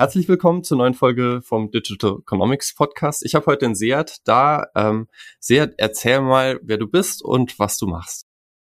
Herzlich 0.00 0.28
willkommen 0.28 0.62
zur 0.62 0.78
neuen 0.78 0.94
Folge 0.94 1.40
vom 1.42 1.72
Digital 1.72 2.18
Economics 2.20 2.72
Podcast. 2.72 3.24
Ich 3.26 3.34
habe 3.34 3.46
heute 3.46 3.66
den 3.66 3.74
Seat 3.74 4.18
da. 4.24 4.68
Ähm, 4.76 5.08
Seat, 5.40 5.74
erzähl 5.76 6.20
mal, 6.20 6.60
wer 6.62 6.76
du 6.76 6.86
bist 6.86 7.20
und 7.20 7.58
was 7.58 7.78
du 7.78 7.88
machst. 7.88 8.28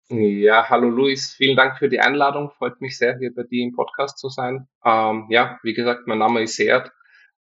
Ja, 0.09 0.69
hallo 0.69 0.88
Luis, 0.88 1.33
vielen 1.33 1.57
Dank 1.57 1.79
für 1.79 1.89
die 1.89 1.99
Einladung. 1.99 2.51
Freut 2.51 2.79
mich 2.79 2.99
sehr, 2.99 3.17
hier 3.17 3.33
bei 3.33 3.41
dir 3.41 3.63
im 3.63 3.73
Podcast 3.73 4.19
zu 4.19 4.29
sein. 4.29 4.67
Ähm, 4.85 5.25
ja, 5.31 5.57
wie 5.63 5.73
gesagt, 5.73 6.05
mein 6.05 6.19
Name 6.19 6.43
ist 6.43 6.57
Seat. 6.57 6.91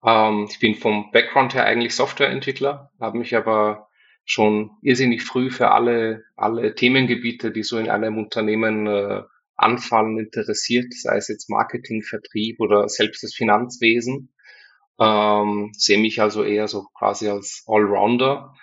Ähm, 0.05 0.47
ich 0.51 0.61
bin 0.61 0.75
vom 0.75 1.11
Background 1.11 1.55
her 1.55 1.65
eigentlich 1.65 1.97
Softwareentwickler, 1.97 2.91
habe 3.01 3.17
mich 3.17 3.35
aber 3.35 3.89
schon 4.27 4.73
irrsinnig 4.83 5.25
früh 5.25 5.51
für 5.51 5.71
alle, 5.71 6.25
alle 6.37 6.75
Themengebiete, 6.75 7.51
die 7.51 7.63
so 7.63 7.79
in 7.79 7.89
einem 7.89 8.19
Unternehmen 8.19 8.87
äh, 8.87 9.23
anfallen, 9.63 10.19
interessiert, 10.19 10.93
sei 10.95 11.17
es 11.17 11.29
jetzt 11.29 11.51
Marketing, 11.51 12.03
Vertrieb 12.03 12.61
oder 12.61 12.89
selbst 12.89 13.23
das 13.23 13.35
Finanzwesen. 13.35 14.33
Ähm, 14.99 15.73
sehe 15.77 15.99
mich 15.99 16.21
also 16.21 16.45
eher 16.45 16.69
so 16.69 16.87
quasi 16.95 17.29
als 17.29 17.65
Allrounder. 17.67 18.55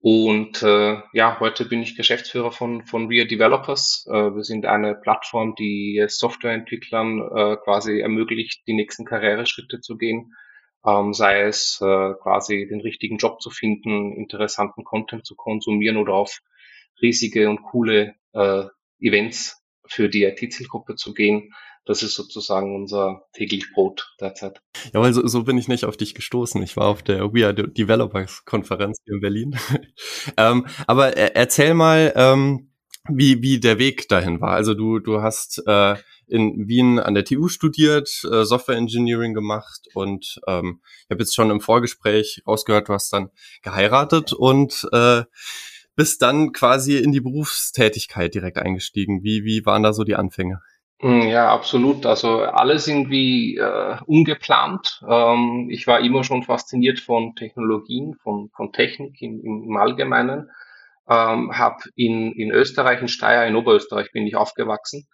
Und 0.00 0.62
äh, 0.62 1.00
ja, 1.14 1.40
heute 1.40 1.64
bin 1.64 1.80
ich 1.80 1.96
Geschäftsführer 1.96 2.52
von, 2.52 2.84
von 2.84 3.08
We 3.08 3.20
Are 3.20 3.26
Developers. 3.26 4.06
Äh, 4.10 4.34
wir 4.34 4.44
sind 4.44 4.66
eine 4.66 4.94
Plattform, 4.94 5.54
die 5.54 6.04
Softwareentwicklern 6.06 7.20
äh, 7.20 7.56
quasi 7.64 8.00
ermöglicht, 8.00 8.66
die 8.66 8.74
nächsten 8.74 9.06
Karriereschritte 9.06 9.80
zu 9.80 9.96
gehen. 9.96 10.34
Ähm, 10.86 11.14
sei 11.14 11.42
es 11.42 11.80
äh, 11.80 12.12
quasi 12.22 12.66
den 12.68 12.82
richtigen 12.82 13.16
Job 13.16 13.40
zu 13.40 13.48
finden, 13.48 14.12
interessanten 14.12 14.84
Content 14.84 15.24
zu 15.24 15.36
konsumieren 15.36 15.96
oder 15.96 16.12
auf 16.12 16.40
riesige 17.00 17.48
und 17.48 17.62
coole 17.62 18.14
äh, 18.34 18.64
Events 19.00 19.63
für 19.86 20.08
die 20.08 20.24
IT-Zielgruppe 20.24 20.96
zu 20.96 21.14
gehen. 21.14 21.52
Das 21.86 22.02
ist 22.02 22.14
sozusagen 22.14 22.74
unser 22.74 23.26
täglich 23.34 23.70
Brot 23.72 24.14
derzeit. 24.18 24.62
Ja, 24.94 25.00
weil 25.00 25.12
so, 25.12 25.26
so 25.26 25.44
bin 25.44 25.58
ich 25.58 25.68
nicht 25.68 25.84
auf 25.84 25.98
dich 25.98 26.14
gestoßen. 26.14 26.62
Ich 26.62 26.76
war 26.76 26.86
auf 26.86 27.02
der 27.02 27.34
We 27.34 27.46
Are 27.46 27.54
Developers 27.54 28.44
Konferenz 28.46 28.98
hier 29.04 29.14
in 29.14 29.20
Berlin. 29.20 29.56
ähm, 30.38 30.66
aber 30.86 31.16
erzähl 31.16 31.74
mal, 31.74 32.12
ähm, 32.16 32.70
wie, 33.08 33.42
wie 33.42 33.60
der 33.60 33.78
Weg 33.78 34.08
dahin 34.08 34.40
war. 34.40 34.52
Also 34.52 34.72
du, 34.72 34.98
du 34.98 35.20
hast 35.20 35.62
äh, 35.66 35.96
in 36.26 36.68
Wien 36.68 36.98
an 36.98 37.14
der 37.14 37.24
TU 37.24 37.48
studiert, 37.48 38.08
äh, 38.30 38.44
Software 38.44 38.76
Engineering 38.76 39.34
gemacht 39.34 39.88
und 39.94 40.40
ähm, 40.46 40.80
ich 41.04 41.10
habe 41.10 41.22
jetzt 41.22 41.34
schon 41.34 41.50
im 41.50 41.60
Vorgespräch 41.60 42.42
rausgehört, 42.46 42.88
du 42.88 42.94
hast 42.94 43.12
dann 43.12 43.30
geheiratet 43.62 44.32
und 44.32 44.88
äh, 44.92 45.24
bist 45.96 46.22
dann 46.22 46.52
quasi 46.52 46.98
in 46.98 47.12
die 47.12 47.20
Berufstätigkeit 47.20 48.34
direkt 48.34 48.58
eingestiegen. 48.58 49.22
Wie, 49.22 49.44
wie 49.44 49.64
waren 49.64 49.82
da 49.82 49.92
so 49.92 50.04
die 50.04 50.16
Anfänge? 50.16 50.60
Hm, 51.00 51.22
ja, 51.22 51.52
absolut. 51.52 52.06
Also 52.06 52.42
alles 52.42 52.88
irgendwie 52.88 53.56
äh, 53.56 53.96
ungeplant. 54.06 55.02
Ähm, 55.08 55.68
ich 55.70 55.86
war 55.86 56.00
immer 56.00 56.24
schon 56.24 56.42
fasziniert 56.42 57.00
von 57.00 57.34
Technologien, 57.34 58.14
von, 58.22 58.50
von 58.54 58.72
Technik 58.72 59.20
im, 59.20 59.42
im 59.44 59.76
Allgemeinen. 59.76 60.50
Ähm, 61.08 61.56
habe 61.56 61.82
in, 61.96 62.32
in 62.32 62.50
Österreich, 62.50 63.02
in 63.02 63.08
Steyr, 63.08 63.46
in 63.46 63.56
Oberösterreich 63.56 64.12
bin 64.12 64.26
ich 64.26 64.36
aufgewachsen. 64.36 65.06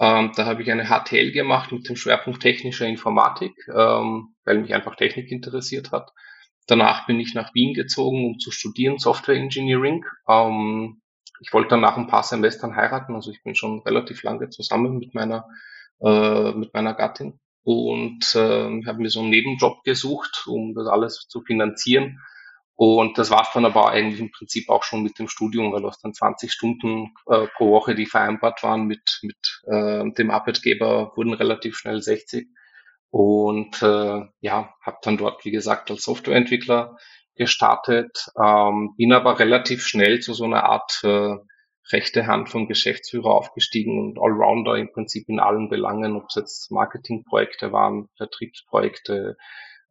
Ähm, 0.00 0.32
da 0.34 0.44
habe 0.46 0.62
ich 0.62 0.70
eine 0.70 0.86
HTL 0.86 1.32
gemacht 1.32 1.72
mit 1.72 1.88
dem 1.88 1.96
Schwerpunkt 1.96 2.42
technischer 2.42 2.86
Informatik, 2.86 3.52
ähm, 3.72 4.34
weil 4.44 4.58
mich 4.58 4.74
einfach 4.74 4.96
Technik 4.96 5.30
interessiert 5.30 5.92
hat. 5.92 6.10
Danach 6.66 7.06
bin 7.06 7.20
ich 7.20 7.34
nach 7.34 7.54
Wien 7.54 7.74
gezogen, 7.74 8.26
um 8.26 8.38
zu 8.38 8.50
studieren 8.50 8.98
Software 8.98 9.36
Engineering. 9.36 10.04
Ähm, 10.28 11.00
ich 11.40 11.52
wollte 11.52 11.70
dann 11.70 11.80
nach 11.80 11.96
ein 11.96 12.06
paar 12.06 12.22
Semestern 12.22 12.76
heiraten, 12.76 13.14
also 13.14 13.30
ich 13.30 13.42
bin 13.42 13.54
schon 13.54 13.80
relativ 13.80 14.22
lange 14.22 14.48
zusammen 14.48 14.98
mit 14.98 15.14
meiner 15.14 15.46
äh, 16.00 16.52
mit 16.52 16.74
meiner 16.74 16.94
Gattin 16.94 17.40
und 17.62 18.34
äh, 18.34 18.84
habe 18.84 18.98
mir 18.98 19.10
so 19.10 19.20
einen 19.20 19.30
Nebenjob 19.30 19.82
gesucht, 19.82 20.44
um 20.46 20.74
das 20.74 20.86
alles 20.86 21.26
zu 21.28 21.40
finanzieren. 21.42 22.20
Und 22.74 23.16
das 23.16 23.30
war 23.30 23.48
dann 23.54 23.64
aber 23.64 23.88
eigentlich 23.88 24.20
im 24.20 24.30
Prinzip 24.30 24.68
auch 24.68 24.82
schon 24.84 25.02
mit 25.02 25.18
dem 25.18 25.28
Studium, 25.28 25.72
weil 25.72 25.84
aus 25.86 25.98
dann 25.98 26.12
20 26.12 26.52
Stunden 26.52 27.14
äh, 27.26 27.46
pro 27.56 27.70
Woche, 27.70 27.94
die 27.94 28.04
vereinbart 28.04 28.62
waren 28.62 28.86
mit, 28.86 29.20
mit 29.22 29.62
äh, 29.66 30.04
dem 30.12 30.30
Arbeitgeber, 30.30 31.12
wurden 31.16 31.32
relativ 31.32 31.76
schnell 31.78 32.02
60. 32.02 32.46
Und 33.16 33.82
äh, 33.82 34.26
ja, 34.40 34.74
habe 34.82 34.98
dann 35.00 35.16
dort, 35.16 35.46
wie 35.46 35.50
gesagt, 35.50 35.90
als 35.90 36.02
Softwareentwickler 36.02 36.98
gestartet, 37.34 38.26
ähm, 38.38 38.92
bin 38.98 39.14
aber 39.14 39.38
relativ 39.38 39.86
schnell 39.86 40.20
zu 40.20 40.34
so 40.34 40.44
einer 40.44 40.64
Art 40.64 41.00
äh, 41.02 41.36
rechte 41.90 42.26
Hand 42.26 42.50
vom 42.50 42.68
Geschäftsführer 42.68 43.30
aufgestiegen 43.30 43.98
und 43.98 44.18
Allrounder 44.18 44.76
im 44.76 44.92
Prinzip 44.92 45.30
in 45.30 45.40
allen 45.40 45.70
Belangen, 45.70 46.14
ob 46.14 46.26
es 46.28 46.34
jetzt 46.34 46.70
Marketingprojekte 46.70 47.72
waren, 47.72 48.10
Vertriebsprojekte, 48.18 49.38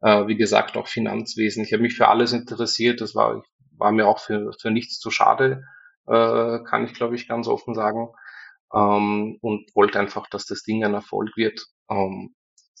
äh, 0.02 0.28
wie 0.28 0.36
gesagt 0.36 0.76
auch 0.76 0.86
Finanzwesen. 0.86 1.64
Ich 1.64 1.72
habe 1.72 1.82
mich 1.82 1.96
für 1.96 2.06
alles 2.06 2.32
interessiert, 2.32 3.00
das 3.00 3.16
war, 3.16 3.42
war 3.76 3.90
mir 3.90 4.06
auch 4.06 4.20
für, 4.20 4.52
für 4.60 4.70
nichts 4.70 5.00
zu 5.00 5.10
schade, 5.10 5.64
äh, 6.06 6.60
kann 6.62 6.84
ich 6.84 6.94
glaube 6.94 7.16
ich 7.16 7.26
ganz 7.26 7.48
offen 7.48 7.74
sagen. 7.74 8.06
Ähm, 8.72 9.38
und 9.40 9.74
wollte 9.74 9.98
einfach, 9.98 10.28
dass 10.28 10.46
das 10.46 10.62
Ding 10.62 10.84
ein 10.84 10.94
Erfolg 10.94 11.36
wird. 11.36 11.66
Ähm, 11.90 12.36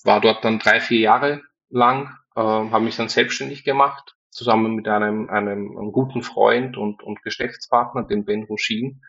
war 0.06 0.20
dort 0.20 0.44
dann 0.44 0.58
drei, 0.58 0.80
vier 0.80 1.00
Jahre 1.00 1.42
lang, 1.68 2.16
äh, 2.34 2.40
habe 2.40 2.84
mich 2.84 2.96
dann 2.96 3.08
selbstständig 3.08 3.64
gemacht, 3.64 4.16
zusammen 4.30 4.74
mit 4.74 4.88
einem, 4.88 5.28
einem, 5.28 5.76
einem 5.76 5.92
guten 5.92 6.22
Freund 6.22 6.76
und, 6.76 7.02
und 7.02 7.22
Geschäftspartner, 7.22 8.04
den 8.04 8.24
Ben 8.24 8.44
Roschin. 8.44 9.02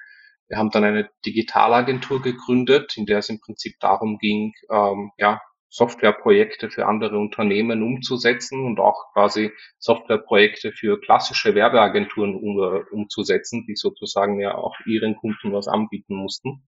Wir 0.47 0.57
haben 0.57 0.71
dann 0.71 0.83
eine 0.83 1.09
Digitalagentur 1.25 2.21
gegründet, 2.21 2.97
in 2.97 3.05
der 3.05 3.19
es 3.19 3.29
im 3.29 3.39
Prinzip 3.39 3.75
darum 3.79 4.17
ging, 4.17 4.53
ähm, 4.71 5.11
ja, 5.17 5.41
Softwareprojekte 5.69 6.69
für 6.69 6.85
andere 6.85 7.17
Unternehmen 7.17 7.83
umzusetzen 7.83 8.65
und 8.65 8.79
auch 8.79 9.11
quasi 9.13 9.51
Softwareprojekte 9.79 10.71
für 10.71 10.99
klassische 10.99 11.55
Werbeagenturen 11.55 12.35
um, 12.35 12.57
äh, 12.59 12.83
umzusetzen, 12.91 13.65
die 13.67 13.75
sozusagen 13.75 14.39
ja 14.39 14.55
auch 14.55 14.75
ihren 14.85 15.17
Kunden 15.17 15.51
was 15.51 15.67
anbieten 15.67 16.15
mussten. 16.15 16.67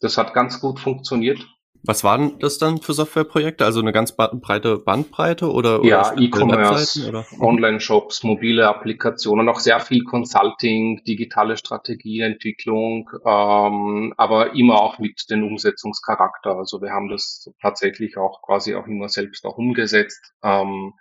Das 0.00 0.18
hat 0.18 0.34
ganz 0.34 0.60
gut 0.60 0.78
funktioniert. 0.78 1.40
Was 1.82 2.04
waren 2.04 2.38
das 2.38 2.58
dann 2.58 2.78
für 2.78 2.92
Softwareprojekte? 2.92 3.64
Also 3.64 3.80
eine 3.80 3.92
ganz 3.92 4.14
breite 4.14 4.78
Bandbreite 4.78 5.50
oder? 5.50 5.84
ja, 5.84 6.12
E-Commerce, 6.16 7.24
Online-Shops, 7.40 8.24
mobile 8.24 8.68
Applikationen, 8.68 9.48
auch 9.48 9.60
sehr 9.60 9.80
viel 9.80 10.04
Consulting, 10.04 11.02
digitale 11.04 11.56
Strategieentwicklung, 11.56 13.10
ähm, 13.24 14.14
aber 14.16 14.54
immer 14.54 14.80
auch 14.80 14.98
mit 14.98 15.24
dem 15.30 15.44
Umsetzungscharakter. 15.44 16.56
Also 16.56 16.82
wir 16.82 16.90
haben 16.90 17.08
das 17.08 17.50
tatsächlich 17.60 18.16
auch 18.16 18.42
quasi 18.42 18.74
auch 18.74 18.86
immer 18.86 19.08
selbst 19.08 19.44
auch 19.44 19.56
umgesetzt, 19.56 20.32
ähm, 20.42 20.94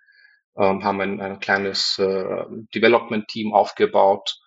ähm, 0.57 0.83
haben 0.83 1.01
ein, 1.01 1.21
ein 1.21 1.39
kleines 1.39 1.99
äh, 1.99 2.45
Development-Team 2.73 3.53
aufgebaut. 3.53 4.39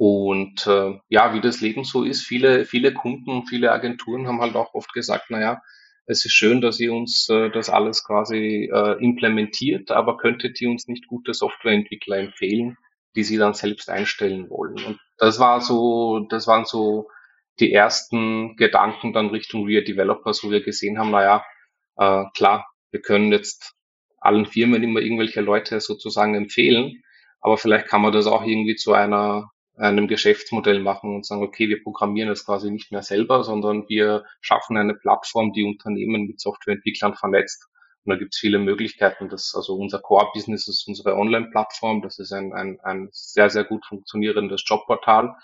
Und 0.00 0.66
äh, 0.66 0.98
ja, 1.10 1.34
wie 1.34 1.42
das 1.42 1.60
Leben 1.60 1.84
so 1.84 2.04
ist, 2.04 2.22
viele, 2.22 2.64
viele 2.64 2.94
Kunden, 2.94 3.44
viele 3.44 3.70
Agenturen 3.70 4.26
haben 4.26 4.40
halt 4.40 4.56
auch 4.56 4.72
oft 4.72 4.94
gesagt, 4.94 5.28
naja, 5.28 5.60
es 6.06 6.24
ist 6.24 6.32
schön, 6.32 6.62
dass 6.62 6.80
ihr 6.80 6.94
uns 6.94 7.28
äh, 7.28 7.50
das 7.50 7.68
alles 7.68 8.02
quasi 8.02 8.70
äh, 8.72 8.92
implementiert, 9.04 9.90
aber 9.90 10.16
könntet 10.16 10.58
ihr 10.62 10.70
uns 10.70 10.88
nicht 10.88 11.06
gute 11.06 11.34
Softwareentwickler 11.34 12.16
empfehlen, 12.16 12.78
die 13.14 13.24
sie 13.24 13.36
dann 13.36 13.52
selbst 13.52 13.90
einstellen 13.90 14.48
wollen? 14.48 14.82
Und 14.82 14.98
das 15.18 15.38
war 15.38 15.60
so, 15.60 16.20
das 16.30 16.46
waren 16.46 16.64
so 16.64 17.10
die 17.58 17.70
ersten 17.70 18.56
Gedanken 18.56 19.12
dann 19.12 19.28
Richtung 19.28 19.66
Real 19.66 19.84
Developers, 19.84 20.42
wo 20.42 20.50
wir 20.50 20.62
gesehen 20.62 20.98
haben, 20.98 21.10
naja, 21.10 21.44
äh, 21.98 22.24
klar, 22.34 22.66
wir 22.90 23.02
können 23.02 23.32
jetzt 23.32 23.74
allen 24.16 24.46
Firmen 24.46 24.82
immer 24.82 25.00
irgendwelche 25.00 25.42
Leute 25.42 25.78
sozusagen 25.78 26.34
empfehlen, 26.34 27.02
aber 27.42 27.58
vielleicht 27.58 27.86
kann 27.86 28.00
man 28.00 28.12
das 28.14 28.26
auch 28.26 28.46
irgendwie 28.46 28.76
zu 28.76 28.94
einer 28.94 29.50
einem 29.80 30.08
Geschäftsmodell 30.08 30.80
machen 30.80 31.14
und 31.14 31.26
sagen, 31.26 31.42
okay, 31.42 31.68
wir 31.68 31.82
programmieren 31.82 32.28
das 32.28 32.44
quasi 32.44 32.70
nicht 32.70 32.92
mehr 32.92 33.02
selber, 33.02 33.42
sondern 33.44 33.88
wir 33.88 34.24
schaffen 34.40 34.76
eine 34.76 34.94
Plattform, 34.94 35.52
die 35.52 35.64
Unternehmen 35.64 36.26
mit 36.26 36.40
Softwareentwicklern 36.40 37.14
vernetzt. 37.14 37.66
Und 38.04 38.10
da 38.10 38.18
gibt 38.18 38.34
es 38.34 38.38
viele 38.38 38.58
Möglichkeiten. 38.58 39.28
Das, 39.28 39.54
also 39.54 39.74
unser 39.74 40.00
Core-Business 40.00 40.68
ist 40.68 40.86
unsere 40.86 41.16
Online-Plattform. 41.16 42.02
Das 42.02 42.18
ist 42.18 42.32
ein, 42.32 42.52
ein, 42.52 42.78
ein 42.82 43.08
sehr, 43.12 43.50
sehr 43.50 43.64
gut 43.64 43.84
funktionierendes 43.86 44.64
Jobportal. 44.66 45.34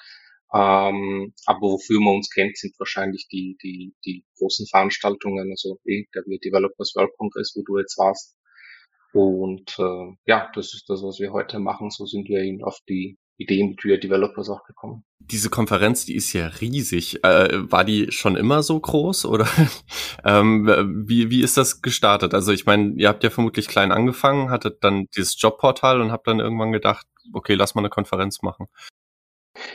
Ähm, 0.52 1.34
aber 1.46 1.60
wofür 1.60 2.00
man 2.00 2.16
uns 2.16 2.30
kennt, 2.30 2.56
sind 2.56 2.78
wahrscheinlich 2.78 3.28
die, 3.28 3.56
die, 3.62 3.94
die 4.04 4.24
großen 4.38 4.66
Veranstaltungen, 4.66 5.50
also 5.50 5.80
eh, 5.84 6.04
der 6.14 6.22
Developers 6.24 6.94
World 6.94 7.10
Congress, 7.18 7.52
wo 7.56 7.62
du 7.62 7.78
jetzt 7.78 7.98
warst. 7.98 8.36
Und 9.12 9.78
äh, 9.78 10.14
ja, 10.26 10.50
das 10.54 10.74
ist 10.74 10.88
das, 10.88 11.02
was 11.02 11.20
wir 11.20 11.32
heute 11.32 11.58
machen. 11.58 11.90
So 11.90 12.06
sind 12.06 12.28
wir 12.28 12.40
eben 12.40 12.62
auf 12.62 12.78
die 12.88 13.18
Ideen 13.38 13.76
Real 13.82 13.98
Developers 13.98 14.48
auch 14.48 14.64
gekommen. 14.64 15.04
Diese 15.18 15.50
Konferenz, 15.50 16.04
die 16.04 16.14
ist 16.14 16.32
ja 16.32 16.46
riesig. 16.46 17.24
Äh, 17.24 17.70
war 17.70 17.84
die 17.84 18.10
schon 18.12 18.36
immer 18.36 18.62
so 18.62 18.78
groß 18.78 19.26
oder 19.26 19.46
ähm, 20.24 21.04
wie, 21.06 21.30
wie 21.30 21.42
ist 21.42 21.56
das 21.56 21.82
gestartet? 21.82 22.34
Also 22.34 22.52
ich 22.52 22.66
meine, 22.66 22.94
ihr 22.96 23.08
habt 23.08 23.24
ja 23.24 23.30
vermutlich 23.30 23.68
klein 23.68 23.92
angefangen, 23.92 24.50
hattet 24.50 24.82
dann 24.84 25.06
dieses 25.16 25.40
Jobportal 25.40 26.00
und 26.00 26.12
habt 26.12 26.26
dann 26.26 26.40
irgendwann 26.40 26.72
gedacht, 26.72 27.06
okay, 27.32 27.54
lass 27.54 27.74
mal 27.74 27.82
eine 27.82 27.90
Konferenz 27.90 28.42
machen. 28.42 28.66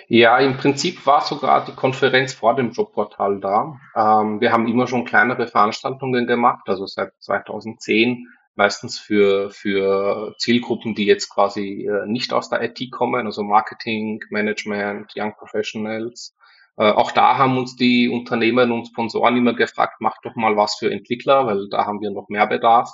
Ja, 0.07 0.37
im 0.37 0.57
Prinzip 0.57 1.05
war 1.05 1.21
sogar 1.21 1.65
die 1.65 1.73
Konferenz 1.73 2.33
vor 2.33 2.55
dem 2.55 2.71
Jobportal 2.71 3.39
da. 3.39 3.79
Ähm, 3.95 4.41
wir 4.41 4.51
haben 4.51 4.67
immer 4.67 4.87
schon 4.87 5.05
kleinere 5.05 5.47
Veranstaltungen 5.47 6.27
gemacht, 6.27 6.67
also 6.67 6.85
seit 6.85 7.13
2010 7.19 8.27
meistens 8.55 8.99
für, 8.99 9.49
für 9.51 10.35
Zielgruppen, 10.37 10.95
die 10.95 11.05
jetzt 11.05 11.29
quasi 11.29 11.87
äh, 11.87 12.05
nicht 12.05 12.33
aus 12.33 12.49
der 12.49 12.61
IT 12.63 12.91
kommen, 12.91 13.25
also 13.25 13.43
Marketing, 13.43 14.21
Management, 14.29 15.13
Young 15.15 15.33
Professionals. 15.37 16.35
Äh, 16.77 16.91
auch 16.91 17.11
da 17.11 17.37
haben 17.37 17.57
uns 17.57 17.75
die 17.75 18.09
Unternehmen 18.09 18.71
und 18.71 18.87
Sponsoren 18.87 19.37
immer 19.37 19.53
gefragt, 19.53 20.01
macht 20.01 20.19
doch 20.23 20.35
mal 20.35 20.57
was 20.57 20.75
für 20.75 20.91
Entwickler, 20.91 21.45
weil 21.45 21.69
da 21.69 21.85
haben 21.85 22.01
wir 22.01 22.11
noch 22.11 22.29
mehr 22.29 22.47
Bedarf. 22.47 22.91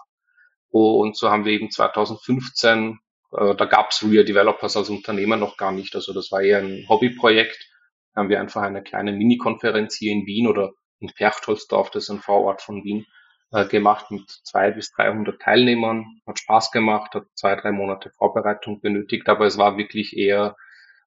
Und 0.70 1.16
so 1.16 1.30
haben 1.30 1.46
wir 1.46 1.54
eben 1.54 1.72
2015, 1.72 3.00
äh, 3.32 3.56
da 3.56 3.66
gab 3.66 3.92
es 3.92 4.04
Real 4.04 4.26
Developers 4.26 4.78
als 4.78 4.90
Unternehmen 4.90 5.40
noch 5.40 5.58
gar 5.58 5.72
nicht. 5.72 5.96
Also 5.96 6.14
das 6.14 6.32
war 6.32 6.42
eher 6.42 6.60
ein 6.60 6.86
Hobbyprojekt. 6.88 7.70
Da 8.14 8.22
haben 8.22 8.30
wir 8.30 8.40
einfach 8.40 8.62
eine 8.62 8.84
kleine 8.84 9.12
Mini-Konferenz 9.12 9.96
hier 9.96 10.12
in 10.12 10.26
Wien 10.26 10.48
oder 10.48 10.72
in 11.00 11.12
Perchtoldsdorf, 11.14 11.92
das 11.92 12.04
ist 12.04 12.10
ein 12.10 12.22
Vorort 12.22 12.62
von 12.62 12.84
Wien, 12.84 13.06
äh, 13.52 13.66
gemacht 13.66 14.12
mit 14.12 14.30
zwei 14.30 14.72
bis 14.72 14.92
300 14.92 15.42
Teilnehmern. 15.42 16.22
Hat 16.26 16.40
Spaß 16.40 16.72
gemacht, 16.72 17.14
hat 17.14 17.26
zwei, 17.36 17.56
drei 17.56 17.72
Monate 17.72 18.12
Vorbereitung 18.12 18.82
benötigt, 18.82 19.30
aber 19.30 19.46
es 19.46 19.58
war 19.58 19.78
wirklich 19.78 20.16
eher, 20.16 20.56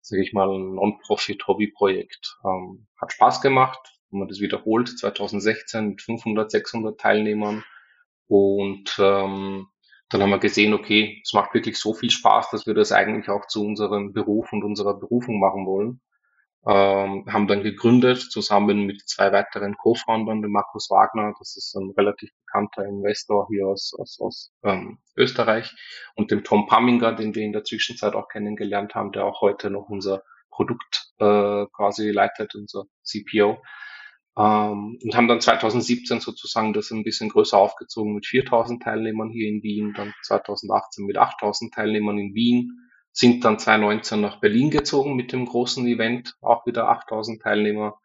sage 0.00 0.22
ich 0.22 0.32
mal, 0.32 0.48
ein 0.48 0.74
Non-Profit-Hobby-Projekt. 0.74 2.38
Ähm, 2.44 2.86
hat 3.00 3.12
Spaß 3.12 3.40
gemacht, 3.40 3.80
wenn 4.10 4.20
man 4.20 4.28
das 4.28 4.40
wiederholt, 4.40 4.88
2016 4.98 5.88
mit 5.88 6.02
500, 6.02 6.50
600 6.50 7.00
Teilnehmern 7.00 7.64
und 8.30 8.96
ähm, 9.00 9.66
dann 10.08 10.22
haben 10.22 10.30
wir 10.30 10.38
gesehen, 10.38 10.72
okay, 10.72 11.20
es 11.24 11.32
macht 11.32 11.52
wirklich 11.52 11.78
so 11.78 11.94
viel 11.94 12.10
Spaß, 12.10 12.50
dass 12.50 12.64
wir 12.64 12.74
das 12.74 12.92
eigentlich 12.92 13.28
auch 13.28 13.46
zu 13.46 13.64
unserem 13.64 14.12
Beruf 14.12 14.52
und 14.52 14.62
unserer 14.62 14.94
Berufung 14.94 15.40
machen 15.40 15.66
wollen. 15.66 16.00
Ähm, 16.66 17.24
haben 17.26 17.48
dann 17.48 17.62
gegründet, 17.62 18.20
zusammen 18.20 18.84
mit 18.84 19.08
zwei 19.08 19.32
weiteren 19.32 19.78
Co-Foundern, 19.78 20.42
dem 20.42 20.52
Markus 20.52 20.90
Wagner, 20.90 21.32
das 21.38 21.56
ist 21.56 21.74
ein 21.74 21.90
relativ 21.96 22.30
bekannter 22.44 22.84
Investor 22.84 23.48
hier 23.50 23.66
aus, 23.66 23.94
aus, 23.98 24.18
aus 24.20 24.52
ähm, 24.62 24.98
Österreich, 25.16 25.74
und 26.16 26.30
dem 26.30 26.44
Tom 26.44 26.66
Pamminger, 26.66 27.12
den 27.14 27.34
wir 27.34 27.44
in 27.44 27.54
der 27.54 27.64
Zwischenzeit 27.64 28.14
auch 28.14 28.28
kennengelernt 28.28 28.94
haben, 28.94 29.12
der 29.12 29.24
auch 29.24 29.40
heute 29.40 29.70
noch 29.70 29.88
unser 29.88 30.22
Produkt 30.50 31.14
äh, 31.18 31.64
quasi 31.74 32.10
leitet, 32.10 32.54
unser 32.54 32.84
CPO. 33.04 33.62
Ähm, 34.38 34.98
und 35.02 35.16
haben 35.16 35.28
dann 35.28 35.40
2017 35.40 36.20
sozusagen 36.20 36.74
das 36.74 36.90
ein 36.90 37.04
bisschen 37.04 37.30
größer 37.30 37.56
aufgezogen 37.56 38.14
mit 38.14 38.26
4000 38.26 38.82
Teilnehmern 38.82 39.30
hier 39.30 39.48
in 39.48 39.62
Wien, 39.62 39.94
dann 39.96 40.12
2018 40.24 41.06
mit 41.06 41.16
8000 41.16 41.72
Teilnehmern 41.72 42.18
in 42.18 42.34
Wien, 42.34 42.89
sind 43.12 43.44
dann 43.44 43.58
2019 43.58 44.20
nach 44.20 44.40
Berlin 44.40 44.70
gezogen 44.70 45.16
mit 45.16 45.32
dem 45.32 45.46
großen 45.46 45.86
Event, 45.86 46.36
auch 46.40 46.66
wieder 46.66 46.88
8000 46.88 47.42
Teilnehmer. 47.42 47.98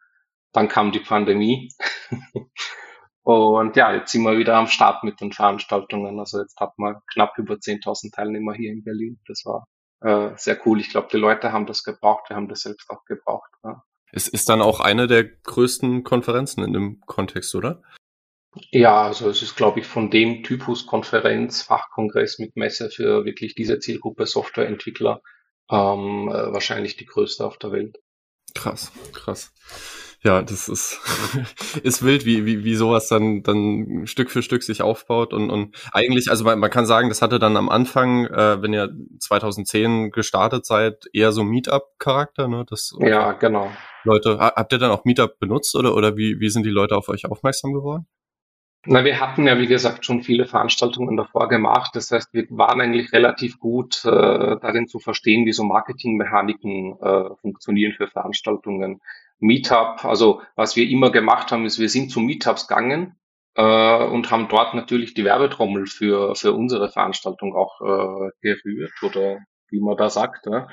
Dann 0.52 0.68
kam 0.68 0.92
die 0.92 1.00
Pandemie. 1.00 1.70
Und 3.22 3.74
ja, 3.74 3.92
jetzt 3.92 4.12
sind 4.12 4.22
wir 4.22 4.38
wieder 4.38 4.54
am 4.54 4.68
Start 4.68 5.02
mit 5.02 5.20
den 5.20 5.32
Veranstaltungen. 5.32 6.18
Also 6.20 6.40
jetzt 6.40 6.60
hat 6.60 6.78
man 6.78 6.96
knapp 7.12 7.36
über 7.38 7.54
10.000 7.54 8.14
Teilnehmer 8.14 8.54
hier 8.54 8.70
in 8.70 8.84
Berlin. 8.84 9.18
Das 9.26 9.44
war 9.44 9.66
äh, 10.00 10.30
sehr 10.36 10.58
cool. 10.64 10.78
Ich 10.80 10.90
glaube, 10.90 11.08
die 11.10 11.16
Leute 11.16 11.52
haben 11.52 11.66
das 11.66 11.82
gebraucht. 11.82 12.30
Wir 12.30 12.36
haben 12.36 12.48
das 12.48 12.60
selbst 12.60 12.88
auch 12.88 13.04
gebraucht. 13.04 13.50
Ja. 13.64 13.82
Es 14.12 14.28
ist 14.28 14.48
dann 14.48 14.62
auch 14.62 14.78
eine 14.78 15.08
der 15.08 15.24
größten 15.24 16.04
Konferenzen 16.04 16.62
in 16.62 16.72
dem 16.72 17.00
Kontext, 17.06 17.54
oder? 17.54 17.82
Ja, 18.70 19.02
also 19.02 19.28
es 19.28 19.42
ist, 19.42 19.56
glaube 19.56 19.80
ich, 19.80 19.86
von 19.86 20.10
dem 20.10 20.42
Typus 20.42 20.86
Konferenz, 20.86 21.62
Fachkongress 21.62 22.38
mit 22.38 22.56
Messe 22.56 22.90
für 22.90 23.24
wirklich 23.24 23.54
diese 23.54 23.78
Zielgruppe 23.78 24.26
Softwareentwickler 24.26 25.20
ähm, 25.70 26.28
äh, 26.28 26.52
wahrscheinlich 26.52 26.96
die 26.96 27.06
größte 27.06 27.44
auf 27.44 27.58
der 27.58 27.72
Welt. 27.72 27.98
Krass, 28.54 28.92
krass. 29.12 29.52
Ja, 30.22 30.42
das 30.42 30.68
ist, 30.68 31.00
ist 31.82 32.02
wild, 32.02 32.24
wie, 32.24 32.46
wie, 32.46 32.64
wie 32.64 32.74
sowas 32.74 33.08
dann, 33.08 33.42
dann 33.42 34.06
Stück 34.06 34.30
für 34.30 34.42
Stück 34.42 34.62
sich 34.62 34.82
aufbaut 34.82 35.32
und, 35.32 35.50
und 35.50 35.76
eigentlich, 35.92 36.30
also 36.30 36.44
man, 36.44 36.58
man 36.58 36.70
kann 36.70 36.86
sagen, 36.86 37.08
das 37.08 37.22
hatte 37.22 37.38
dann 37.38 37.56
am 37.56 37.68
Anfang, 37.68 38.26
äh, 38.26 38.60
wenn 38.62 38.72
ihr 38.72 38.90
2010 39.20 40.10
gestartet 40.10 40.66
seid, 40.66 41.04
eher 41.12 41.32
so 41.32 41.44
Meetup-Charakter, 41.44 42.48
ne? 42.48 42.64
Das, 42.68 42.92
ja, 42.98 43.32
genau. 43.32 43.70
Leute, 44.04 44.38
habt 44.38 44.72
ihr 44.72 44.78
dann 44.78 44.90
auch 44.90 45.04
Meetup 45.04 45.38
benutzt 45.38 45.76
oder, 45.76 45.94
oder 45.94 46.16
wie, 46.16 46.40
wie 46.40 46.48
sind 46.48 46.64
die 46.64 46.70
Leute 46.70 46.96
auf 46.96 47.08
euch 47.08 47.26
aufmerksam 47.26 47.72
geworden? 47.72 48.06
Na, 48.88 49.04
wir 49.04 49.20
hatten 49.20 49.48
ja, 49.48 49.58
wie 49.58 49.66
gesagt, 49.66 50.06
schon 50.06 50.22
viele 50.22 50.46
Veranstaltungen 50.46 51.16
davor 51.16 51.48
gemacht. 51.48 51.96
Das 51.96 52.12
heißt, 52.12 52.32
wir 52.32 52.46
waren 52.50 52.80
eigentlich 52.80 53.12
relativ 53.12 53.58
gut 53.58 54.04
äh, 54.04 54.08
darin 54.08 54.86
zu 54.86 55.00
verstehen, 55.00 55.44
wie 55.44 55.52
so 55.52 55.64
Marketingmechaniken 55.64 56.96
äh, 57.00 57.34
funktionieren 57.40 57.94
für 57.94 58.06
Veranstaltungen. 58.06 59.00
Meetup, 59.38 60.04
also 60.04 60.40
was 60.54 60.76
wir 60.76 60.88
immer 60.88 61.10
gemacht 61.10 61.50
haben, 61.50 61.66
ist, 61.66 61.80
wir 61.80 61.88
sind 61.88 62.10
zu 62.10 62.20
Meetups 62.20 62.68
gegangen 62.68 63.16
äh, 63.54 64.04
und 64.04 64.30
haben 64.30 64.48
dort 64.48 64.74
natürlich 64.74 65.14
die 65.14 65.24
Werbetrommel 65.24 65.86
für, 65.86 66.36
für 66.36 66.52
unsere 66.52 66.88
Veranstaltung 66.88 67.56
auch 67.56 67.80
äh, 67.80 68.30
gerührt 68.40 69.02
oder 69.02 69.38
wie 69.70 69.80
man 69.80 69.96
da 69.96 70.10
sagt. 70.10 70.46
Ja. 70.46 70.68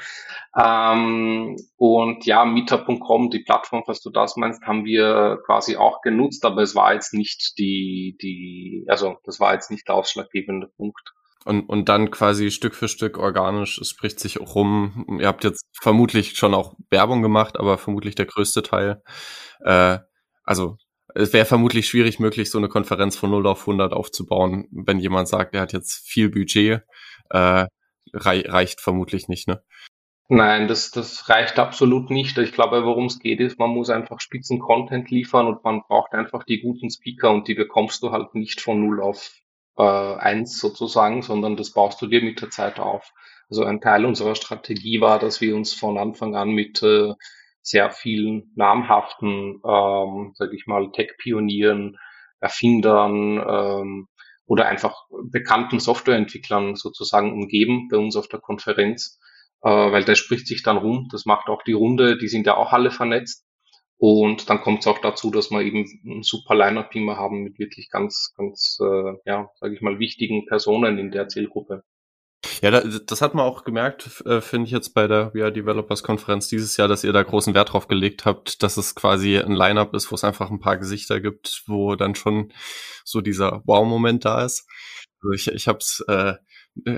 Ähm, 0.55 1.55
und 1.77 2.25
ja, 2.25 2.45
Mieter.com, 2.45 3.29
die 3.29 3.43
Plattform, 3.43 3.83
was 3.87 4.01
du 4.01 4.09
das 4.09 4.35
meinst, 4.35 4.63
haben 4.63 4.85
wir 4.85 5.39
quasi 5.45 5.77
auch 5.77 6.01
genutzt, 6.01 6.45
aber 6.45 6.61
es 6.61 6.75
war 6.75 6.93
jetzt 6.93 7.13
nicht 7.13 7.57
die, 7.57 8.17
die, 8.21 8.85
also 8.87 9.17
das 9.23 9.39
war 9.39 9.53
jetzt 9.53 9.71
nicht 9.71 9.87
der 9.87 9.95
ausschlaggebende 9.95 10.67
Punkt. 10.77 11.13
Und, 11.45 11.67
und 11.67 11.89
dann 11.89 12.09
quasi 12.09 12.51
Stück 12.51 12.73
für 12.73 12.87
Stück 12.87 13.17
organisch, 13.17 13.77
es 13.77 13.89
spricht 13.89 14.19
sich 14.19 14.39
rum. 14.39 15.17
Ihr 15.19 15.27
habt 15.27 15.43
jetzt 15.43 15.65
vermutlich 15.73 16.37
schon 16.37 16.53
auch 16.53 16.75
Werbung 16.89 17.21
gemacht, 17.21 17.59
aber 17.59 17.77
vermutlich 17.77 18.15
der 18.15 18.25
größte 18.25 18.63
Teil. 18.63 19.01
Äh, 19.59 19.99
also 20.45 20.77
es 21.15 21.33
wäre 21.33 21.45
vermutlich 21.45 21.87
schwierig 21.87 22.19
möglich, 22.19 22.49
so 22.49 22.57
eine 22.57 22.69
Konferenz 22.69 23.15
von 23.15 23.29
0 23.29 23.45
auf 23.47 23.61
100 23.61 23.93
aufzubauen, 23.93 24.67
wenn 24.71 24.99
jemand 24.99 25.27
sagt, 25.27 25.53
er 25.53 25.61
hat 25.61 25.73
jetzt 25.73 26.07
viel 26.07 26.29
Budget. 26.29 26.81
Äh, 27.29 27.65
rei 28.13 28.43
reicht 28.45 28.81
vermutlich 28.81 29.27
nicht, 29.27 29.47
ne? 29.47 29.63
Nein, 30.29 30.67
das, 30.67 30.91
das 30.91 31.29
reicht 31.29 31.59
absolut 31.59 32.09
nicht. 32.09 32.37
Ich 32.37 32.53
glaube, 32.53 32.85
worum 32.85 33.05
es 33.05 33.19
geht, 33.19 33.39
ist, 33.39 33.59
man 33.59 33.69
muss 33.69 33.89
einfach 33.89 34.19
spitzen 34.19 34.59
Content 34.59 35.11
liefern 35.11 35.47
und 35.47 35.63
man 35.63 35.81
braucht 35.87 36.13
einfach 36.13 36.43
die 36.43 36.61
guten 36.61 36.89
Speaker 36.89 37.31
und 37.31 37.47
die 37.47 37.55
bekommst 37.55 38.01
du 38.03 38.11
halt 38.11 38.33
nicht 38.33 38.61
von 38.61 38.79
null 38.79 39.01
auf 39.01 39.31
äh, 39.77 39.83
eins 39.83 40.59
sozusagen, 40.59 41.21
sondern 41.21 41.57
das 41.57 41.71
baust 41.71 42.01
du 42.01 42.07
dir 42.07 42.23
mit 42.23 42.41
der 42.41 42.49
Zeit 42.49 42.79
auf. 42.79 43.11
Also 43.49 43.65
ein 43.65 43.81
Teil 43.81 44.05
unserer 44.05 44.35
Strategie 44.35 45.01
war, 45.01 45.19
dass 45.19 45.41
wir 45.41 45.55
uns 45.55 45.73
von 45.73 45.97
Anfang 45.97 46.35
an 46.35 46.49
mit 46.49 46.81
äh, 46.81 47.13
sehr 47.61 47.91
vielen 47.91 48.51
namhaften, 48.55 49.61
ähm, 49.65 50.31
sage 50.35 50.55
ich 50.55 50.67
mal, 50.67 50.91
Tech-Pionieren, 50.91 51.97
Erfindern, 52.39 53.43
ähm, 53.47 54.07
oder 54.45 54.67
einfach 54.67 55.05
bekannten 55.31 55.79
Softwareentwicklern 55.79 56.75
sozusagen 56.75 57.31
umgeben 57.33 57.87
bei 57.89 57.97
uns 57.97 58.15
auf 58.15 58.27
der 58.27 58.39
Konferenz, 58.39 59.19
äh, 59.61 59.69
weil 59.69 60.03
das 60.03 60.19
spricht 60.19 60.47
sich 60.47 60.63
dann 60.63 60.77
rum. 60.77 61.07
Das 61.11 61.25
macht 61.25 61.47
auch 61.47 61.63
die 61.63 61.73
Runde, 61.73 62.17
die 62.17 62.27
sind 62.27 62.45
ja 62.45 62.57
auch 62.57 62.73
alle 62.73 62.91
vernetzt. 62.91 63.45
Und 63.97 64.49
dann 64.49 64.59
kommt 64.61 64.81
es 64.81 64.87
auch 64.87 64.99
dazu, 64.99 65.31
dass 65.31 65.49
wir 65.49 65.61
eben 65.61 65.85
ein 66.05 66.23
super 66.23 66.55
Line-Up 66.55 66.93
immer 66.93 67.15
haben 67.15 67.43
mit 67.43 67.57
wirklich 67.57 67.89
ganz, 67.89 68.33
ganz, 68.35 68.77
äh, 68.81 69.13
ja, 69.25 69.49
sage 69.55 69.75
ich 69.75 69.81
mal, 69.81 69.97
wichtigen 69.99 70.45
Personen 70.45 70.97
in 70.97 71.11
der 71.11 71.29
Zielgruppe. 71.29 71.83
Ja, 72.63 72.71
das 72.79 73.21
hat 73.21 73.33
man 73.33 73.45
auch 73.45 73.65
gemerkt, 73.65 74.23
äh, 74.25 74.39
finde 74.39 74.67
ich 74.67 74.71
jetzt 74.71 74.93
bei 74.93 75.05
der 75.05 75.31
VR 75.31 75.51
Developers 75.51 76.01
Konferenz 76.01 76.47
dieses 76.47 76.77
Jahr, 76.77 76.87
dass 76.87 77.03
ihr 77.03 77.11
da 77.11 77.21
großen 77.21 77.53
Wert 77.53 77.73
drauf 77.73 77.89
gelegt 77.89 78.23
habt, 78.23 78.63
dass 78.63 78.77
es 78.77 78.95
quasi 78.95 79.37
ein 79.37 79.51
Line-up 79.51 79.93
ist, 79.93 80.09
wo 80.09 80.15
es 80.15 80.23
einfach 80.23 80.49
ein 80.49 80.61
paar 80.61 80.77
Gesichter 80.77 81.19
gibt, 81.19 81.63
wo 81.67 81.97
dann 81.97 82.15
schon 82.15 82.53
so 83.03 83.19
dieser 83.19 83.63
Wow-Moment 83.65 84.23
da 84.23 84.45
ist. 84.45 84.65
Also 85.21 85.33
ich, 85.33 85.47
ich 85.49 85.67
habe 85.67 85.79
äh, 86.07 86.35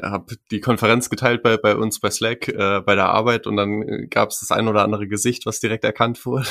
hab 0.04 0.30
die 0.52 0.60
Konferenz 0.60 1.10
geteilt 1.10 1.42
bei, 1.42 1.58
bei 1.58 1.76
uns 1.76 2.00
bei 2.00 2.12
Slack, 2.12 2.48
äh, 2.48 2.82
bei 2.82 2.94
der 2.94 3.10
Arbeit 3.10 3.48
und 3.48 3.58
dann 3.58 4.08
gab 4.12 4.30
es 4.30 4.42
das 4.42 4.52
ein 4.52 4.68
oder 4.68 4.84
andere 4.84 5.08
Gesicht, 5.08 5.48
was 5.48 5.62
direkt 5.62 5.84
erkannt 5.84 6.28
wurde 6.28 6.46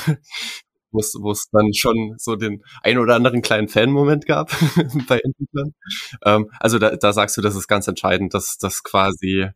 wo 0.95 1.31
es 1.31 1.49
dann 1.51 1.73
schon 1.75 2.15
so 2.17 2.37
den 2.37 2.63
ein 2.83 2.99
oder 2.99 3.15
anderen 3.17 3.43
kleinen 3.43 3.69
Fan-Moment 3.69 4.27
gab 4.27 4.51
bei 5.09 5.19
Entwicklern. 5.19 5.75
Ähm, 6.25 6.51
also 6.61 6.79
da, 6.79 6.97
da 6.97 7.13
sagst 7.13 7.37
du, 7.37 7.43
das 7.43 7.57
ist 7.57 7.69
ganz 7.69 7.89
entscheidend, 7.89 8.35
dass, 8.35 8.57
dass 8.59 8.83
quasi 8.83 9.49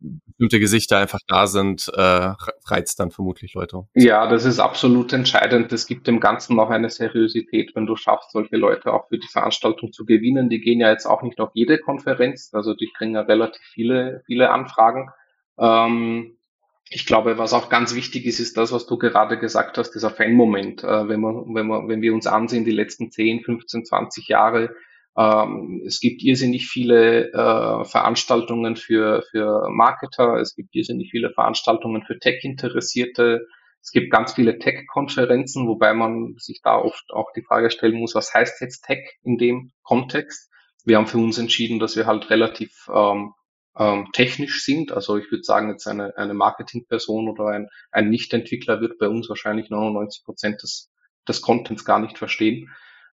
bestimmte 0.00 0.60
Gesichter 0.60 0.98
einfach 0.98 1.20
da 1.26 1.46
sind, 1.46 1.90
äh, 1.94 2.32
reizt 2.66 3.00
dann 3.00 3.10
vermutlich 3.10 3.54
Leute. 3.54 3.84
Ja, 3.94 4.26
das 4.26 4.44
ist 4.44 4.58
absolut 4.58 5.12
entscheidend. 5.12 5.72
Das 5.72 5.86
gibt 5.86 6.06
dem 6.06 6.20
Ganzen 6.20 6.56
noch 6.56 6.70
eine 6.70 6.90
Seriosität, 6.90 7.74
wenn 7.74 7.86
du 7.86 7.96
schaffst, 7.96 8.32
solche 8.32 8.56
Leute 8.56 8.92
auch 8.92 9.08
für 9.08 9.18
die 9.18 9.28
Veranstaltung 9.28 9.92
zu 9.92 10.04
gewinnen. 10.04 10.48
Die 10.48 10.60
gehen 10.60 10.80
ja 10.80 10.90
jetzt 10.90 11.06
auch 11.06 11.22
nicht 11.22 11.40
auf 11.40 11.50
jede 11.54 11.78
Konferenz, 11.78 12.50
also 12.52 12.74
die 12.74 12.90
kriegen 12.96 13.14
ja 13.14 13.22
relativ 13.22 13.62
viele, 13.72 14.22
viele 14.26 14.50
Anfragen. 14.50 15.10
Ähm, 15.58 16.36
ich 16.90 17.06
glaube, 17.06 17.38
was 17.38 17.52
auch 17.52 17.68
ganz 17.68 17.94
wichtig 17.94 18.26
ist, 18.26 18.40
ist 18.40 18.56
das, 18.56 18.72
was 18.72 18.86
du 18.86 18.98
gerade 18.98 19.38
gesagt 19.38 19.78
hast, 19.78 19.92
dieser 19.92 20.10
Fan-Moment. 20.10 20.84
Äh, 20.84 21.08
wenn, 21.08 21.20
wir, 21.20 21.44
wenn, 21.46 21.66
wir, 21.66 21.88
wenn 21.88 22.02
wir 22.02 22.14
uns 22.14 22.26
ansehen, 22.26 22.64
die 22.64 22.70
letzten 22.70 23.10
10, 23.10 23.42
15, 23.42 23.84
20 23.84 24.28
Jahre, 24.28 24.74
ähm, 25.16 25.82
es 25.86 26.00
gibt 26.00 26.22
irrsinnig 26.22 26.66
viele 26.66 27.32
äh, 27.32 27.84
Veranstaltungen 27.84 28.76
für, 28.76 29.22
für 29.30 29.68
Marketer, 29.70 30.36
es 30.36 30.54
gibt 30.54 30.74
irrsinnig 30.74 31.10
viele 31.10 31.30
Veranstaltungen 31.30 32.02
für 32.02 32.18
Tech-Interessierte, 32.18 33.46
es 33.80 33.90
gibt 33.90 34.10
ganz 34.10 34.34
viele 34.34 34.58
Tech-Konferenzen, 34.58 35.68
wobei 35.68 35.94
man 35.94 36.34
sich 36.38 36.60
da 36.62 36.76
oft 36.78 37.04
auch 37.12 37.32
die 37.36 37.42
Frage 37.42 37.70
stellen 37.70 37.98
muss, 37.98 38.14
was 38.14 38.32
heißt 38.32 38.60
jetzt 38.60 38.82
Tech 38.84 39.18
in 39.22 39.36
dem 39.36 39.72
Kontext? 39.82 40.50
wir 40.84 40.96
haben 40.96 41.06
für 41.06 41.18
uns 41.18 41.38
entschieden, 41.38 41.78
dass 41.78 41.96
wir 41.96 42.06
halt 42.06 42.30
relativ 42.30 42.88
ähm, 42.94 43.32
ähm, 43.78 44.08
technisch 44.12 44.64
sind. 44.64 44.92
Also 44.92 45.16
ich 45.16 45.30
würde 45.30 45.44
sagen, 45.44 45.70
jetzt 45.70 45.86
eine, 45.86 46.16
eine 46.16 46.34
Marketingperson 46.34 47.28
oder 47.28 47.46
ein, 47.48 47.68
ein 47.90 48.10
Nicht-Entwickler 48.10 48.80
wird 48.80 48.98
bei 48.98 49.08
uns 49.08 49.28
wahrscheinlich 49.28 49.70
99 49.70 50.24
Prozent 50.24 50.62
des, 50.62 50.90
des 51.28 51.40
Contents 51.42 51.84
gar 51.84 51.98
nicht 51.98 52.18
verstehen. 52.18 52.70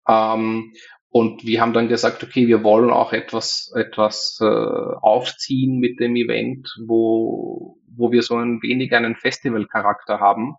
Ähm, 0.09 0.73
und 1.09 1.47
wir 1.47 1.61
haben 1.61 1.73
dann 1.73 1.89
gesagt, 1.89 2.23
okay, 2.23 2.47
wir 2.47 2.63
wollen 2.63 2.91
auch 2.91 3.13
etwas, 3.13 3.73
etwas 3.75 4.39
äh, 4.41 4.45
aufziehen 4.45 5.79
mit 5.79 5.99
dem 5.99 6.17
Event, 6.17 6.69
wo, 6.87 7.79
wo 7.89 8.13
wir 8.13 8.23
so 8.23 8.37
ein 8.37 8.61
wenig 8.63 8.95
einen 8.95 9.17
Festivalcharakter 9.17 10.21
haben, 10.21 10.57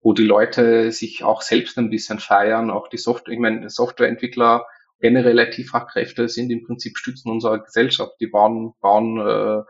wo 0.00 0.12
die 0.12 0.24
Leute 0.24 0.90
sich 0.90 1.22
auch 1.22 1.42
selbst 1.42 1.78
ein 1.78 1.90
bisschen 1.90 2.18
feiern, 2.18 2.70
auch 2.70 2.88
die 2.88 2.96
Software, 2.96 3.34
ich 3.34 3.40
meine, 3.40 3.68
Softwareentwickler 3.68 4.64
generell 5.00 5.38
IT-Fachkräfte 5.38 6.28
sind 6.28 6.50
im 6.50 6.64
Prinzip 6.64 6.96
Stützen 6.96 7.30
unserer 7.30 7.60
Gesellschaft. 7.62 8.12
Die 8.20 8.26
bauen, 8.26 8.74
bauen 8.80 9.18
äh, 9.18 9.62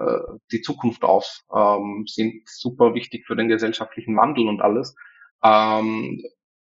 äh, 0.00 0.20
die 0.52 0.60
Zukunft 0.60 1.02
auf, 1.02 1.40
ähm, 1.54 2.04
sind 2.06 2.48
super 2.48 2.94
wichtig 2.94 3.26
für 3.26 3.36
den 3.36 3.48
gesellschaftlichen 3.48 4.16
Wandel 4.16 4.48
und 4.48 4.60
alles. 4.60 4.94
Ähm, 5.42 6.22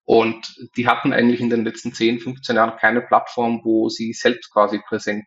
und 0.04 0.70
die 0.76 0.87
hatten 0.87 1.12
eigentlich 1.12 1.40
in 1.40 1.50
den 1.50 1.64
letzten 1.64 1.92
10, 1.92 2.20
15 2.20 2.54
Jahren 2.54 2.78
keine 2.78 3.02
Plattform, 3.02 3.61
wo 3.64 3.88
sie 3.88 4.12
selbst 4.12 4.52
quasi 4.52 4.80
präsent 4.87 5.26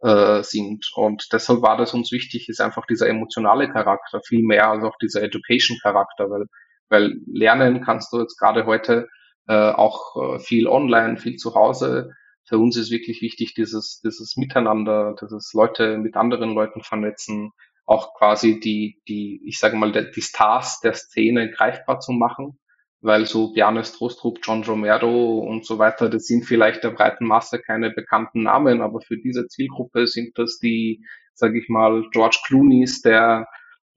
äh, 0.00 0.42
sind. 0.42 0.90
Und 0.96 1.28
deshalb 1.32 1.62
war 1.62 1.76
das 1.76 1.94
uns 1.94 2.10
wichtig, 2.10 2.48
ist 2.48 2.60
einfach 2.60 2.86
dieser 2.86 3.08
emotionale 3.08 3.70
Charakter 3.70 4.20
viel 4.26 4.42
mehr 4.42 4.68
als 4.68 4.82
auch 4.82 4.96
dieser 5.00 5.22
Education-Charakter, 5.22 6.28
weil, 6.28 6.46
weil 6.88 7.14
lernen 7.26 7.82
kannst 7.84 8.12
du 8.12 8.20
jetzt 8.20 8.36
gerade 8.36 8.66
heute 8.66 9.08
auch 9.52 10.34
äh, 10.34 10.38
viel 10.38 10.66
online, 10.66 11.16
viel 11.16 11.36
zu 11.36 11.54
Hause. 11.54 12.12
Für 12.44 12.58
uns 12.58 12.76
ist 12.76 12.90
wirklich 12.90 13.22
wichtig, 13.22 13.54
dieses, 13.54 14.00
dieses 14.02 14.36
Miteinander, 14.36 15.14
dieses 15.20 15.52
Leute 15.52 15.98
mit 15.98 16.16
anderen 16.16 16.54
Leuten 16.54 16.82
vernetzen, 16.82 17.52
auch 17.86 18.14
quasi 18.14 18.60
die, 18.60 19.00
die, 19.08 19.42
ich 19.44 19.58
sage 19.58 19.76
mal, 19.76 19.92
die 19.92 20.22
Stars 20.22 20.80
der 20.80 20.94
Szene 20.94 21.50
greifbar 21.50 22.00
zu 22.00 22.12
machen, 22.12 22.58
weil 23.00 23.26
so 23.26 23.52
Bjarne 23.52 23.84
Strostrup, 23.84 24.38
John 24.42 24.62
Romero 24.62 25.38
und 25.38 25.66
so 25.66 25.78
weiter, 25.78 26.08
das 26.08 26.26
sind 26.26 26.44
vielleicht 26.44 26.84
der 26.84 26.90
breiten 26.90 27.26
Masse 27.26 27.58
keine 27.58 27.90
bekannten 27.90 28.44
Namen, 28.44 28.80
aber 28.80 29.00
für 29.00 29.16
diese 29.16 29.48
Zielgruppe 29.48 30.06
sind 30.06 30.38
das 30.38 30.58
die, 30.58 31.04
sage 31.34 31.58
ich 31.58 31.68
mal, 31.68 32.04
George 32.12 32.38
Clooney's 32.46 33.02
der 33.02 33.48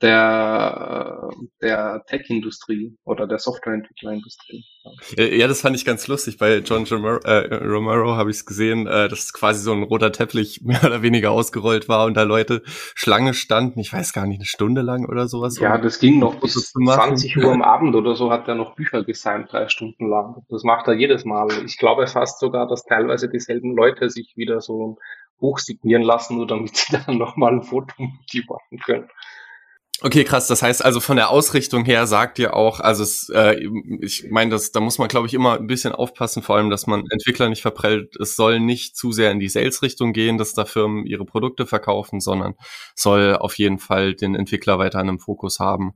der, 0.03 1.29
der 1.61 2.03
Tech-Industrie 2.07 2.95
oder 3.05 3.25
der 3.25 3.39
Softwareentwicklerindustrie. 3.39 4.65
Ja, 5.17 5.47
das 5.47 5.61
fand 5.61 5.77
ich 5.77 5.85
ganz 5.85 6.07
lustig. 6.07 6.37
Bei 6.37 6.57
John 6.57 6.83
Romero, 6.83 7.19
äh, 7.23 7.55
Romero 7.55 8.17
habe 8.17 8.29
ich 8.29 8.37
es 8.37 8.45
gesehen, 8.45 8.85
äh, 8.85 9.07
dass 9.07 9.31
quasi 9.31 9.63
so 9.63 9.71
ein 9.71 9.83
roter 9.83 10.11
Teppich 10.11 10.61
mehr 10.63 10.83
oder 10.83 11.01
weniger 11.01 11.31
ausgerollt 11.31 11.87
war 11.87 12.05
und 12.05 12.15
da 12.15 12.23
Leute 12.23 12.63
Schlange 12.65 13.33
standen, 13.33 13.79
ich 13.79 13.93
weiß 13.93 14.11
gar 14.11 14.27
nicht, 14.27 14.39
eine 14.39 14.45
Stunde 14.45 14.81
lang 14.81 15.07
oder 15.07 15.29
sowas. 15.29 15.57
Ja, 15.57 15.77
das 15.77 15.99
ging 15.99 16.19
noch 16.19 16.35
bis 16.35 16.73
20 16.73 17.37
Uhr 17.37 17.53
am 17.53 17.61
Abend 17.63 17.95
oder 17.95 18.15
so 18.15 18.29
hat 18.29 18.49
er 18.49 18.55
noch 18.55 18.75
Bücher 18.75 19.05
gesigned, 19.05 19.53
drei 19.53 19.69
Stunden 19.69 20.09
lang. 20.09 20.43
Das 20.49 20.63
macht 20.63 20.87
er 20.87 20.95
jedes 20.95 21.23
Mal. 21.23 21.47
Ich 21.65 21.77
glaube 21.77 22.07
fast 22.07 22.41
sogar, 22.41 22.67
dass 22.67 22.83
teilweise 22.83 23.29
dieselben 23.29 23.73
Leute 23.73 24.09
sich 24.09 24.33
wieder 24.35 24.59
so 24.59 24.97
hochsignieren 25.39 26.03
lassen, 26.03 26.35
nur 26.35 26.47
damit 26.47 26.75
sie 26.75 26.97
dann 27.05 27.17
nochmal 27.17 27.53
ein 27.53 27.63
Foto 27.63 27.93
mit 27.99 28.33
ihm 28.33 28.43
machen 28.49 28.79
können. 28.83 29.07
Okay, 30.01 30.23
krass. 30.23 30.47
Das 30.47 30.61
heißt 30.61 30.83
also 30.83 30.99
von 30.99 31.15
der 31.15 31.29
Ausrichtung 31.29 31.85
her 31.85 32.07
sagt 32.07 32.39
ihr 32.39 32.55
auch, 32.55 32.79
also 32.79 33.03
es, 33.03 33.29
äh, 33.29 33.63
ich 34.01 34.25
meine, 34.29 34.51
das, 34.51 34.71
da 34.71 34.79
muss 34.79 34.97
man 34.97 35.07
glaube 35.07 35.27
ich 35.27 35.33
immer 35.33 35.53
ein 35.53 35.67
bisschen 35.67 35.93
aufpassen, 35.93 36.41
vor 36.41 36.57
allem, 36.57 36.69
dass 36.69 36.87
man 36.87 37.05
Entwickler 37.09 37.47
nicht 37.47 37.61
verprellt. 37.61 38.15
Es 38.19 38.35
soll 38.35 38.59
nicht 38.59 38.97
zu 38.97 39.11
sehr 39.11 39.31
in 39.31 39.39
die 39.39 39.49
Sales-Richtung 39.49 40.11
gehen, 40.11 40.37
dass 40.37 40.53
da 40.53 40.65
Firmen 40.65 41.05
ihre 41.05 41.25
Produkte 41.25 41.65
verkaufen, 41.65 42.19
sondern 42.19 42.55
soll 42.95 43.37
auf 43.37 43.57
jeden 43.57 43.77
Fall 43.77 44.13
den 44.15 44.35
Entwickler 44.35 44.79
weiter 44.79 44.99
in 44.99 45.09
einem 45.09 45.19
Fokus 45.19 45.59
haben. 45.59 45.93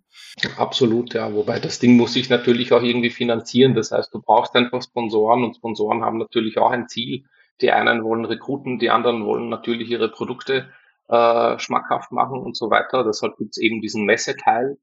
Absolut, 0.57 1.13
ja. 1.13 1.33
Wobei 1.33 1.59
das 1.59 1.79
Ding 1.79 1.97
muss 1.97 2.13
sich 2.13 2.29
natürlich 2.29 2.71
auch 2.71 2.83
irgendwie 2.83 3.09
finanzieren. 3.09 3.73
Das 3.73 3.91
heißt, 3.91 4.13
du 4.13 4.21
brauchst 4.21 4.55
einfach 4.55 4.81
Sponsoren 4.81 5.43
und 5.43 5.55
Sponsoren 5.55 6.03
haben 6.03 6.19
natürlich 6.19 6.59
auch 6.59 6.71
ein 6.71 6.87
Ziel. 6.87 7.25
Die 7.59 7.71
einen 7.71 8.03
wollen 8.03 8.25
rekruten, 8.25 8.77
die 8.77 8.91
anderen 8.91 9.25
wollen 9.25 9.49
natürlich 9.49 9.89
ihre 9.89 10.09
Produkte 10.09 10.69
äh, 11.07 11.59
schmackhaft 11.59 12.11
machen 12.11 12.39
und 12.39 12.55
so 12.57 12.69
weiter. 12.69 13.03
Deshalb 13.03 13.37
gibt's 13.37 13.57
eben 13.57 13.81
diesen 13.81 14.05
Messeteil. 14.05 14.77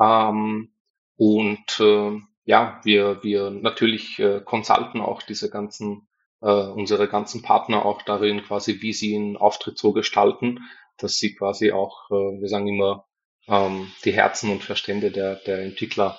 Ähm, 0.00 0.72
und 1.16 1.80
äh, 1.80 2.20
ja, 2.44 2.80
wir, 2.84 3.22
wir 3.22 3.50
natürlich 3.50 4.18
äh, 4.18 4.40
consulten 4.44 5.00
auch 5.00 5.22
diese 5.22 5.50
ganzen, 5.50 6.08
äh, 6.40 6.50
unsere 6.50 7.08
ganzen 7.08 7.42
Partner 7.42 7.84
auch 7.84 8.02
darin, 8.02 8.42
quasi, 8.42 8.80
wie 8.80 8.92
sie 8.92 9.16
einen 9.16 9.36
Auftritt 9.36 9.78
so 9.78 9.92
gestalten, 9.92 10.60
dass 10.96 11.18
sie 11.18 11.34
quasi 11.34 11.72
auch, 11.72 12.10
äh, 12.10 12.40
wir 12.40 12.48
sagen 12.48 12.68
immer, 12.68 13.06
ähm, 13.48 13.90
die 14.04 14.12
Herzen 14.12 14.50
und 14.50 14.62
Verstände 14.62 15.10
der, 15.10 15.36
der 15.36 15.62
Entwickler 15.62 16.18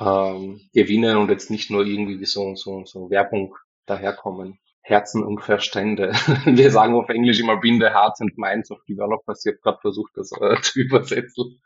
ähm, 0.00 0.60
gewinnen 0.72 1.16
und 1.16 1.30
jetzt 1.30 1.50
nicht 1.50 1.70
nur 1.70 1.84
irgendwie 1.84 2.20
wie 2.20 2.26
so, 2.26 2.54
so, 2.54 2.84
so 2.84 3.10
Werbung 3.10 3.56
daherkommen. 3.86 4.58
Herzen 4.88 5.22
und 5.22 5.42
Verstände. 5.42 6.12
Wir 6.46 6.70
sagen 6.70 6.94
auf 6.94 7.10
Englisch 7.10 7.38
immer 7.40 7.58
bring 7.58 7.78
the 7.78 7.88
hearts 7.88 8.22
and 8.22 8.36
minds 8.38 8.70
of 8.70 8.78
developers. 8.88 9.44
Ich 9.44 9.52
habe 9.52 9.60
gerade 9.62 9.78
versucht, 9.82 10.12
das 10.16 10.32
äh, 10.32 10.56
zu 10.62 10.80
übersetzen. 10.80 11.60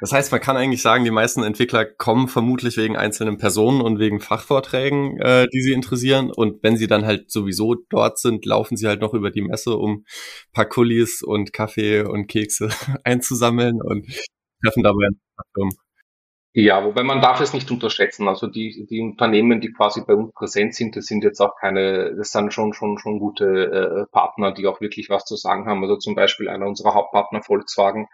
Das 0.00 0.12
heißt, 0.12 0.30
man 0.30 0.42
kann 0.42 0.58
eigentlich 0.58 0.82
sagen, 0.82 1.04
die 1.04 1.10
meisten 1.10 1.42
Entwickler 1.42 1.86
kommen 1.86 2.28
vermutlich 2.28 2.76
wegen 2.76 2.96
einzelnen 2.96 3.38
Personen 3.38 3.80
und 3.80 3.98
wegen 3.98 4.20
Fachvorträgen, 4.20 5.18
äh, 5.20 5.46
die 5.48 5.62
sie 5.62 5.72
interessieren. 5.72 6.30
Und 6.30 6.62
wenn 6.62 6.76
sie 6.76 6.86
dann 6.86 7.06
halt 7.06 7.30
sowieso 7.30 7.76
dort 7.88 8.18
sind, 8.18 8.44
laufen 8.44 8.76
sie 8.76 8.86
halt 8.86 9.00
noch 9.00 9.14
über 9.14 9.30
die 9.30 9.42
Messe, 9.42 9.76
um 9.78 10.04
paar 10.52 10.66
Kullis 10.66 11.22
und 11.22 11.54
Kaffee 11.54 12.02
und 12.02 12.26
Kekse 12.26 12.68
einzusammeln 13.04 13.80
und 13.80 14.06
treffen 14.62 14.82
dabei 14.82 15.08
Firmen. 15.54 15.85
Ja, 16.58 16.82
wobei 16.82 17.02
man 17.02 17.20
darf 17.20 17.42
es 17.42 17.52
nicht 17.52 17.70
unterschätzen. 17.70 18.28
Also 18.28 18.46
die, 18.46 18.86
die 18.88 19.02
Unternehmen, 19.02 19.60
die 19.60 19.74
quasi 19.74 20.00
bei 20.06 20.14
uns 20.14 20.32
präsent 20.32 20.74
sind, 20.74 20.96
das 20.96 21.04
sind 21.04 21.22
jetzt 21.22 21.38
auch 21.38 21.54
keine, 21.60 22.16
das 22.16 22.30
sind 22.30 22.50
schon, 22.54 22.72
schon, 22.72 22.96
schon 22.96 23.18
gute 23.18 24.06
äh, 24.06 24.10
Partner, 24.10 24.52
die 24.52 24.66
auch 24.66 24.80
wirklich 24.80 25.10
was 25.10 25.26
zu 25.26 25.36
sagen 25.36 25.66
haben. 25.66 25.82
Also 25.82 25.96
zum 25.96 26.14
Beispiel 26.14 26.48
einer 26.48 26.66
unserer 26.66 26.94
Hauptpartner 26.94 27.42
Volkswagen, 27.42 28.08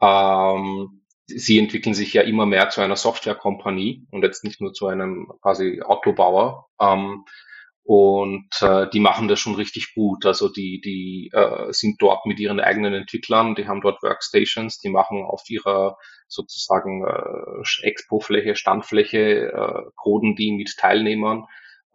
ähm, 0.00 1.02
sie 1.26 1.58
entwickeln 1.58 1.92
sich 1.92 2.12
ja 2.12 2.22
immer 2.22 2.46
mehr 2.46 2.68
zu 2.68 2.82
einer 2.82 2.94
Softwarekompanie 2.94 4.06
und 4.12 4.22
jetzt 4.22 4.44
nicht 4.44 4.60
nur 4.60 4.72
zu 4.72 4.86
einem 4.86 5.32
quasi 5.42 5.82
Autobauer. 5.82 6.68
Ähm, 6.80 7.24
und 7.88 8.50
äh, 8.60 8.86
die 8.90 9.00
machen 9.00 9.28
das 9.28 9.40
schon 9.40 9.54
richtig 9.54 9.94
gut. 9.94 10.26
Also 10.26 10.50
die, 10.50 10.78
die 10.84 11.30
äh, 11.32 11.72
sind 11.72 12.02
dort 12.02 12.26
mit 12.26 12.38
ihren 12.38 12.60
eigenen 12.60 12.92
Entwicklern, 12.92 13.54
die 13.54 13.66
haben 13.66 13.80
dort 13.80 14.02
Workstations, 14.02 14.76
die 14.78 14.90
machen 14.90 15.24
auf 15.24 15.48
ihrer 15.48 15.96
sozusagen 16.26 17.06
äh, 17.06 17.86
Expo-Fläche, 17.86 18.56
Standfläche, 18.56 19.52
äh, 19.54 19.90
coden 19.96 20.36
die 20.36 20.52
mit 20.52 20.76
Teilnehmern. 20.76 21.46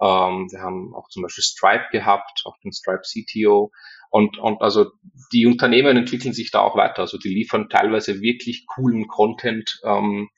Ähm, 0.01 0.47
wir 0.49 0.61
haben 0.61 0.95
auch 0.95 1.09
zum 1.09 1.21
Beispiel 1.21 1.43
Stripe 1.43 1.89
gehabt, 1.91 2.41
auch 2.45 2.57
den 2.63 2.71
Stripe 2.71 3.03
CTO. 3.03 3.71
Und, 4.09 4.39
und 4.39 4.63
also 4.63 4.87
die 5.31 5.45
Unternehmen 5.45 5.95
entwickeln 5.95 6.33
sich 6.33 6.49
da 6.49 6.61
auch 6.61 6.75
weiter. 6.75 7.01
Also 7.01 7.19
die 7.19 7.29
liefern 7.29 7.69
teilweise 7.69 8.19
wirklich 8.19 8.65
coolen 8.65 9.05
Content 9.05 9.79
ähm, 9.83 10.29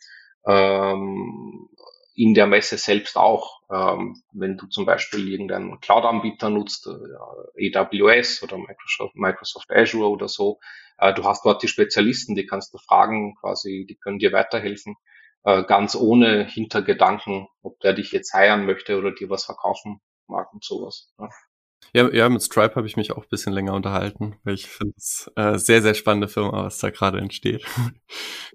ähm, 0.46 1.70
in 2.14 2.34
der 2.34 2.48
Messe 2.48 2.78
selbst 2.78 3.16
auch. 3.16 3.55
Ähm, 3.72 4.22
wenn 4.32 4.58
du 4.58 4.68
zum 4.68 4.86
Beispiel 4.86 5.28
irgendeinen 5.28 5.80
Cloud-Anbieter 5.80 6.50
nutzt, 6.50 6.88
äh, 6.88 7.76
AWS 7.76 8.44
oder 8.44 8.58
Microsoft, 8.58 9.16
Microsoft 9.16 9.72
Azure 9.72 10.10
oder 10.10 10.28
so, 10.28 10.60
äh, 10.98 11.14
du 11.14 11.24
hast 11.24 11.46
dort 11.46 11.64
die 11.64 11.68
Spezialisten, 11.68 12.36
die 12.36 12.46
kannst 12.46 12.74
du 12.74 12.78
fragen, 12.78 13.36
quasi, 13.36 13.86
die 13.90 13.96
können 13.96 14.20
dir 14.20 14.32
weiterhelfen, 14.32 14.96
äh, 15.44 15.64
ganz 15.64 15.96
ohne 15.96 16.46
Hintergedanken, 16.46 17.48
ob 17.62 17.80
der 17.80 17.94
dich 17.94 18.12
jetzt 18.12 18.34
heiern 18.34 18.66
möchte 18.66 18.98
oder 18.98 19.12
dir 19.12 19.30
was 19.30 19.46
verkaufen 19.46 20.00
mag 20.28 20.54
und 20.54 20.64
sowas. 20.64 21.14
Ja. 21.20 21.30
Ja, 21.94 22.12
ja, 22.12 22.30
mit 22.30 22.42
Stripe 22.42 22.76
habe 22.76 22.88
ich 22.88 22.98
mich 22.98 23.12
auch 23.12 23.24
ein 23.24 23.30
bisschen 23.30 23.54
länger 23.54 23.74
unterhalten, 23.74 24.38
weil 24.44 24.56
ich 24.56 24.68
finde 24.68 24.96
es 24.98 25.32
äh, 25.36 25.58
sehr, 25.58 25.82
sehr 25.82 25.94
spannende 25.94 26.28
Firma, 26.28 26.64
was 26.66 26.80
da 26.80 26.90
gerade 26.90 27.20
entsteht. 27.20 27.66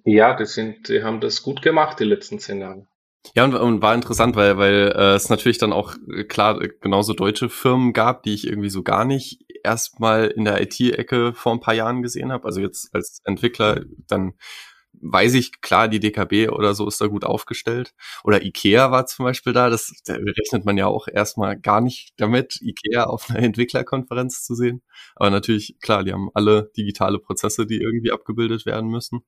Ja, 0.05 0.35
die 0.35 0.47
sind, 0.47 0.89
die 0.89 1.03
haben 1.03 1.21
das 1.21 1.43
gut 1.43 1.61
gemacht 1.61 2.01
die 2.01 2.05
letzten 2.05 2.39
zehn 2.39 2.61
Jahre. 2.61 2.87
Ja, 3.35 3.45
und, 3.45 3.55
und 3.55 3.83
war 3.83 3.95
interessant, 3.95 4.35
weil, 4.35 4.57
weil 4.59 4.93
äh, 4.97 5.15
es 5.15 5.29
natürlich 5.29 5.59
dann 5.59 5.73
auch 5.73 5.95
äh, 6.13 6.25
klar 6.25 6.61
äh, 6.61 6.71
genauso 6.81 7.13
deutsche 7.13 7.49
Firmen 7.49 7.93
gab, 7.93 8.23
die 8.23 8.35
ich 8.35 8.47
irgendwie 8.47 8.71
so 8.71 8.83
gar 8.83 9.05
nicht 9.05 9.45
erstmal 9.63 10.29
in 10.29 10.45
der 10.45 10.61
IT-Ecke 10.63 11.35
vor 11.35 11.53
ein 11.53 11.61
paar 11.61 11.75
Jahren 11.75 12.03
gesehen 12.03 12.33
habe. 12.33 12.47
Also 12.47 12.61
jetzt 12.61 12.95
als 12.95 13.21
Entwickler, 13.25 13.83
dann 14.09 14.35
weiß 15.03 15.35
ich, 15.35 15.61
klar, 15.61 15.89
die 15.89 16.01
DKB 16.01 16.49
oder 16.51 16.75
so 16.75 16.87
ist 16.89 17.01
da 17.01 17.07
gut 17.07 17.25
aufgestellt. 17.25 17.95
Oder 18.25 18.43
Ikea 18.43 18.91
war 18.91 19.07
zum 19.07 19.25
Beispiel 19.25 19.53
da, 19.53 19.71
das 19.71 19.93
da 20.05 20.15
rechnet 20.15 20.65
man 20.65 20.77
ja 20.79 20.87
auch 20.87 21.07
erstmal 21.09 21.59
gar 21.59 21.81
nicht 21.81 22.15
damit, 22.17 22.61
Ikea 22.61 23.05
auf 23.05 23.31
einer 23.31 23.39
Entwicklerkonferenz 23.45 24.45
zu 24.45 24.55
sehen. 24.55 24.83
Aber 25.15 25.31
natürlich, 25.31 25.79
klar, 25.81 26.05
die 26.05 26.13
haben 26.13 26.31
alle 26.35 26.71
digitale 26.77 27.19
Prozesse, 27.19 27.67
die 27.67 27.81
irgendwie 27.81 28.13
abgebildet 28.13 28.67
werden 28.67 28.91
müssen. 28.91 29.21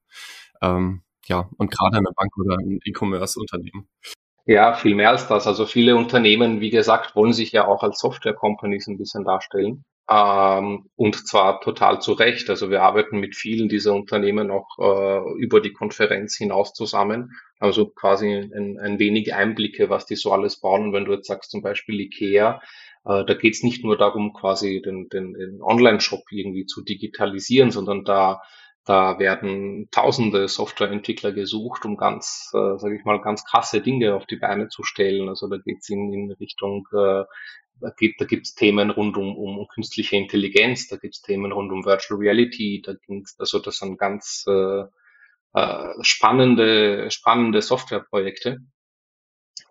Ähm, 0.62 1.02
ja, 1.26 1.48
und 1.56 1.70
gerade 1.70 1.98
eine 1.98 2.10
Bank 2.14 2.36
oder 2.36 2.58
ein 2.58 2.80
E-Commerce-Unternehmen. 2.84 3.88
Ja, 4.44 4.74
viel 4.74 4.94
mehr 4.96 5.10
als 5.10 5.28
das. 5.28 5.46
Also 5.46 5.66
viele 5.66 5.94
Unternehmen, 5.94 6.60
wie 6.60 6.70
gesagt, 6.70 7.14
wollen 7.14 7.32
sich 7.32 7.52
ja 7.52 7.66
auch 7.66 7.82
als 7.82 8.00
Software-Companies 8.00 8.88
ein 8.88 8.98
bisschen 8.98 9.24
darstellen. 9.24 9.84
Ähm, 10.10 10.90
und 10.96 11.28
zwar 11.28 11.60
total 11.60 12.00
zu 12.00 12.12
Recht. 12.12 12.50
Also 12.50 12.68
wir 12.68 12.82
arbeiten 12.82 13.20
mit 13.20 13.36
vielen 13.36 13.68
dieser 13.68 13.94
Unternehmen 13.94 14.50
auch 14.50 14.66
äh, 14.78 15.40
über 15.40 15.60
die 15.60 15.72
Konferenz 15.72 16.36
hinaus 16.36 16.74
zusammen. 16.74 17.30
Also 17.60 17.86
quasi 17.86 18.50
ein, 18.52 18.78
ein 18.80 18.98
wenig 18.98 19.32
Einblicke, 19.32 19.90
was 19.90 20.06
die 20.06 20.16
so 20.16 20.32
alles 20.32 20.58
bauen. 20.58 20.86
Und 20.86 20.92
wenn 20.92 21.04
du 21.04 21.12
jetzt 21.12 21.28
sagst 21.28 21.52
zum 21.52 21.62
Beispiel 21.62 22.00
IKEA, 22.00 22.60
äh, 23.04 23.24
da 23.24 23.34
geht 23.34 23.54
es 23.54 23.62
nicht 23.62 23.84
nur 23.84 23.96
darum, 23.96 24.32
quasi 24.32 24.82
den, 24.82 25.08
den, 25.08 25.34
den 25.34 25.62
Online-Shop 25.62 26.24
irgendwie 26.30 26.66
zu 26.66 26.82
digitalisieren, 26.82 27.70
sondern 27.70 28.04
da 28.04 28.42
da 28.84 29.18
werden 29.18 29.88
tausende 29.90 30.48
Softwareentwickler 30.48 31.32
gesucht, 31.32 31.84
um 31.84 31.96
ganz, 31.96 32.50
äh, 32.54 32.78
sage 32.78 32.96
ich 32.96 33.04
mal, 33.04 33.20
ganz 33.20 33.44
krasse 33.44 33.80
Dinge 33.80 34.14
auf 34.14 34.26
die 34.26 34.36
Beine 34.36 34.68
zu 34.68 34.82
stellen. 34.82 35.28
Also 35.28 35.48
da 35.48 35.58
geht 35.58 35.78
es 35.80 35.88
in, 35.88 36.12
in 36.12 36.32
Richtung 36.32 36.86
äh, 36.92 37.24
da 37.80 37.90
gibt 37.90 38.20
da 38.20 38.24
gibt's 38.24 38.54
Themen 38.54 38.90
rund 38.90 39.16
um, 39.16 39.36
um 39.36 39.66
künstliche 39.68 40.16
Intelligenz, 40.16 40.88
da 40.88 40.96
gibt's 40.96 41.20
Themen 41.20 41.52
rund 41.52 41.72
um 41.72 41.84
Virtual 41.84 42.18
Reality, 42.18 42.82
da 42.84 42.94
ging's, 43.06 43.38
also 43.38 43.58
das 43.58 43.78
sind 43.78 43.98
ganz 43.98 44.44
äh, 44.48 44.84
äh, 45.54 45.94
spannende, 46.02 47.10
spannende 47.10 47.60
Softwareprojekte. 47.60 48.58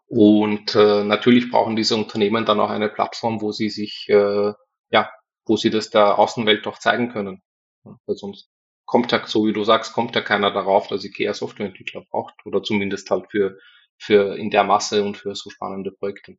Und 0.08 0.76
äh, 0.76 1.04
natürlich 1.06 1.50
brauchen 1.50 1.78
diese 1.78 1.96
Unternehmen 1.96 2.46
dann 2.46 2.60
auch 2.60 2.70
eine 2.70 2.90
Plattform, 2.90 3.42
wo 3.42 3.54
sie 3.54 3.70
sich, 3.70 4.08
äh, 4.10 4.54
ja, 4.90 5.10
wo 5.46 5.56
sie 5.56 5.70
das 5.70 5.90
der 5.90 6.20
Außenwelt 6.20 6.68
auch 6.68 6.80
zeigen 6.80 7.10
können. 7.10 7.42
Weil 7.84 8.18
sonst 8.18 8.50
kommt 8.86 9.12
ja, 9.12 9.26
so 9.26 9.46
wie 9.46 9.54
du 9.54 9.64
sagst, 9.64 9.94
kommt 9.94 10.16
ja 10.16 10.22
keiner 10.22 10.52
darauf, 10.52 10.88
dass 10.88 11.06
IKEA 11.06 11.34
Softwareentwickler 11.34 12.02
braucht 12.10 12.36
oder 12.46 12.64
zumindest 12.64 13.10
halt 13.10 13.30
für, 13.30 13.58
für 13.98 14.38
in 14.38 14.50
der 14.50 14.64
Masse 14.64 15.04
und 15.04 15.18
für 15.18 15.36
so 15.36 15.50
spannende 15.50 15.92
Projekte. 15.92 16.38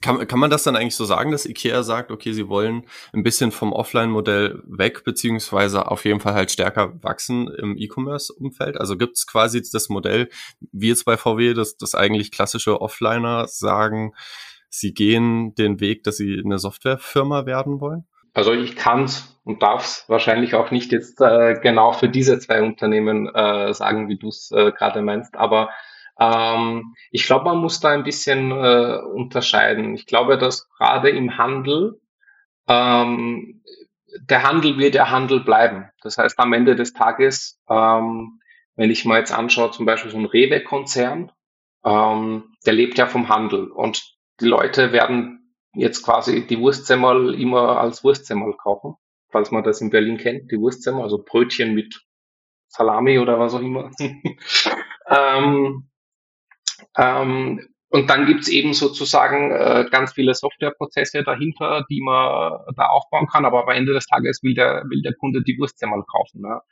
Kann, 0.00 0.24
kann 0.28 0.38
man 0.38 0.50
das 0.50 0.62
dann 0.62 0.76
eigentlich 0.76 0.94
so 0.94 1.04
sagen, 1.04 1.32
dass 1.32 1.44
IKEA 1.44 1.82
sagt, 1.82 2.12
okay, 2.12 2.32
sie 2.32 2.48
wollen 2.48 2.86
ein 3.12 3.24
bisschen 3.24 3.50
vom 3.50 3.72
Offline-Modell 3.72 4.62
weg, 4.64 5.02
beziehungsweise 5.02 5.90
auf 5.90 6.04
jeden 6.04 6.20
Fall 6.20 6.34
halt 6.34 6.52
stärker 6.52 7.02
wachsen 7.02 7.48
im 7.48 7.76
E-Commerce-Umfeld? 7.76 8.78
Also 8.78 8.96
gibt 8.96 9.16
es 9.16 9.26
quasi 9.26 9.60
das 9.60 9.88
Modell, 9.88 10.28
wie 10.70 10.88
jetzt 10.88 11.04
bei 11.04 11.16
VW, 11.16 11.54
dass, 11.54 11.76
dass 11.76 11.96
eigentlich 11.96 12.30
klassische 12.30 12.80
Offliner 12.80 13.48
sagen, 13.48 14.12
sie 14.68 14.94
gehen 14.94 15.56
den 15.56 15.80
Weg, 15.80 16.04
dass 16.04 16.16
sie 16.16 16.40
eine 16.44 16.60
Softwarefirma 16.60 17.44
werden 17.44 17.80
wollen? 17.80 18.06
Also 18.34 18.52
ich 18.52 18.76
kann 18.76 19.04
es 19.04 19.40
und 19.44 19.62
darf 19.62 19.84
es 19.84 20.04
wahrscheinlich 20.08 20.54
auch 20.54 20.70
nicht 20.70 20.92
jetzt 20.92 21.20
äh, 21.20 21.58
genau 21.60 21.92
für 21.92 22.08
diese 22.08 22.38
zwei 22.38 22.62
Unternehmen 22.62 23.28
äh, 23.34 23.74
sagen, 23.74 24.08
wie 24.08 24.18
du 24.18 24.28
es 24.28 24.50
äh, 24.52 24.72
gerade 24.72 25.02
meinst, 25.02 25.36
aber 25.36 25.70
ähm, 26.18 26.94
ich 27.10 27.24
glaube, 27.26 27.46
man 27.46 27.58
muss 27.58 27.80
da 27.80 27.90
ein 27.90 28.04
bisschen 28.04 28.50
äh, 28.50 28.98
unterscheiden. 29.14 29.94
Ich 29.94 30.06
glaube, 30.06 30.38
dass 30.38 30.68
gerade 30.70 31.10
im 31.10 31.38
Handel, 31.38 32.00
ähm, 32.68 33.62
der 34.20 34.42
Handel 34.42 34.78
wird 34.78 34.94
der 34.94 35.10
Handel 35.10 35.40
bleiben. 35.40 35.90
Das 36.02 36.18
heißt, 36.18 36.38
am 36.38 36.52
Ende 36.52 36.76
des 36.76 36.92
Tages, 36.92 37.60
ähm, 37.68 38.40
wenn 38.76 38.90
ich 38.90 39.04
mal 39.04 39.18
jetzt 39.18 39.32
anschaue, 39.32 39.70
zum 39.70 39.86
Beispiel 39.86 40.10
so 40.10 40.18
ein 40.18 40.26
Rewe-Konzern, 40.26 41.32
ähm, 41.84 42.54
der 42.66 42.72
lebt 42.74 42.98
ja 42.98 43.06
vom 43.06 43.28
Handel 43.28 43.70
und 43.70 44.14
die 44.40 44.46
Leute 44.46 44.92
werden 44.92 45.41
jetzt 45.74 46.02
quasi 46.02 46.46
die 46.46 46.58
Wurstsemmel 46.58 47.34
immer 47.40 47.80
als 47.80 48.04
Wurstsemmel 48.04 48.54
kaufen, 48.54 48.94
falls 49.30 49.50
man 49.50 49.64
das 49.64 49.80
in 49.80 49.90
Berlin 49.90 50.18
kennt, 50.18 50.50
die 50.50 50.58
Wurstsemmel, 50.58 51.02
also 51.02 51.22
Brötchen 51.22 51.74
mit 51.74 52.04
Salami 52.68 53.18
oder 53.18 53.38
was 53.38 53.54
auch 53.54 53.60
immer. 53.60 53.90
ähm, 55.08 55.88
ähm, 56.96 57.68
und 57.88 58.08
dann 58.08 58.24
gibt's 58.24 58.48
eben 58.48 58.72
sozusagen 58.72 59.50
äh, 59.50 59.86
ganz 59.90 60.14
viele 60.14 60.32
Softwareprozesse 60.32 61.24
dahinter, 61.24 61.84
die 61.90 62.00
man 62.00 62.60
da 62.74 62.86
aufbauen 62.86 63.26
kann. 63.26 63.44
Aber 63.44 63.64
am 63.64 63.68
Ende 63.68 63.92
des 63.92 64.06
Tages 64.06 64.42
will 64.42 64.54
der, 64.54 64.84
will 64.88 65.02
der 65.02 65.12
Kunde 65.12 65.42
die 65.42 65.58
Wurst 65.58 65.80
ja 65.82 65.88
mal 65.88 66.02
kaufen. 66.10 66.40
Ne? 66.40 66.62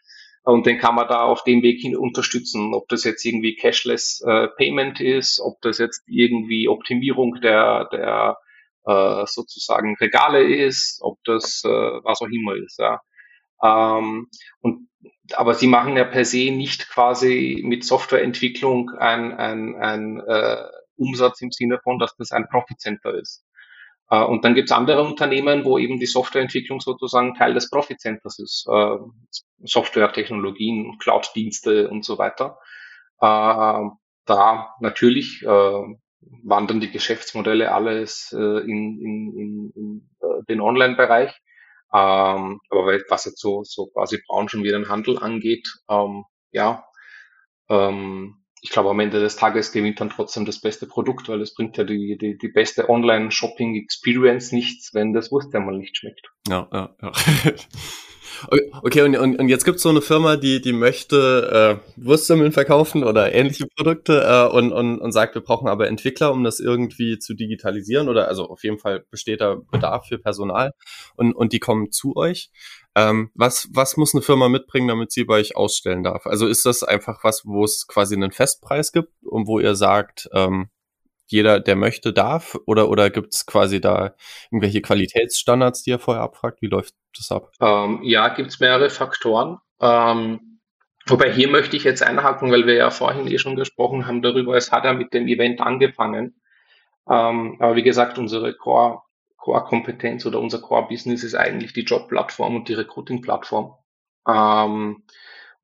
Und 0.44 0.64
den 0.64 0.78
kann 0.78 0.94
man 0.94 1.08
da 1.08 1.24
auf 1.24 1.44
dem 1.44 1.62
Weg 1.62 1.82
hin 1.82 1.94
unterstützen. 1.94 2.72
Ob 2.72 2.88
das 2.88 3.04
jetzt 3.04 3.22
irgendwie 3.26 3.54
Cashless 3.54 4.24
äh, 4.26 4.48
Payment 4.56 5.00
ist, 5.00 5.40
ob 5.40 5.60
das 5.60 5.76
jetzt 5.76 6.02
irgendwie 6.06 6.68
Optimierung 6.68 7.38
der, 7.42 7.90
der 7.92 8.38
äh, 8.86 9.24
sozusagen 9.26 9.96
Regale 10.00 10.42
ist, 10.42 10.98
ob 11.02 11.18
das 11.24 11.62
äh, 11.64 11.68
was 11.68 12.20
auch 12.20 12.28
immer 12.28 12.54
ist. 12.56 12.78
Ja. 12.78 13.00
Ähm, 13.62 14.28
und 14.60 14.88
aber 15.34 15.54
sie 15.54 15.66
machen 15.66 15.96
ja 15.96 16.04
per 16.04 16.24
se 16.24 16.50
nicht 16.50 16.88
quasi 16.88 17.62
mit 17.64 17.84
Softwareentwicklung 17.84 18.90
ein, 18.90 19.32
ein, 19.32 19.76
ein 19.76 20.20
äh, 20.20 20.64
Umsatz 20.96 21.40
im 21.40 21.50
Sinne 21.50 21.78
von, 21.82 21.98
dass 21.98 22.16
das 22.16 22.32
ein 22.32 22.48
Profit 22.48 22.80
Center 22.80 23.14
ist. 23.14 23.44
Äh, 24.10 24.22
und 24.22 24.44
dann 24.44 24.54
gibt 24.54 24.70
es 24.70 24.76
andere 24.76 25.02
Unternehmen, 25.02 25.64
wo 25.64 25.78
eben 25.78 25.98
die 25.98 26.06
Softwareentwicklung 26.06 26.80
sozusagen 26.80 27.34
Teil 27.34 27.54
des 27.54 27.70
Profit 27.70 28.00
Centers 28.00 28.38
ist. 28.38 28.66
Äh, 28.68 28.96
Softwaretechnologien, 29.62 30.98
Cloud-Dienste 30.98 31.88
und 31.88 32.04
so 32.04 32.18
weiter. 32.18 32.58
Äh, 33.20 33.88
da 34.26 34.74
natürlich 34.80 35.42
äh, 35.42 35.82
wandern 36.42 36.80
die 36.80 36.90
Geschäftsmodelle 36.90 37.72
alles 37.72 38.34
äh, 38.36 38.60
in, 38.60 39.00
in, 39.00 39.32
in, 39.36 39.72
in 39.74 40.10
äh, 40.20 40.44
den 40.48 40.60
Online-Bereich. 40.60 41.30
Ähm, 41.92 42.60
aber 42.70 43.00
was 43.08 43.24
jetzt 43.24 43.40
so, 43.40 43.64
so 43.64 43.86
quasi 43.86 44.22
Branchen 44.26 44.62
wie 44.62 44.70
den 44.70 44.88
Handel 44.88 45.18
angeht, 45.18 45.68
ähm, 45.88 46.24
ja, 46.52 46.84
ähm, 47.68 48.36
ich 48.62 48.70
glaube, 48.70 48.90
am 48.90 49.00
Ende 49.00 49.20
des 49.20 49.36
Tages 49.36 49.72
gewinnt 49.72 50.00
dann 50.00 50.10
trotzdem 50.10 50.44
das 50.44 50.60
beste 50.60 50.86
Produkt, 50.86 51.28
weil 51.28 51.40
es 51.40 51.54
bringt 51.54 51.78
ja 51.78 51.84
die, 51.84 52.18
die, 52.18 52.36
die 52.36 52.48
beste 52.48 52.88
Online-Shopping-Experience 52.88 54.52
nichts, 54.52 54.92
wenn 54.92 55.14
das 55.14 55.32
Wurst 55.32 55.54
einmal 55.54 55.76
nicht 55.78 55.96
schmeckt. 55.96 56.30
Ja, 56.46 56.68
ja, 56.72 56.94
ja. 57.00 57.12
Okay, 58.82 59.02
und, 59.02 59.16
und, 59.16 59.38
und 59.38 59.48
jetzt 59.48 59.64
gibt's 59.64 59.82
so 59.82 59.88
eine 59.88 60.00
Firma, 60.00 60.36
die, 60.36 60.60
die 60.60 60.72
möchte 60.72 61.80
äh, 61.96 62.02
Wurstsemmeln 62.02 62.52
verkaufen 62.52 63.04
oder 63.04 63.32
ähnliche 63.34 63.66
Produkte 63.66 64.22
äh, 64.22 64.56
und, 64.56 64.72
und, 64.72 64.98
und 64.98 65.12
sagt, 65.12 65.34
wir 65.34 65.42
brauchen 65.42 65.68
aber 65.68 65.88
Entwickler, 65.88 66.32
um 66.32 66.44
das 66.44 66.60
irgendwie 66.60 67.18
zu 67.18 67.34
digitalisieren 67.34 68.08
oder 68.08 68.28
also 68.28 68.48
auf 68.48 68.62
jeden 68.64 68.78
Fall 68.78 69.04
besteht 69.10 69.40
da 69.40 69.56
Bedarf 69.70 70.06
für 70.06 70.18
Personal 70.18 70.72
und, 71.16 71.34
und 71.34 71.52
die 71.52 71.60
kommen 71.60 71.90
zu 71.90 72.16
euch. 72.16 72.50
Ähm, 72.94 73.30
was, 73.34 73.68
was 73.72 73.96
muss 73.96 74.14
eine 74.14 74.22
Firma 74.22 74.48
mitbringen, 74.48 74.88
damit 74.88 75.12
sie 75.12 75.24
bei 75.24 75.34
euch 75.34 75.56
ausstellen 75.56 76.02
darf? 76.02 76.26
Also 76.26 76.46
ist 76.46 76.66
das 76.66 76.82
einfach 76.82 77.22
was, 77.22 77.42
wo 77.44 77.64
es 77.64 77.86
quasi 77.86 78.14
einen 78.14 78.32
Festpreis 78.32 78.92
gibt 78.92 79.12
und 79.24 79.46
wo 79.46 79.60
ihr 79.60 79.74
sagt, 79.76 80.28
ähm, 80.34 80.70
jeder, 81.30 81.60
der 81.60 81.76
möchte, 81.76 82.12
darf? 82.12 82.56
Oder, 82.66 82.88
oder 82.88 83.10
gibt 83.10 83.34
es 83.34 83.46
quasi 83.46 83.80
da 83.80 84.14
irgendwelche 84.50 84.82
Qualitätsstandards, 84.82 85.82
die 85.82 85.90
ihr 85.90 85.98
vorher 85.98 86.22
abfragt? 86.22 86.62
Wie 86.62 86.66
läuft 86.66 86.94
das 87.16 87.30
ab? 87.30 87.50
Ähm, 87.60 88.00
ja, 88.02 88.28
gibt 88.28 88.50
es 88.50 88.60
mehrere 88.60 88.90
Faktoren. 88.90 89.58
Ähm, 89.80 90.60
wobei 91.06 91.32
hier 91.32 91.48
möchte 91.48 91.76
ich 91.76 91.84
jetzt 91.84 92.02
einhaken, 92.02 92.50
weil 92.50 92.66
wir 92.66 92.74
ja 92.74 92.90
vorhin 92.90 93.26
eh 93.26 93.38
schon 93.38 93.56
gesprochen 93.56 94.06
haben 94.06 94.22
darüber, 94.22 94.56
es 94.56 94.72
hat 94.72 94.84
ja 94.84 94.92
mit 94.92 95.14
dem 95.14 95.26
Event 95.26 95.60
angefangen. 95.60 96.40
Ähm, 97.08 97.56
aber 97.58 97.76
wie 97.76 97.82
gesagt, 97.82 98.18
unsere 98.18 98.54
Core, 98.54 99.02
Core-Kompetenz 99.36 100.26
oder 100.26 100.40
unser 100.40 100.60
Core-Business 100.60 101.24
ist 101.24 101.34
eigentlich 101.34 101.72
die 101.72 101.84
Job-Plattform 101.84 102.56
und 102.56 102.68
die 102.68 102.74
Recruiting-Plattform. 102.74 103.74
Ähm, 104.28 105.04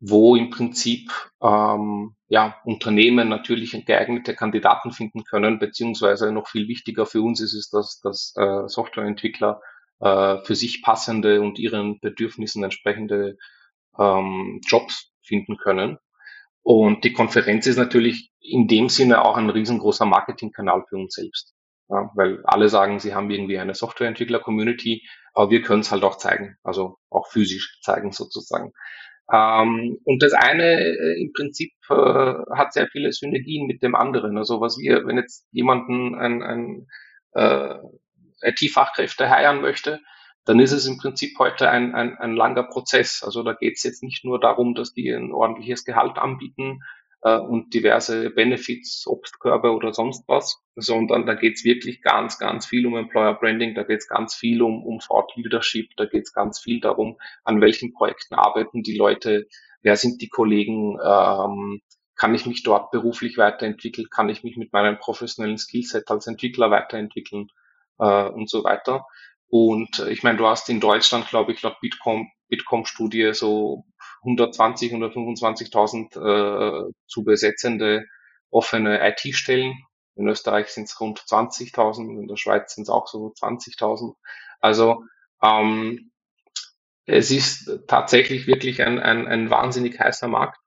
wo 0.00 0.36
im 0.36 0.50
Prinzip 0.50 1.10
ähm, 1.42 2.14
ja, 2.28 2.56
Unternehmen 2.64 3.28
natürlich 3.28 3.72
geeignete 3.86 4.34
Kandidaten 4.34 4.92
finden 4.92 5.24
können, 5.24 5.58
beziehungsweise 5.58 6.32
noch 6.32 6.48
viel 6.48 6.68
wichtiger 6.68 7.06
für 7.06 7.22
uns 7.22 7.40
ist 7.40 7.54
es, 7.54 7.70
dass, 7.70 8.00
dass 8.00 8.34
äh, 8.36 8.68
Softwareentwickler 8.68 9.60
äh, 10.00 10.38
für 10.44 10.54
sich 10.54 10.82
passende 10.82 11.40
und 11.40 11.58
ihren 11.58 12.00
Bedürfnissen 12.00 12.62
entsprechende 12.62 13.36
ähm, 13.98 14.60
Jobs 14.66 15.12
finden 15.22 15.56
können. 15.56 15.98
Und 16.62 17.04
die 17.04 17.12
Konferenz 17.12 17.66
ist 17.66 17.76
natürlich 17.76 18.30
in 18.40 18.66
dem 18.66 18.88
Sinne 18.88 19.24
auch 19.24 19.36
ein 19.36 19.50
riesengroßer 19.50 20.04
Marketingkanal 20.04 20.84
für 20.88 20.96
uns 20.96 21.14
selbst. 21.14 21.54
Ja, 21.88 22.10
weil 22.16 22.44
alle 22.44 22.68
sagen, 22.68 22.98
sie 22.98 23.14
haben 23.14 23.30
irgendwie 23.30 23.58
eine 23.58 23.74
Softwareentwickler-Community, 23.74 25.06
aber 25.34 25.50
wir 25.50 25.62
können 25.62 25.82
es 25.82 25.92
halt 25.92 26.02
auch 26.02 26.18
zeigen, 26.18 26.56
also 26.64 26.96
auch 27.10 27.28
physisch 27.28 27.78
zeigen 27.82 28.10
sozusagen. 28.10 28.72
Ähm, 29.32 29.98
und 30.04 30.22
das 30.22 30.32
eine 30.32 30.80
äh, 30.80 31.20
im 31.20 31.32
Prinzip 31.32 31.72
äh, 31.90 31.94
hat 31.94 32.72
sehr 32.72 32.88
viele 32.88 33.12
Synergien 33.12 33.66
mit 33.66 33.82
dem 33.82 33.94
anderen. 33.94 34.38
Also 34.38 34.60
was 34.60 34.78
wir, 34.78 35.06
wenn 35.06 35.16
jetzt 35.16 35.46
jemanden 35.50 36.14
ein, 36.14 36.42
ein 36.42 36.86
äh, 37.32 37.74
IT-Fachkräfte 38.42 39.28
heiern 39.28 39.60
möchte, 39.60 40.00
dann 40.44 40.60
ist 40.60 40.72
es 40.72 40.86
im 40.86 40.98
Prinzip 40.98 41.36
heute 41.38 41.68
ein, 41.70 41.94
ein, 41.94 42.16
ein 42.18 42.36
langer 42.36 42.62
Prozess. 42.62 43.22
Also 43.24 43.42
da 43.42 43.52
geht 43.52 43.74
es 43.76 43.82
jetzt 43.82 44.04
nicht 44.04 44.24
nur 44.24 44.38
darum, 44.38 44.74
dass 44.74 44.92
die 44.92 45.10
ein 45.10 45.32
ordentliches 45.32 45.84
Gehalt 45.84 46.18
anbieten, 46.18 46.80
äh, 47.22 47.38
und 47.38 47.72
diverse 47.74 48.30
Benefits, 48.30 49.06
Obstkörbe 49.06 49.72
oder 49.72 49.92
sonst 49.92 50.24
was, 50.28 50.62
sondern 50.74 51.26
da 51.26 51.34
geht's 51.34 51.64
wirklich 51.64 52.02
ganz, 52.02 52.38
ganz 52.38 52.66
viel 52.66 52.86
um 52.86 52.96
Employer 52.96 53.34
Branding, 53.34 53.74
da 53.74 53.82
geht's 53.82 54.08
ganz 54.08 54.34
viel 54.34 54.62
um, 54.62 54.84
um 54.84 54.98
Thought 55.00 55.32
Leadership, 55.36 55.90
da 55.96 56.06
geht's 56.06 56.32
ganz 56.32 56.58
viel 56.58 56.80
darum, 56.80 57.16
an 57.44 57.60
welchen 57.60 57.92
Projekten 57.92 58.34
arbeiten 58.34 58.82
die 58.82 58.96
Leute, 58.96 59.46
wer 59.82 59.96
sind 59.96 60.20
die 60.22 60.28
Kollegen, 60.28 60.98
ähm, 61.04 61.80
kann 62.16 62.34
ich 62.34 62.46
mich 62.46 62.62
dort 62.62 62.90
beruflich 62.90 63.36
weiterentwickeln, 63.36 64.08
kann 64.10 64.28
ich 64.28 64.42
mich 64.42 64.56
mit 64.56 64.72
meinem 64.72 64.98
professionellen 64.98 65.58
Skillset 65.58 66.10
als 66.10 66.26
Entwickler 66.26 66.70
weiterentwickeln 66.70 67.48
äh, 67.98 68.28
und 68.28 68.48
so 68.48 68.64
weiter. 68.64 69.06
Und 69.48 69.98
äh, 70.00 70.10
ich 70.10 70.22
meine, 70.22 70.38
du 70.38 70.46
hast 70.46 70.68
in 70.68 70.80
Deutschland, 70.80 71.28
glaube 71.28 71.52
ich, 71.52 71.62
laut 71.62 71.78
Bitkom, 71.80 72.30
Bitkom-Studie 72.48 73.32
so 73.34 73.84
120, 74.26 74.92
125.000 74.92 76.88
äh, 76.88 76.92
zu 77.06 77.24
besetzende 77.24 78.04
offene 78.50 79.00
IT-Stellen. 79.08 79.74
In 80.16 80.28
Österreich 80.28 80.68
sind 80.68 80.84
es 80.84 81.00
rund 81.00 81.20
20.000, 81.20 82.20
in 82.20 82.28
der 82.28 82.36
Schweiz 82.36 82.74
sind 82.74 82.84
es 82.84 82.88
auch 82.88 83.06
so 83.06 83.32
20.000. 83.38 84.14
Also 84.60 85.04
ähm, 85.42 86.10
es 87.06 87.30
ist 87.30 87.70
tatsächlich 87.86 88.46
wirklich 88.46 88.82
ein, 88.82 88.98
ein, 88.98 89.28
ein 89.28 89.50
wahnsinnig 89.50 89.98
heißer 89.98 90.28
Markt. 90.28 90.58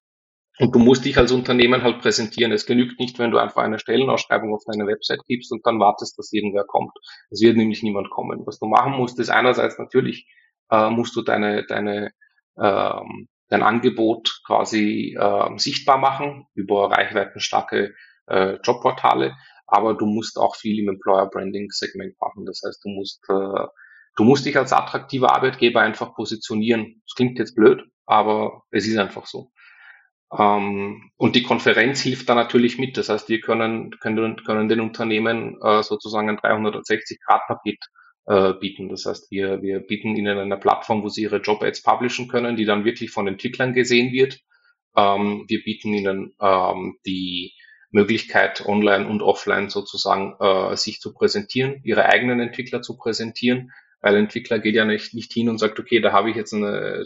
Und 0.60 0.76
du 0.76 0.80
musst 0.80 1.06
dich 1.06 1.18
als 1.18 1.32
Unternehmen 1.32 1.84
halt 1.84 2.02
präsentieren. 2.02 2.52
Es 2.52 2.66
genügt 2.66 3.00
nicht, 3.00 3.18
wenn 3.18 3.32
du 3.32 3.38
einfach 3.38 3.64
eine 3.64 3.80
Stellenausschreibung 3.80 4.54
auf 4.54 4.64
deine 4.66 4.88
Website 4.88 5.22
gibst 5.26 5.52
und 5.54 5.66
dann 5.66 5.80
wartest, 5.80 6.18
dass 6.20 6.34
irgendwer 6.34 6.66
kommt. 6.66 6.92
Es 7.30 7.42
wird 7.42 7.56
nämlich 7.56 7.82
niemand 7.82 8.10
kommen. 8.10 8.46
Was 8.46 8.60
du 8.60 8.66
machen 8.66 8.94
musst, 8.94 9.20
ist 9.20 9.30
einerseits 9.30 9.80
natürlich, 9.80 10.28
äh, 10.70 10.90
musst 10.90 11.16
du 11.16 11.22
deine, 11.22 11.66
deine, 11.66 12.12
ähm, 12.62 13.30
dein 13.50 13.64
Angebot 13.64 14.42
quasi 14.46 15.18
äh, 15.20 15.58
sichtbar 15.58 15.98
machen 15.98 16.46
über 16.54 16.92
reichweitenstarke 16.92 17.94
äh, 18.28 18.58
Jobportale, 18.64 19.36
aber 19.68 19.96
du 19.96 20.06
musst 20.06 20.38
auch 20.38 20.56
viel 20.56 20.80
im 20.80 20.90
Employer 20.90 21.30
Branding 21.30 21.70
Segment 21.70 22.20
machen. 22.20 22.46
Das 22.46 22.62
heißt, 22.66 22.84
du 22.84 22.90
musst, 22.90 23.24
äh, 23.30 23.68
du 24.16 24.24
musst 24.24 24.46
dich 24.46 24.58
als 24.58 24.74
attraktiver 24.74 25.34
Arbeitgeber 25.36 25.82
einfach 25.82 26.16
positionieren. 26.16 27.02
Das 27.06 27.16
klingt 27.16 27.40
jetzt 27.40 27.56
blöd, 27.56 27.84
aber 28.06 28.64
es 28.72 28.88
ist 28.88 28.98
einfach 28.98 29.26
so. 29.26 29.52
Ähm, 30.38 31.12
und 31.18 31.36
die 31.36 31.44
Konferenz 31.44 32.02
hilft 32.02 32.30
da 32.30 32.36
natürlich 32.36 32.78
mit. 32.78 32.98
Das 32.98 33.10
heißt, 33.10 33.30
wir 33.30 33.40
können, 33.42 33.92
können, 34.00 34.44
können 34.44 34.70
den 34.70 34.80
Unternehmen 34.80 35.60
äh, 35.62 35.82
sozusagen 35.82 36.30
ein 36.30 36.38
360-Grad-Paket 36.38 37.84
äh, 38.26 38.54
bieten. 38.54 38.90
Das 38.90 39.06
heißt, 39.06 39.32
wir, 39.32 39.62
wir 39.62 39.80
bieten 39.80 40.16
ihnen 40.16 40.38
eine 40.38 40.58
Plattform, 40.58 41.04
wo 41.04 41.10
sie 41.10 41.24
ihre 41.24 41.38
Job-Ads 41.38 41.84
publishen 41.84 42.28
können, 42.28 42.56
die 42.56 42.66
dann 42.66 42.86
wirklich 42.86 43.12
von 43.12 43.28
Entwicklern 43.28 43.74
gesehen 43.74 44.12
wird. 44.12 44.40
Ähm, 44.96 45.46
wir 45.48 45.64
bieten 45.64 45.94
ihnen 45.94 46.36
ähm, 46.42 46.98
die 47.06 47.54
Möglichkeit, 47.92 48.66
online 48.66 49.08
und 49.08 49.22
offline 49.22 49.70
sozusagen 49.70 50.36
äh, 50.40 50.76
sich 50.76 51.00
zu 51.00 51.14
präsentieren, 51.14 51.82
ihre 51.84 52.06
eigenen 52.06 52.40
Entwickler 52.40 52.82
zu 52.82 52.98
präsentieren, 52.98 53.72
weil 54.02 54.16
Entwickler 54.16 54.60
geht 54.60 54.76
ja 54.76 54.86
nicht, 54.86 55.14
nicht 55.14 55.34
hin 55.34 55.50
und 55.50 55.58
sagt, 55.58 55.80
okay, 55.80 56.00
da 56.00 56.12
habe 56.12 56.30
ich 56.30 56.36
jetzt 56.36 56.54
eine 56.54 57.04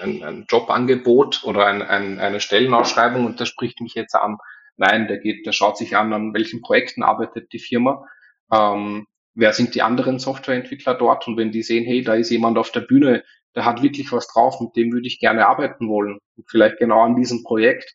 ein, 0.00 0.22
ein 0.22 0.46
Jobangebot 0.48 1.44
oder 1.44 1.66
ein, 1.66 1.82
ein, 1.82 2.18
eine 2.18 2.40
Stellenausschreibung 2.40 3.26
und 3.26 3.40
das 3.40 3.48
spricht 3.48 3.80
mich 3.80 3.94
jetzt 3.94 4.14
an. 4.14 4.38
Nein, 4.76 5.08
der 5.08 5.18
geht, 5.18 5.46
der 5.46 5.52
schaut 5.52 5.76
sich 5.76 5.96
an, 5.96 6.12
an 6.12 6.34
welchen 6.34 6.60
Projekten 6.60 7.02
arbeitet 7.02 7.52
die 7.52 7.58
Firma, 7.58 8.06
ähm, 8.52 9.06
wer 9.38 9.52
sind 9.52 9.76
die 9.76 9.82
anderen 9.82 10.18
Softwareentwickler 10.18 10.94
dort 10.94 11.28
und 11.28 11.36
wenn 11.36 11.52
die 11.52 11.62
sehen, 11.62 11.84
hey, 11.84 12.02
da 12.02 12.14
ist 12.14 12.30
jemand 12.30 12.58
auf 12.58 12.72
der 12.72 12.80
Bühne, 12.80 13.22
der 13.54 13.64
hat 13.64 13.82
wirklich 13.82 14.10
was 14.10 14.26
drauf, 14.26 14.60
mit 14.60 14.74
dem 14.74 14.92
würde 14.92 15.06
ich 15.06 15.20
gerne 15.20 15.46
arbeiten 15.46 15.88
wollen 15.88 16.18
und 16.36 16.50
vielleicht 16.50 16.78
genau 16.78 17.02
an 17.02 17.14
diesem 17.14 17.44
Projekt, 17.44 17.94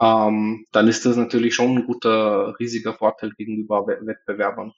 ähm, 0.00 0.66
dann 0.70 0.86
ist 0.86 1.04
das 1.04 1.16
natürlich 1.16 1.56
schon 1.56 1.76
ein 1.76 1.86
guter, 1.86 2.54
riesiger 2.60 2.94
Vorteil 2.94 3.32
gegenüber 3.36 3.86
Wettbewerbern. 3.86 4.72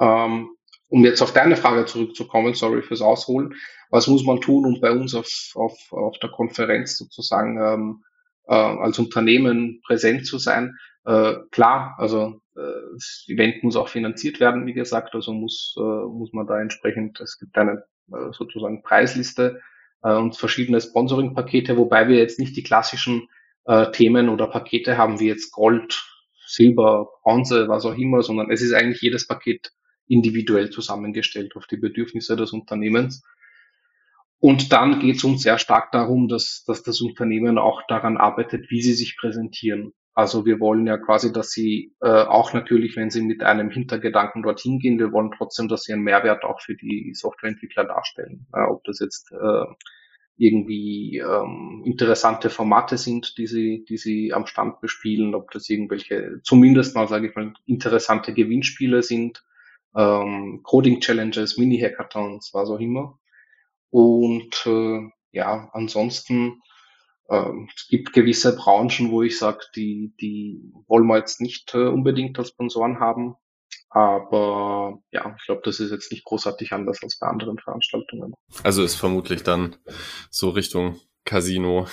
Ähm, 0.00 0.50
um 0.88 1.04
jetzt 1.04 1.20
auf 1.20 1.34
deine 1.34 1.56
Frage 1.56 1.84
zurückzukommen, 1.84 2.54
sorry 2.54 2.80
fürs 2.80 3.02
Ausholen, 3.02 3.54
was 3.90 4.06
muss 4.06 4.24
man 4.24 4.40
tun, 4.40 4.64
um 4.64 4.80
bei 4.80 4.90
uns 4.90 5.14
auf, 5.14 5.28
auf, 5.54 5.76
auf 5.90 6.18
der 6.20 6.30
Konferenz 6.30 6.96
sozusagen 6.96 7.60
ähm, 7.60 8.04
äh, 8.46 8.54
als 8.54 8.98
Unternehmen 8.98 9.82
präsent 9.86 10.26
zu 10.26 10.38
sein? 10.38 10.74
Äh, 11.08 11.36
klar, 11.50 11.94
also 11.96 12.42
äh, 12.54 12.92
das 12.92 13.24
Event 13.28 13.64
muss 13.64 13.76
auch 13.76 13.88
finanziert 13.88 14.40
werden, 14.40 14.66
wie 14.66 14.74
gesagt, 14.74 15.14
also 15.14 15.32
muss, 15.32 15.74
äh, 15.78 15.80
muss 15.80 16.34
man 16.34 16.46
da 16.46 16.60
entsprechend, 16.60 17.18
es 17.20 17.38
gibt 17.38 17.56
eine 17.56 17.84
äh, 18.12 18.30
sozusagen 18.32 18.82
Preisliste 18.82 19.62
äh, 20.02 20.14
und 20.14 20.36
verschiedene 20.36 20.82
Sponsoring-Pakete, 20.82 21.78
wobei 21.78 22.08
wir 22.08 22.18
jetzt 22.18 22.38
nicht 22.38 22.54
die 22.58 22.62
klassischen 22.62 23.26
äh, 23.64 23.90
Themen 23.90 24.28
oder 24.28 24.48
Pakete 24.48 24.98
haben, 24.98 25.18
wie 25.18 25.28
jetzt 25.28 25.50
Gold, 25.50 25.98
Silber, 26.46 27.08
Bronze, 27.22 27.68
was 27.68 27.86
auch 27.86 27.96
immer, 27.96 28.22
sondern 28.22 28.50
es 28.50 28.60
ist 28.60 28.74
eigentlich 28.74 29.00
jedes 29.00 29.26
Paket 29.26 29.72
individuell 30.08 30.68
zusammengestellt 30.68 31.56
auf 31.56 31.66
die 31.66 31.78
Bedürfnisse 31.78 32.36
des 32.36 32.52
Unternehmens. 32.52 33.24
Und 34.40 34.72
dann 34.72 35.00
geht 35.00 35.16
es 35.16 35.24
uns 35.24 35.42
sehr 35.42 35.58
stark 35.58 35.90
darum, 35.90 36.28
dass, 36.28 36.64
dass 36.66 36.82
das 36.82 37.00
Unternehmen 37.00 37.56
auch 37.56 37.80
daran 37.88 38.18
arbeitet, 38.18 38.70
wie 38.70 38.82
sie 38.82 38.92
sich 38.92 39.16
präsentieren. 39.16 39.94
Also 40.18 40.44
wir 40.44 40.58
wollen 40.58 40.84
ja 40.84 40.98
quasi, 40.98 41.32
dass 41.32 41.52
sie 41.52 41.94
äh, 42.00 42.08
auch 42.08 42.52
natürlich, 42.52 42.96
wenn 42.96 43.08
sie 43.08 43.22
mit 43.22 43.44
einem 43.44 43.70
Hintergedanken 43.70 44.42
dorthin 44.42 44.80
gehen, 44.80 44.98
wir 44.98 45.12
wollen 45.12 45.30
trotzdem, 45.30 45.68
dass 45.68 45.84
sie 45.84 45.92
einen 45.92 46.02
Mehrwert 46.02 46.42
auch 46.42 46.60
für 46.60 46.74
die 46.74 47.12
Softwareentwickler 47.14 47.84
darstellen. 47.84 48.48
Äh, 48.52 48.62
ob 48.62 48.82
das 48.82 48.98
jetzt 48.98 49.30
äh, 49.30 49.64
irgendwie 50.36 51.18
ähm, 51.18 51.84
interessante 51.84 52.50
Formate 52.50 52.98
sind, 52.98 53.38
die 53.38 53.46
sie, 53.46 53.84
die 53.88 53.96
sie 53.96 54.32
am 54.32 54.46
Stand 54.46 54.80
bespielen, 54.80 55.36
ob 55.36 55.52
das 55.52 55.70
irgendwelche, 55.70 56.40
zumindest 56.42 56.96
mal, 56.96 57.06
sage 57.06 57.28
ich 57.28 57.36
mal, 57.36 57.52
interessante 57.66 58.34
Gewinnspiele 58.34 59.04
sind, 59.04 59.44
ähm, 59.94 60.62
Coding-Challenges, 60.64 61.58
Mini-Hackathons, 61.58 62.50
was 62.54 62.70
auch 62.70 62.80
immer. 62.80 63.20
Und 63.90 64.66
äh, 64.66 64.98
ja, 65.30 65.70
ansonsten 65.72 66.60
äh, 67.28 67.50
es 67.74 67.88
gibt 67.88 68.12
gewisse 68.12 68.56
Branchen, 68.56 69.10
wo 69.10 69.22
ich 69.22 69.38
sage, 69.38 69.60
die, 69.76 70.12
die 70.20 70.72
wollen 70.86 71.06
wir 71.06 71.18
jetzt 71.18 71.40
nicht 71.40 71.74
äh, 71.74 71.86
unbedingt 71.86 72.38
als 72.38 72.48
Sponsoren 72.48 73.00
haben. 73.00 73.36
Aber 73.90 74.98
ja, 75.10 75.34
ich 75.38 75.46
glaube, 75.46 75.62
das 75.64 75.80
ist 75.80 75.90
jetzt 75.90 76.12
nicht 76.12 76.24
großartig 76.24 76.72
anders 76.72 77.02
als 77.02 77.18
bei 77.18 77.26
anderen 77.26 77.58
Veranstaltungen. 77.58 78.34
Also 78.62 78.82
ist 78.82 78.96
vermutlich 78.96 79.42
dann 79.42 79.76
so 80.30 80.50
Richtung 80.50 81.00
Casino. 81.24 81.86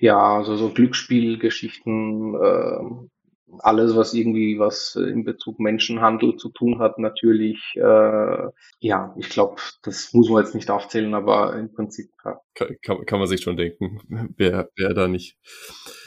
Ja, 0.00 0.36
also 0.36 0.56
so 0.56 0.70
Glücksspielgeschichten, 0.70 2.34
äh, 2.34 3.08
alles, 3.60 3.94
was 3.94 4.12
irgendwie 4.12 4.58
was 4.58 4.96
in 4.96 5.24
Bezug 5.24 5.60
Menschenhandel 5.60 6.36
zu 6.36 6.48
tun 6.50 6.78
hat, 6.78 6.98
natürlich, 6.98 7.74
äh, 7.76 8.48
ja, 8.80 9.14
ich 9.18 9.28
glaube, 9.28 9.60
das 9.82 10.12
muss 10.12 10.28
man 10.28 10.42
jetzt 10.42 10.54
nicht 10.54 10.70
aufzählen, 10.70 11.14
aber 11.14 11.56
im 11.56 11.72
Prinzip 11.72 12.10
ja. 12.24 12.40
kann, 12.54 12.76
kann, 12.82 13.06
kann 13.06 13.18
man 13.18 13.28
sich 13.28 13.42
schon 13.42 13.56
denken, 13.56 14.00
wer, 14.36 14.70
wer 14.76 14.94
da 14.94 15.08
nicht, 15.08 15.38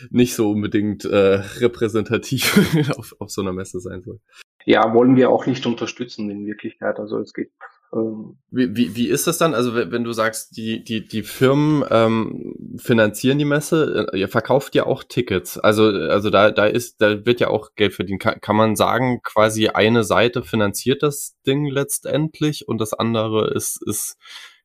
nicht 0.10 0.36
so 0.36 0.52
unbedingt 0.52 1.06
äh, 1.06 1.42
repräsentativ 1.60 2.58
auf, 2.98 3.16
auf 3.20 3.30
so 3.30 3.42
einer 3.42 3.54
Messe 3.54 3.80
sein 3.80 4.02
soll. 4.04 4.20
Ja, 4.66 4.94
wollen 4.94 5.16
wir 5.16 5.30
auch 5.30 5.46
nicht 5.46 5.66
unterstützen 5.66 6.30
in 6.30 6.46
Wirklichkeit. 6.46 7.00
Also 7.00 7.20
es 7.20 7.34
geht 7.34 7.52
wie, 7.92 8.76
wie, 8.76 8.96
wie 8.96 9.08
ist 9.08 9.26
das 9.26 9.40
dann? 9.40 9.56
Also 9.56 9.74
wenn 9.74 10.04
du 10.04 10.14
sagst, 10.14 10.56
die, 10.56 10.84
die, 10.84 11.08
die 11.08 11.24
Firmen 11.24 11.84
ähm, 11.90 12.76
finanzieren 12.78 13.40
die 13.40 13.46
Messe, 13.46 14.10
äh, 14.14 14.20
ihr 14.20 14.28
verkauft 14.28 14.76
ja 14.76 14.86
auch 14.86 15.04
Tickets. 15.04 15.58
Also, 15.58 15.86
also 15.86 16.30
da, 16.30 16.52
da 16.52 16.66
ist, 16.66 17.02
da 17.02 17.26
wird 17.26 17.40
ja 17.40 17.48
auch 17.48 17.74
Geld 17.76 17.94
verdient. 17.94 18.22
Kann, 18.22 18.42
kann 18.42 18.56
man 18.56 18.76
sagen, 18.76 19.22
quasi 19.24 19.70
eine 19.70 20.04
Seite 20.04 20.44
finanziert 20.44 21.02
das 21.02 21.36
Ding 21.48 21.66
letztendlich 21.66 22.68
und 22.68 22.80
das 22.80 22.94
andere 22.94 23.52
ist, 23.56 23.82
ist 23.88 24.18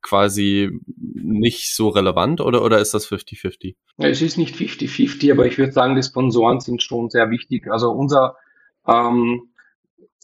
quasi 0.03 0.71
nicht 0.87 1.75
so 1.75 1.89
relevant 1.89 2.43
oder, 2.43 2.63
oder 2.63 2.79
ist 2.79 2.93
das 2.93 3.09
50-50? 3.09 3.75
Es 3.97 4.21
ist 4.21 4.37
nicht 4.37 4.55
50-50, 4.55 5.33
aber 5.33 5.47
ich 5.47 5.57
würde 5.57 5.73
sagen, 5.73 5.97
die 5.97 6.03
Sponsoren 6.03 6.61
sind 6.61 6.83
schon 6.83 7.09
sehr 7.09 7.31
wichtig. 7.31 7.69
Also 7.71 7.91
unser 7.91 8.37
ähm, 8.87 9.54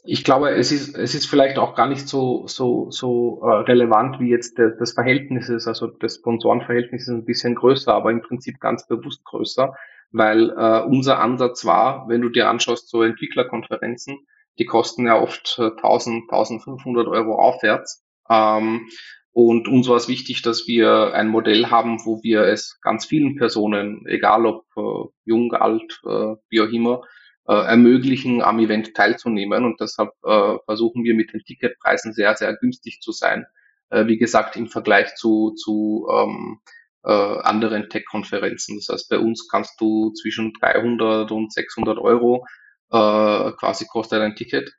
ich 0.05 0.25
glaube, 0.25 0.51
es 0.51 0.73
ist, 0.73 0.97
es 0.97 1.15
ist 1.15 1.27
vielleicht 1.27 1.59
auch 1.59 1.75
gar 1.75 1.87
nicht 1.87 2.09
so, 2.09 2.47
so, 2.47 2.91
so 2.91 3.41
äh, 3.43 3.63
relevant, 3.71 4.21
wie 4.21 4.31
jetzt 4.31 4.59
de, 4.59 4.73
das 4.79 4.93
Verhältnis 4.93 5.49
ist. 5.49 5.67
Also 5.67 5.89
das 5.89 6.17
Sponsorenverhältnis 6.17 7.03
ist 7.03 7.09
ein 7.09 7.25
bisschen 7.25 7.55
größer, 7.55 7.93
aber 7.93 8.11
im 8.11 8.23
Prinzip 8.23 8.61
ganz 8.61 8.87
bewusst 8.87 9.25
größer, 9.25 9.75
weil 10.13 10.51
äh, 10.51 10.83
unser 10.83 11.21
Ansatz 11.21 11.65
war, 11.65 12.09
wenn 12.09 12.23
du 12.23 12.29
dir 12.29 12.49
anschaust, 12.49 12.89
so 12.89 13.03
Entwicklerkonferenzen, 13.03 14.19
die 14.59 14.67
kosten 14.67 15.07
ja 15.07 15.21
oft 15.21 15.57
1000, 15.59 16.17
äh, 16.17 16.35
1500 16.35 17.07
Euro 17.07 17.35
aufwärts. 17.37 18.05
Ähm, 18.29 18.89
und 19.33 19.69
uns 19.69 19.89
war 19.89 19.97
es 19.97 20.09
wichtig, 20.09 20.43
dass 20.43 20.67
wir 20.67 21.15
ein 21.15 21.29
Modell 21.29 21.67
haben, 21.67 22.05
wo 22.05 22.23
wir 22.23 22.43
es 22.43 22.81
ganz 22.83 23.07
vielen 23.07 23.37
Personen, 23.37 24.05
egal 24.07 24.47
ob 24.47 24.65
äh, 24.77 25.09
jung, 25.25 25.53
alt, 25.53 26.01
äh, 26.05 26.35
wie 26.49 26.61
auch 26.61 26.69
immer, 26.69 27.03
äh, 27.51 27.67
ermöglichen, 27.67 28.43
am 28.43 28.61
Event 28.61 28.95
teilzunehmen. 28.95 29.65
Und 29.65 29.81
deshalb 29.81 30.11
äh, 30.23 30.57
versuchen 30.67 31.03
wir 31.03 31.17
mit 31.17 31.33
den 31.33 31.41
Ticketpreisen 31.41 32.13
sehr, 32.13 32.37
sehr 32.37 32.57
günstig 32.57 33.01
zu 33.01 33.11
sein. 33.11 33.45
Äh, 33.89 34.07
wie 34.07 34.19
gesagt, 34.19 34.55
im 34.55 34.69
Vergleich 34.69 35.17
zu, 35.17 35.51
zu 35.57 36.07
ähm, 36.15 36.61
äh, 37.03 37.11
anderen 37.11 37.89
Tech-Konferenzen. 37.89 38.77
Das 38.77 38.89
heißt, 38.89 39.11
bei 39.11 39.19
uns 39.19 39.49
kannst 39.49 39.81
du 39.81 40.13
zwischen 40.13 40.53
300 40.61 41.33
und 41.33 41.53
600 41.53 41.99
Euro 41.99 42.47
äh, 42.93 43.51
quasi 43.53 43.87
kostet 43.87 44.23
ein 44.23 44.37
Ticket. 44.37 44.73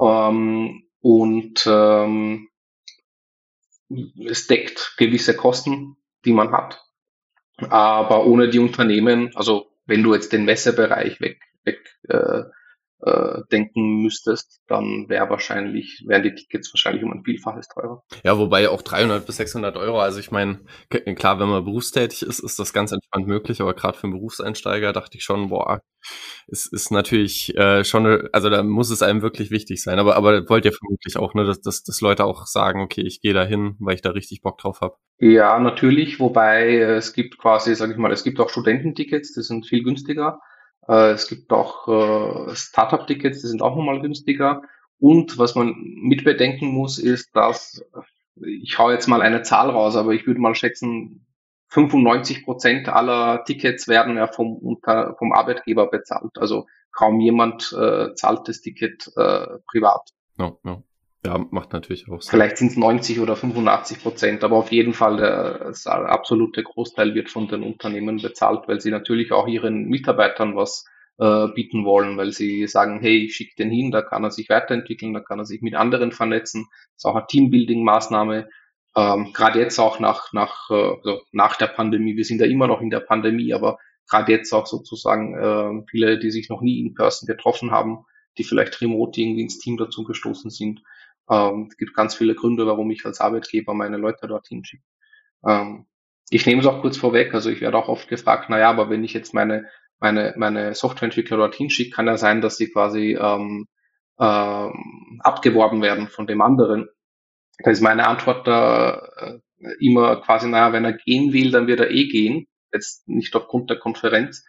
Ähm, 0.00 0.84
und 1.00 1.66
ähm, 1.66 2.48
es 4.24 4.46
deckt 4.46 4.94
gewisse 4.98 5.34
Kosten, 5.34 5.96
die 6.24 6.32
man 6.32 6.52
hat. 6.52 6.80
Aber 7.56 8.24
ohne 8.26 8.48
die 8.50 8.60
Unternehmen, 8.60 9.34
also 9.34 9.66
wenn 9.84 10.04
du 10.04 10.14
jetzt 10.14 10.32
den 10.32 10.44
Messebereich 10.44 11.20
weg 11.20 11.40
weg, 11.64 11.80
äh, 12.08 12.44
äh, 13.04 13.42
denken 13.52 14.02
müsstest, 14.02 14.62
dann 14.66 15.08
wäre 15.08 15.28
wahrscheinlich, 15.28 16.02
wären 16.06 16.22
die 16.22 16.34
Tickets 16.34 16.72
wahrscheinlich 16.72 17.04
um 17.04 17.12
ein 17.12 17.24
Vielfaches 17.24 17.68
teurer. 17.68 18.02
Ja, 18.22 18.38
wobei 18.38 18.68
auch 18.68 18.82
300 18.82 19.26
bis 19.26 19.36
600 19.36 19.76
Euro, 19.76 20.00
also 20.00 20.20
ich 20.20 20.30
meine, 20.30 20.60
klar, 21.16 21.38
wenn 21.38 21.48
man 21.48 21.64
berufstätig 21.64 22.22
ist, 22.22 22.38
ist 22.38 22.58
das 22.58 22.72
ganz 22.72 22.92
entspannt 22.92 23.26
möglich, 23.26 23.60
aber 23.60 23.74
gerade 23.74 23.98
für 23.98 24.04
einen 24.04 24.14
Berufseinsteiger 24.14 24.92
dachte 24.92 25.18
ich 25.18 25.24
schon, 25.24 25.50
boah, 25.50 25.80
es 26.46 26.66
ist 26.66 26.90
natürlich 26.90 27.54
äh, 27.56 27.84
schon, 27.84 28.28
also 28.32 28.48
da 28.48 28.62
muss 28.62 28.90
es 28.90 29.02
einem 29.02 29.22
wirklich 29.22 29.50
wichtig 29.50 29.82
sein, 29.82 29.98
aber, 29.98 30.16
aber 30.16 30.48
wollt 30.48 30.64
ihr 30.64 30.72
vermutlich 30.72 31.18
auch, 31.18 31.34
ne, 31.34 31.44
dass, 31.44 31.60
dass, 31.60 31.82
dass 31.82 32.00
Leute 32.00 32.24
auch 32.24 32.46
sagen, 32.46 32.80
okay, 32.80 33.02
ich 33.02 33.20
gehe 33.20 33.34
da 33.34 33.44
hin, 33.44 33.76
weil 33.80 33.96
ich 33.96 34.02
da 34.02 34.10
richtig 34.10 34.40
Bock 34.40 34.58
drauf 34.58 34.80
habe. 34.80 34.96
Ja, 35.18 35.58
natürlich, 35.58 36.20
wobei 36.20 36.68
äh, 36.68 36.96
es 36.96 37.12
gibt 37.12 37.38
quasi, 37.38 37.74
sag 37.74 37.90
ich 37.90 37.96
mal, 37.96 38.12
es 38.12 38.24
gibt 38.24 38.40
auch 38.40 38.48
Studententickets, 38.48 39.34
die 39.34 39.42
sind 39.42 39.66
viel 39.66 39.82
günstiger. 39.82 40.40
Äh, 40.88 41.12
es 41.12 41.28
gibt 41.28 41.52
auch 41.52 41.88
äh, 41.88 42.54
Startup-Tickets, 42.54 43.40
die 43.40 43.48
sind 43.48 43.62
auch 43.62 43.76
nochmal 43.76 44.00
günstiger. 44.00 44.62
Und 44.98 45.38
was 45.38 45.54
man 45.54 45.74
mitbedenken 45.76 46.68
muss, 46.68 46.98
ist, 46.98 47.34
dass 47.34 47.84
ich 48.36 48.78
hau 48.78 48.90
jetzt 48.90 49.06
mal 49.06 49.22
eine 49.22 49.42
Zahl 49.42 49.70
raus, 49.70 49.96
aber 49.96 50.12
ich 50.12 50.26
würde 50.26 50.40
mal 50.40 50.54
schätzen, 50.54 51.26
95 51.68 52.44
Prozent 52.44 52.88
aller 52.88 53.44
Tickets 53.44 53.88
werden 53.88 54.16
ja 54.16 54.28
vom, 54.28 54.78
vom 55.18 55.32
Arbeitgeber 55.32 55.88
bezahlt. 55.88 56.38
Also 56.38 56.66
kaum 56.92 57.20
jemand 57.20 57.72
äh, 57.72 58.14
zahlt 58.14 58.48
das 58.48 58.60
Ticket 58.60 59.10
äh, 59.16 59.58
privat. 59.66 60.10
No, 60.36 60.58
no. 60.62 60.84
Ja, 61.24 61.38
macht 61.50 61.72
natürlich 61.72 62.08
auch 62.10 62.20
Sinn. 62.20 62.30
Vielleicht 62.30 62.58
sind 62.58 62.72
es 62.72 62.76
90 62.76 63.20
oder 63.20 63.34
85 63.34 64.02
Prozent, 64.02 64.44
aber 64.44 64.56
auf 64.56 64.70
jeden 64.70 64.92
Fall 64.92 65.16
der, 65.16 65.72
der 65.72 66.08
absolute 66.10 66.62
Großteil 66.62 67.14
wird 67.14 67.30
von 67.30 67.48
den 67.48 67.62
Unternehmen 67.62 68.20
bezahlt, 68.20 68.68
weil 68.68 68.80
sie 68.80 68.90
natürlich 68.90 69.32
auch 69.32 69.46
ihren 69.46 69.86
Mitarbeitern 69.86 70.54
was 70.54 70.84
äh, 71.18 71.48
bieten 71.48 71.86
wollen, 71.86 72.18
weil 72.18 72.32
sie 72.32 72.66
sagen, 72.66 73.00
hey, 73.00 73.24
ich 73.24 73.36
schicke 73.36 73.56
den 73.56 73.70
hin, 73.70 73.90
da 73.90 74.02
kann 74.02 74.22
er 74.22 74.30
sich 74.30 74.50
weiterentwickeln, 74.50 75.14
da 75.14 75.20
kann 75.20 75.38
er 75.38 75.46
sich 75.46 75.62
mit 75.62 75.74
anderen 75.74 76.12
vernetzen. 76.12 76.66
Das 76.70 76.96
ist 76.96 77.04
auch 77.06 77.16
eine 77.16 77.26
Teambuilding-Maßnahme. 77.26 78.48
Ähm, 78.96 79.32
gerade 79.32 79.60
jetzt 79.60 79.78
auch 79.78 80.00
nach, 80.00 80.32
nach, 80.34 80.68
äh, 80.70 80.74
also 80.74 81.22
nach 81.32 81.56
der 81.56 81.68
Pandemie, 81.68 82.16
wir 82.16 82.24
sind 82.24 82.40
ja 82.40 82.46
immer 82.46 82.66
noch 82.66 82.82
in 82.82 82.90
der 82.90 83.00
Pandemie, 83.00 83.54
aber 83.54 83.78
gerade 84.10 84.30
jetzt 84.30 84.52
auch 84.52 84.66
sozusagen 84.66 85.34
äh, 85.34 85.84
viele, 85.90 86.18
die 86.18 86.30
sich 86.30 86.50
noch 86.50 86.60
nie 86.60 86.80
in 86.80 86.94
Person 86.94 87.26
getroffen 87.26 87.70
haben, 87.70 88.04
die 88.36 88.44
vielleicht 88.44 88.80
remote 88.80 89.20
irgendwie 89.20 89.42
ins 89.42 89.58
Team 89.58 89.78
dazu 89.78 90.04
gestoßen 90.04 90.50
sind, 90.50 90.82
ähm, 91.30 91.68
es 91.70 91.76
gibt 91.76 91.94
ganz 91.94 92.14
viele 92.14 92.34
Gründe, 92.34 92.66
warum 92.66 92.90
ich 92.90 93.04
als 93.04 93.20
Arbeitgeber 93.20 93.74
meine 93.74 93.96
Leute 93.96 94.26
dorthin 94.26 94.64
schicke. 94.64 94.84
Ähm, 95.46 95.86
ich 96.30 96.46
nehme 96.46 96.60
es 96.60 96.66
auch 96.66 96.80
kurz 96.80 96.96
vorweg, 96.96 97.34
also 97.34 97.50
ich 97.50 97.60
werde 97.60 97.76
auch 97.76 97.88
oft 97.88 98.08
gefragt, 98.08 98.50
naja, 98.50 98.70
aber 98.70 98.90
wenn 98.90 99.04
ich 99.04 99.12
jetzt 99.12 99.34
meine, 99.34 99.68
meine, 99.98 100.34
meine 100.36 100.74
Softwareentwickler 100.74 101.36
dorthin 101.36 101.70
schicke, 101.70 101.94
kann 101.94 102.06
ja 102.06 102.16
sein, 102.16 102.40
dass 102.40 102.56
sie 102.56 102.70
quasi 102.70 103.16
ähm, 103.20 103.66
ähm, 104.18 105.20
abgeworben 105.22 105.82
werden 105.82 106.08
von 106.08 106.26
dem 106.26 106.40
anderen. 106.40 106.88
Da 107.58 107.70
ist 107.70 107.82
meine 107.82 108.06
Antwort 108.06 108.46
da 108.46 109.06
äh, 109.16 109.38
immer 109.80 110.20
quasi, 110.22 110.48
naja, 110.48 110.72
wenn 110.72 110.84
er 110.84 110.94
gehen 110.94 111.32
will, 111.32 111.50
dann 111.50 111.66
wird 111.66 111.80
er 111.80 111.90
eh 111.90 112.08
gehen. 112.08 112.46
Jetzt 112.72 113.06
nicht 113.08 113.34
aufgrund 113.36 113.70
der 113.70 113.78
Konferenz, 113.78 114.44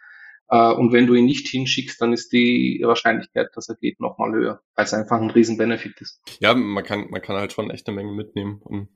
äh, 0.48 0.72
und 0.72 0.92
wenn 0.92 1.06
du 1.06 1.14
ihn 1.14 1.26
nicht 1.26 1.48
hinschickst, 1.48 2.00
dann 2.00 2.12
ist 2.12 2.32
die 2.32 2.80
Wahrscheinlichkeit, 2.84 3.48
dass 3.54 3.68
er 3.68 3.76
geht, 3.76 4.00
nochmal 4.00 4.32
höher, 4.32 4.60
weil 4.76 4.84
es 4.84 4.92
einfach 4.92 5.20
ein 5.20 5.30
riesen 5.30 5.56
Benefit 5.56 6.00
ist. 6.00 6.20
Ja, 6.38 6.54
man 6.54 6.84
kann, 6.84 7.08
man 7.08 7.22
kann 7.22 7.36
halt 7.36 7.52
schon 7.52 7.70
echt 7.70 7.88
eine 7.88 7.96
Menge 7.96 8.12
mitnehmen 8.12 8.60
und 8.62 8.88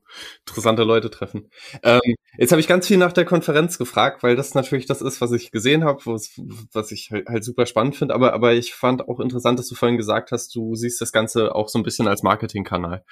interessante 0.46 0.84
Leute 0.84 1.10
treffen. 1.10 1.50
Ähm, 1.82 2.00
jetzt 2.36 2.52
habe 2.52 2.60
ich 2.60 2.68
ganz 2.68 2.86
viel 2.86 2.98
nach 2.98 3.12
der 3.12 3.24
Konferenz 3.24 3.78
gefragt, 3.78 4.22
weil 4.22 4.36
das 4.36 4.54
natürlich 4.54 4.84
das 4.84 5.00
ist, 5.00 5.22
was 5.22 5.32
ich 5.32 5.50
gesehen 5.50 5.84
habe, 5.84 6.04
was 6.04 6.92
ich 6.92 7.10
halt, 7.10 7.26
halt 7.28 7.44
super 7.44 7.64
spannend 7.64 7.96
finde. 7.96 8.14
Aber, 8.14 8.34
aber 8.34 8.52
ich 8.52 8.74
fand 8.74 9.08
auch 9.08 9.20
interessant, 9.20 9.58
dass 9.58 9.68
du 9.68 9.74
vorhin 9.74 9.96
gesagt 9.96 10.32
hast, 10.32 10.54
du 10.54 10.74
siehst 10.74 11.00
das 11.00 11.12
Ganze 11.12 11.54
auch 11.54 11.68
so 11.68 11.78
ein 11.78 11.82
bisschen 11.82 12.08
als 12.08 12.22
Marketingkanal. 12.22 13.02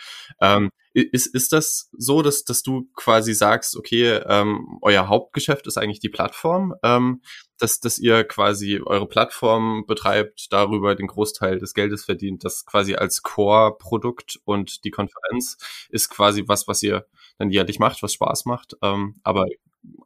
Ähm, 0.41 0.69
ist, 0.93 1.35
ist 1.35 1.53
das 1.53 1.91
so, 1.97 2.23
dass, 2.23 2.45
dass 2.45 2.63
du 2.63 2.89
quasi 2.95 3.33
sagst, 3.33 3.77
okay, 3.77 4.21
ähm, 4.27 4.79
euer 4.83 5.09
Hauptgeschäft 5.09 5.67
ist 5.67 5.79
eigentlich 5.79 6.01
die 6.01 6.09
Plattform, 6.09 6.75
ähm, 6.83 7.23
dass, 7.59 7.81
dass 7.81 7.99
ihr 7.99 8.25
quasi 8.25 8.81
eure 8.85 9.07
Plattform 9.07 9.85
betreibt, 9.87 10.49
darüber 10.51 10.95
den 10.95 11.07
Großteil 11.07 11.59
des 11.59 11.75
Geldes 11.75 12.05
verdient, 12.05 12.45
quasi 12.67 12.95
als 12.95 13.23
Core-Produkt 13.23 14.41
und 14.45 14.85
die 14.85 14.91
Konferenz 14.91 15.59
ist 15.91 16.09
quasi 16.09 16.45
was, 16.47 16.69
was 16.69 16.83
ihr 16.83 17.07
dann 17.39 17.51
jährlich 17.51 17.79
macht, 17.79 18.03
was 18.03 18.13
Spaß 18.13 18.45
macht, 18.47 18.77
ähm, 18.83 19.17
aber 19.23 19.47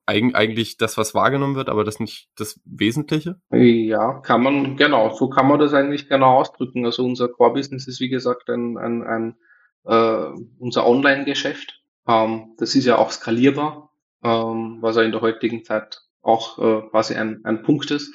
eigentlich 0.06 0.76
das, 0.76 0.98
was 0.98 1.14
wahrgenommen 1.14 1.54
wird, 1.54 1.68
aber 1.68 1.84
das 1.84 2.00
nicht 2.00 2.28
das 2.36 2.60
Wesentliche? 2.64 3.40
Ja, 3.50 4.20
kann 4.20 4.42
man, 4.42 4.76
genau, 4.76 5.14
so 5.14 5.28
kann 5.28 5.48
man 5.48 5.58
das 5.58 5.72
eigentlich 5.72 6.08
genau 6.08 6.38
ausdrücken. 6.38 6.84
Also 6.84 7.04
unser 7.04 7.28
Core-Business 7.28 7.88
ist, 7.88 8.00
wie 8.00 8.08
gesagt, 8.08 8.50
ein, 8.50 8.76
ein, 8.76 9.02
ein 9.02 9.36
äh, 9.84 10.30
unser 10.58 10.86
Online-Geschäft. 10.86 11.82
Ähm, 12.06 12.54
das 12.58 12.74
ist 12.74 12.84
ja 12.84 12.98
auch 12.98 13.10
skalierbar, 13.10 13.90
ähm, 14.22 14.78
was 14.80 14.96
ja 14.96 15.02
in 15.02 15.12
der 15.12 15.20
heutigen 15.20 15.64
Zeit 15.64 16.02
auch 16.20 16.58
äh, 16.58 16.88
quasi 16.90 17.14
ein, 17.14 17.40
ein 17.44 17.62
Punkt 17.62 17.90
ist. 17.90 18.12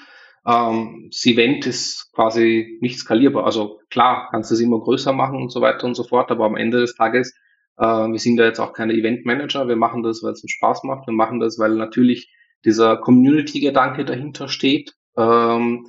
Ähm, 0.47 1.09
das 1.11 1.25
Event 1.25 1.65
ist 1.67 2.09
quasi 2.13 2.77
nicht 2.81 2.99
skalierbar. 2.99 3.45
Also 3.45 3.79
klar, 3.89 4.29
kannst 4.31 4.49
du 4.49 4.55
es 4.55 4.61
immer 4.61 4.79
größer 4.79 5.11
machen 5.13 5.41
und 5.41 5.51
so 5.51 5.61
weiter 5.61 5.85
und 5.85 5.95
so 5.95 6.03
fort, 6.03 6.31
aber 6.31 6.45
am 6.45 6.55
Ende 6.55 6.79
des 6.79 6.95
Tages, 6.95 7.35
äh, 7.77 7.83
wir 7.83 8.19
sind 8.19 8.39
ja 8.39 8.45
jetzt 8.45 8.59
auch 8.59 8.73
keine 8.73 8.93
Event-Manager, 8.93 9.67
wir 9.67 9.75
machen 9.75 10.03
das, 10.03 10.23
weil 10.23 10.31
es 10.31 10.41
uns 10.41 10.51
Spaß 10.51 10.83
macht, 10.83 11.07
wir 11.07 11.13
machen 11.13 11.39
das, 11.39 11.59
weil 11.59 11.75
natürlich 11.75 12.33
dieser 12.63 12.97
Community-Gedanke 12.97 14.05
dahinter 14.05 14.47
steht. 14.47 14.93
Ähm, 15.17 15.87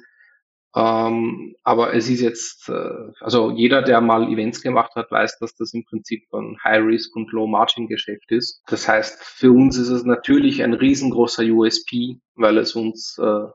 ähm, 0.75 1.55
aber 1.63 1.95
es 1.95 2.11
ist 2.11 2.21
jetzt, 2.21 2.69
äh, 2.69 3.13
also 3.21 3.51
jeder, 3.53 3.83
der 3.83 4.01
mal 4.01 4.31
Events 4.31 4.61
gemacht 4.61 4.95
hat, 4.97 5.11
weiß, 5.11 5.39
dass 5.39 5.55
das 5.55 5.73
im 5.73 5.85
Prinzip 5.85 6.25
ein 6.33 6.57
High-Risk 6.63 7.15
und 7.17 7.33
Low-Margin-Geschäft 7.33 8.31
ist. 8.33 8.63
Das 8.67 8.87
heißt, 8.89 9.23
für 9.23 9.51
uns 9.53 9.79
ist 9.79 9.89
es 9.89 10.05
natürlich 10.05 10.63
ein 10.63 10.75
riesengroßer 10.75 11.45
USP, 11.45 12.21
weil 12.35 12.59
es 12.59 12.75
uns 12.75 13.19
äh, 13.19 13.47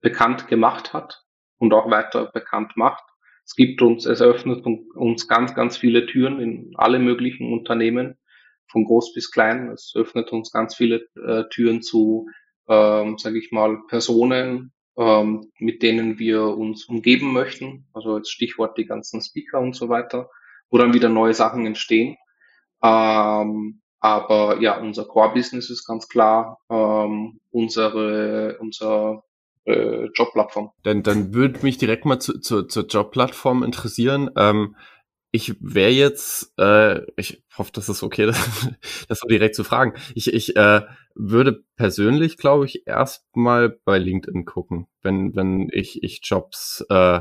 bekannt 0.00 0.48
gemacht 0.48 0.92
hat 0.92 1.22
und 1.58 1.72
auch 1.74 1.90
weiter 1.90 2.26
bekannt 2.32 2.72
macht. 2.76 3.04
Es 3.44 3.54
gibt 3.54 3.82
uns, 3.82 4.06
es 4.06 4.20
eröffnet 4.20 4.64
uns 4.94 5.26
ganz, 5.26 5.54
ganz 5.54 5.76
viele 5.76 6.06
Türen 6.06 6.40
in 6.40 6.72
alle 6.76 6.98
möglichen 6.98 7.52
Unternehmen, 7.52 8.16
von 8.70 8.84
groß 8.84 9.12
bis 9.14 9.30
klein. 9.30 9.70
Es 9.70 9.92
öffnet 9.96 10.30
uns 10.32 10.52
ganz 10.52 10.76
viele 10.76 11.08
äh, 11.16 11.44
Türen 11.50 11.82
zu, 11.82 12.28
ähm, 12.68 13.18
sage 13.18 13.38
ich 13.38 13.50
mal, 13.50 13.78
Personen, 13.88 14.72
ähm, 14.96 15.50
mit 15.58 15.82
denen 15.82 16.18
wir 16.18 16.44
uns 16.44 16.84
umgeben 16.84 17.32
möchten. 17.32 17.88
Also 17.92 18.16
jetzt 18.16 18.30
Stichwort 18.30 18.78
die 18.78 18.86
ganzen 18.86 19.20
Speaker 19.20 19.60
und 19.60 19.74
so 19.74 19.88
weiter, 19.88 20.30
wo 20.70 20.78
dann 20.78 20.94
wieder 20.94 21.08
neue 21.08 21.34
Sachen 21.34 21.66
entstehen. 21.66 22.16
Ähm, 22.82 23.82
aber 23.98 24.60
ja, 24.60 24.78
unser 24.78 25.04
Core-Business 25.04 25.68
ist 25.70 25.86
ganz 25.86 26.08
klar 26.08 26.58
ähm, 26.70 27.40
unsere, 27.50 28.56
unser 28.60 29.24
äh, 29.64 30.06
Jobplattform. 30.14 30.70
Dann, 30.82 31.02
dann 31.02 31.34
würde 31.34 31.60
mich 31.62 31.78
direkt 31.78 32.04
mal 32.04 32.18
zu, 32.18 32.40
zu, 32.40 32.64
zur 32.64 32.86
Jobplattform 32.86 33.62
interessieren. 33.62 34.30
Ähm, 34.36 34.76
ich 35.32 35.54
wäre 35.60 35.90
jetzt, 35.90 36.52
äh, 36.58 37.02
ich 37.16 37.44
hoffe, 37.56 37.70
das 37.72 37.88
ist 37.88 38.02
okay, 38.02 38.26
das, 38.26 38.68
das 39.08 39.20
so 39.20 39.28
direkt 39.28 39.54
zu 39.54 39.64
fragen. 39.64 39.94
Ich, 40.14 40.32
ich 40.32 40.56
äh, 40.56 40.82
würde 41.14 41.64
persönlich, 41.76 42.36
glaube 42.36 42.64
ich, 42.64 42.86
erstmal 42.86 43.78
bei 43.84 43.98
LinkedIn 43.98 44.44
gucken, 44.44 44.86
wenn, 45.02 45.34
wenn 45.36 45.68
ich, 45.72 46.02
ich 46.02 46.20
Jobs 46.24 46.84
äh, 46.88 47.20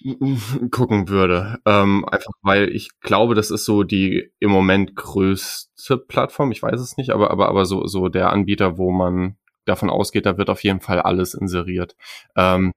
gucken 0.70 1.08
würde. 1.08 1.58
Ähm, 1.64 2.04
einfach 2.08 2.32
weil 2.42 2.68
ich 2.74 2.90
glaube, 3.00 3.34
das 3.34 3.50
ist 3.50 3.64
so 3.64 3.82
die 3.82 4.30
im 4.38 4.50
Moment 4.50 4.94
größte 4.94 5.98
Plattform. 5.98 6.52
Ich 6.52 6.62
weiß 6.62 6.80
es 6.80 6.96
nicht, 6.96 7.10
aber, 7.10 7.30
aber, 7.30 7.48
aber 7.48 7.64
so, 7.64 7.86
so 7.86 8.08
der 8.08 8.30
Anbieter, 8.30 8.78
wo 8.78 8.90
man 8.92 9.36
davon 9.64 9.90
ausgeht, 9.90 10.26
da 10.26 10.38
wird 10.38 10.50
auf 10.50 10.62
jeden 10.62 10.80
Fall 10.80 11.00
alles 11.00 11.34
inseriert. 11.34 11.96
Ähm, 12.36 12.72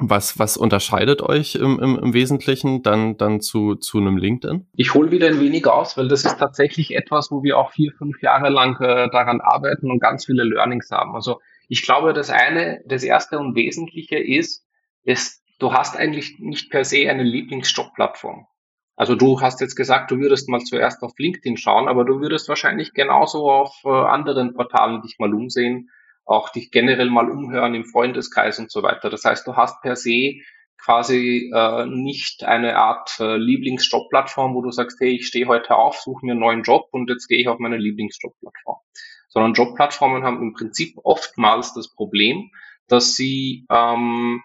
was, 0.00 0.38
was 0.38 0.56
unterscheidet 0.56 1.22
euch 1.22 1.56
im, 1.56 1.80
im, 1.80 1.98
im 1.98 2.14
Wesentlichen 2.14 2.82
dann, 2.82 3.16
dann 3.16 3.40
zu, 3.40 3.74
zu 3.74 3.98
einem 3.98 4.16
LinkedIn? 4.16 4.68
Ich 4.76 4.94
hole 4.94 5.10
wieder 5.10 5.26
ein 5.26 5.40
wenig 5.40 5.66
aus, 5.66 5.96
weil 5.96 6.06
das 6.06 6.24
ist 6.24 6.38
tatsächlich 6.38 6.94
etwas, 6.94 7.32
wo 7.32 7.42
wir 7.42 7.58
auch 7.58 7.72
vier, 7.72 7.92
fünf 7.98 8.22
Jahre 8.22 8.48
lang 8.48 8.80
äh, 8.80 9.10
daran 9.10 9.40
arbeiten 9.40 9.90
und 9.90 9.98
ganz 9.98 10.26
viele 10.26 10.44
Learnings 10.44 10.90
haben. 10.92 11.16
Also 11.16 11.40
ich 11.68 11.82
glaube, 11.82 12.12
das 12.12 12.30
eine, 12.30 12.80
das 12.86 13.02
erste 13.02 13.40
und 13.40 13.56
wesentliche 13.56 14.18
ist, 14.18 14.64
ist, 15.02 15.42
du 15.58 15.72
hast 15.72 15.96
eigentlich 15.96 16.38
nicht 16.38 16.70
per 16.70 16.84
se 16.84 17.10
eine 17.10 17.24
Lieblingsjobplattform. 17.24 18.46
Also 18.94 19.16
du 19.16 19.40
hast 19.40 19.60
jetzt 19.60 19.74
gesagt, 19.74 20.10
du 20.10 20.18
würdest 20.18 20.48
mal 20.48 20.60
zuerst 20.60 21.02
auf 21.02 21.12
LinkedIn 21.18 21.56
schauen, 21.56 21.88
aber 21.88 22.04
du 22.04 22.20
würdest 22.20 22.48
wahrscheinlich 22.48 22.94
genauso 22.94 23.50
auf 23.50 23.80
äh, 23.84 23.88
anderen 23.88 24.54
Portalen 24.54 25.02
dich 25.02 25.16
mal 25.18 25.34
umsehen 25.34 25.90
auch 26.28 26.50
dich 26.50 26.70
generell 26.70 27.10
mal 27.10 27.30
umhören 27.30 27.74
im 27.74 27.84
Freundeskreis 27.84 28.58
und 28.58 28.70
so 28.70 28.82
weiter. 28.82 29.10
Das 29.10 29.24
heißt, 29.24 29.46
du 29.46 29.56
hast 29.56 29.80
per 29.82 29.96
se 29.96 30.40
quasi 30.76 31.50
äh, 31.52 31.86
nicht 31.86 32.44
eine 32.44 32.76
Art 32.76 33.18
äh, 33.18 33.36
Lieblingsjobplattform, 33.36 34.54
wo 34.54 34.62
du 34.62 34.70
sagst, 34.70 35.00
hey, 35.00 35.16
ich 35.16 35.26
stehe 35.26 35.48
heute 35.48 35.74
auf, 35.74 35.96
suche 35.98 36.24
mir 36.24 36.32
einen 36.32 36.40
neuen 36.40 36.62
Job 36.62 36.88
und 36.92 37.10
jetzt 37.10 37.26
gehe 37.28 37.38
ich 37.38 37.48
auf 37.48 37.58
meine 37.58 37.78
Lieblingsjobplattform. 37.78 38.76
Sondern 39.28 39.54
Jobplattformen 39.54 40.22
haben 40.22 40.40
im 40.40 40.52
Prinzip 40.52 40.96
oftmals 41.02 41.74
das 41.74 41.92
Problem, 41.92 42.50
dass 42.86 43.14
sie 43.14 43.66
ähm, 43.70 44.42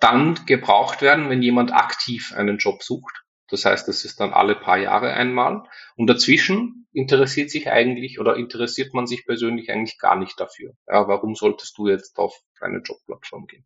dann 0.00 0.38
gebraucht 0.46 1.02
werden, 1.02 1.30
wenn 1.30 1.42
jemand 1.42 1.72
aktiv 1.72 2.32
einen 2.36 2.58
Job 2.58 2.82
sucht. 2.82 3.22
Das 3.48 3.64
heißt, 3.64 3.88
das 3.88 4.04
ist 4.04 4.20
dann 4.20 4.32
alle 4.32 4.54
paar 4.54 4.78
Jahre 4.78 5.12
einmal. 5.12 5.62
Und 5.96 6.08
dazwischen 6.08 6.86
interessiert 6.92 7.50
sich 7.50 7.70
eigentlich 7.70 8.20
oder 8.20 8.36
interessiert 8.36 8.94
man 8.94 9.06
sich 9.06 9.24
persönlich 9.26 9.70
eigentlich 9.70 9.98
gar 9.98 10.16
nicht 10.16 10.38
dafür. 10.38 10.72
Ja, 10.86 11.08
warum 11.08 11.34
solltest 11.34 11.76
du 11.78 11.88
jetzt 11.88 12.18
auf 12.18 12.38
eine 12.60 12.78
Jobplattform 12.78 13.46
gehen? 13.46 13.64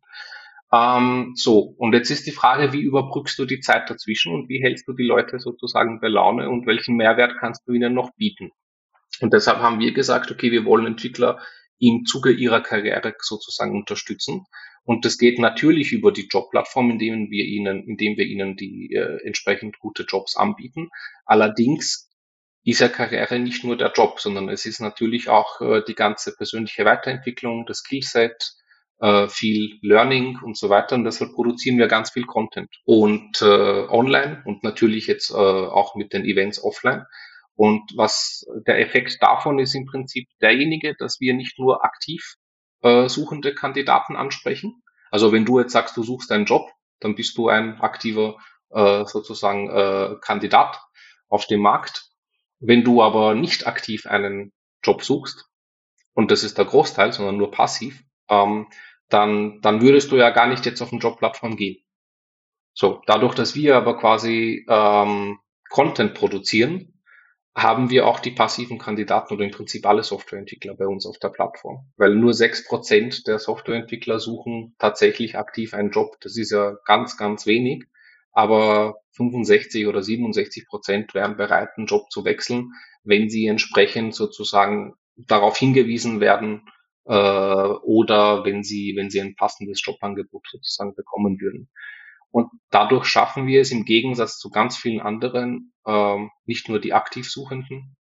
Ähm, 0.71 1.33
so, 1.35 1.75
und 1.77 1.93
jetzt 1.93 2.09
ist 2.09 2.25
die 2.25 2.31
Frage, 2.31 2.73
wie 2.73 2.81
überbrückst 2.81 3.37
du 3.37 3.45
die 3.45 3.59
Zeit 3.59 3.89
dazwischen 3.89 4.33
und 4.33 4.49
wie 4.49 4.61
hältst 4.61 4.87
du 4.87 4.93
die 4.93 5.03
Leute 5.03 5.37
sozusagen 5.39 5.99
bei 5.99 6.07
Laune 6.07 6.49
und 6.49 6.65
welchen 6.65 6.95
Mehrwert 6.95 7.35
kannst 7.39 7.67
du 7.67 7.73
ihnen 7.73 7.93
noch 7.93 8.11
bieten? 8.15 8.51
Und 9.21 9.33
deshalb 9.33 9.59
haben 9.59 9.79
wir 9.79 9.93
gesagt, 9.93 10.31
okay, 10.31 10.51
wir 10.51 10.65
wollen 10.65 10.87
Entwickler 10.87 11.39
im 11.87 12.05
Zuge 12.05 12.31
ihrer 12.31 12.61
Karriere 12.61 13.13
sozusagen 13.19 13.75
unterstützen. 13.75 14.45
Und 14.85 15.05
das 15.05 15.17
geht 15.17 15.39
natürlich 15.39 15.91
über 15.91 16.11
die 16.11 16.27
Jobplattform, 16.29 16.91
indem 16.91 17.29
wir 17.29 17.45
ihnen, 17.45 17.83
indem 17.87 18.17
wir 18.17 18.25
ihnen 18.25 18.55
die 18.55 18.93
äh, 18.93 19.25
entsprechend 19.25 19.79
gute 19.79 20.03
Jobs 20.03 20.35
anbieten. 20.35 20.89
Allerdings 21.25 22.09
ist 22.63 22.79
ja 22.79 22.87
Karriere 22.87 23.39
nicht 23.39 23.63
nur 23.63 23.77
der 23.77 23.91
Job, 23.93 24.19
sondern 24.21 24.47
es 24.49 24.65
ist 24.65 24.79
natürlich 24.79 25.27
auch 25.29 25.59
äh, 25.61 25.81
die 25.85 25.95
ganze 25.95 26.35
persönliche 26.35 26.85
Weiterentwicklung, 26.85 27.65
das 27.65 27.79
Skillset, 27.79 28.53
äh, 28.99 29.27
viel 29.27 29.79
Learning 29.81 30.39
und 30.41 30.57
so 30.57 30.69
weiter. 30.69 30.95
Und 30.95 31.03
deshalb 31.03 31.33
produzieren 31.33 31.77
wir 31.77 31.87
ganz 31.87 32.11
viel 32.11 32.25
Content 32.25 32.69
und 32.85 33.41
äh, 33.41 33.45
online 33.45 34.41
und 34.45 34.63
natürlich 34.63 35.07
jetzt 35.07 35.31
äh, 35.31 35.33
auch 35.33 35.95
mit 35.95 36.13
den 36.13 36.23
Events 36.23 36.63
offline. 36.63 37.05
Und 37.55 37.91
was 37.95 38.45
der 38.65 38.79
Effekt 38.79 39.21
davon 39.21 39.59
ist 39.59 39.75
im 39.75 39.85
Prinzip 39.85 40.27
derjenige, 40.41 40.95
dass 40.95 41.19
wir 41.19 41.33
nicht 41.33 41.59
nur 41.59 41.85
aktiv 41.85 42.35
äh, 42.81 43.07
suchende 43.07 43.53
Kandidaten 43.53 44.15
ansprechen. 44.15 44.83
Also 45.11 45.31
wenn 45.31 45.45
du 45.45 45.59
jetzt 45.59 45.73
sagst, 45.73 45.95
du 45.95 46.03
suchst 46.03 46.31
einen 46.31 46.45
Job, 46.45 46.69
dann 46.99 47.15
bist 47.15 47.37
du 47.37 47.49
ein 47.49 47.79
aktiver 47.81 48.37
äh, 48.69 49.05
sozusagen 49.05 49.69
äh, 49.69 50.15
Kandidat 50.21 50.81
auf 51.29 51.45
dem 51.45 51.61
Markt. 51.61 52.09
Wenn 52.59 52.83
du 52.83 53.03
aber 53.03 53.35
nicht 53.35 53.67
aktiv 53.67 54.05
einen 54.07 54.51
Job 54.83 55.03
suchst, 55.03 55.45
und 56.13 56.31
das 56.31 56.43
ist 56.43 56.57
der 56.57 56.65
Großteil, 56.65 57.11
sondern 57.11 57.37
nur 57.37 57.51
passiv, 57.51 58.03
ähm, 58.29 58.67
dann, 59.09 59.61
dann 59.61 59.81
würdest 59.81 60.11
du 60.11 60.15
ja 60.15 60.29
gar 60.29 60.47
nicht 60.47 60.65
jetzt 60.65 60.81
auf 60.81 60.91
eine 60.91 61.01
Jobplattform 61.01 61.55
gehen. 61.55 61.83
So, 62.73 63.01
dadurch, 63.05 63.35
dass 63.35 63.55
wir 63.55 63.75
aber 63.75 63.97
quasi 63.97 64.65
ähm, 64.67 65.39
Content 65.69 66.13
produzieren, 66.13 66.92
haben 67.55 67.91
wir 67.91 68.07
auch 68.07 68.19
die 68.19 68.31
passiven 68.31 68.79
Kandidaten 68.79 69.33
oder 69.33 69.45
im 69.45 69.51
Prinzip 69.51 69.85
alle 69.85 70.03
Softwareentwickler 70.03 70.75
bei 70.75 70.87
uns 70.87 71.05
auf 71.05 71.19
der 71.19 71.29
Plattform. 71.29 71.85
Weil 71.97 72.15
nur 72.15 72.33
sechs 72.33 72.65
Prozent 72.65 73.27
der 73.27 73.37
Softwareentwickler 73.37 74.19
suchen 74.19 74.75
tatsächlich 74.79 75.37
aktiv 75.37 75.73
einen 75.73 75.91
Job. 75.91 76.17
Das 76.21 76.35
ist 76.35 76.51
ja 76.51 76.75
ganz, 76.85 77.15
ganz 77.15 77.45
wenig. 77.45 77.83
Aber 78.31 78.95
65 79.11 79.85
oder 79.85 80.01
67 80.01 80.65
Prozent 80.67 81.13
wären 81.13 81.37
bereit, 81.37 81.69
einen 81.77 81.85
Job 81.85 82.09
zu 82.09 82.25
wechseln, 82.25 82.71
wenn 83.03 83.29
sie 83.29 83.45
entsprechend 83.45 84.15
sozusagen 84.15 84.95
darauf 85.15 85.55
hingewiesen 85.55 86.19
werden 86.19 86.63
äh, 87.05 87.13
oder 87.13 88.45
wenn 88.45 88.63
sie, 88.63 88.93
wenn 88.95 89.11
sie 89.11 89.21
ein 89.21 89.35
passendes 89.35 89.81
Jobangebot 89.85 90.47
sozusagen 90.49 90.95
bekommen 90.95 91.39
würden. 91.39 91.69
Und 92.31 92.49
dadurch 92.71 93.05
schaffen 93.05 93.45
wir 93.45 93.61
es 93.61 93.71
im 93.71 93.85
Gegensatz 93.85 94.39
zu 94.39 94.49
ganz 94.49 94.75
vielen 94.75 95.01
anderen, 95.01 95.72
ähm, 95.85 96.31
nicht 96.45 96.69
nur 96.69 96.79
die 96.79 96.93
Aktivsuchenden 96.93 97.95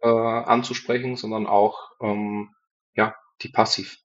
äh, 0.00 0.08
anzusprechen, 0.08 1.16
sondern 1.16 1.46
auch 1.46 1.90
ähm, 2.00 2.54
ja, 2.94 3.14
die 3.42 3.48
passiv 3.48 3.98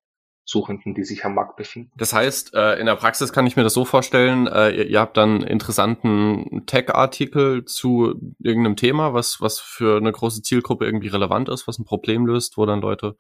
Suchenden, 0.45 0.93
die 0.93 1.05
sich 1.05 1.23
am 1.23 1.35
Markt 1.35 1.55
befinden. 1.55 1.91
Das 1.95 2.11
heißt, 2.11 2.53
äh, 2.53 2.77
in 2.77 2.85
der 2.85 2.97
Praxis 2.97 3.31
kann 3.31 3.47
ich 3.47 3.55
mir 3.55 3.63
das 3.63 3.73
so 3.73 3.85
vorstellen, 3.85 4.47
äh, 4.47 4.71
ihr, 4.71 4.99
habt 4.99 5.15
dann 5.15 5.41
interessanten 5.41 6.65
Tech-Artikel 6.65 7.63
zu 7.63 8.15
irgendeinem 8.39 8.75
Thema, 8.75 9.13
was, 9.13 9.37
was 9.39 9.59
für 9.59 9.95
eine 9.95 10.11
große 10.11 10.41
Zielgruppe 10.41 10.85
irgendwie 10.85 11.07
relevant 11.07 11.47
ist, 11.47 11.65
was 11.67 11.79
ein 11.79 11.85
Problem 11.85 12.25
löst, 12.25 12.57
wo 12.57 12.65
dann 12.65 12.81
Leute 12.81 13.15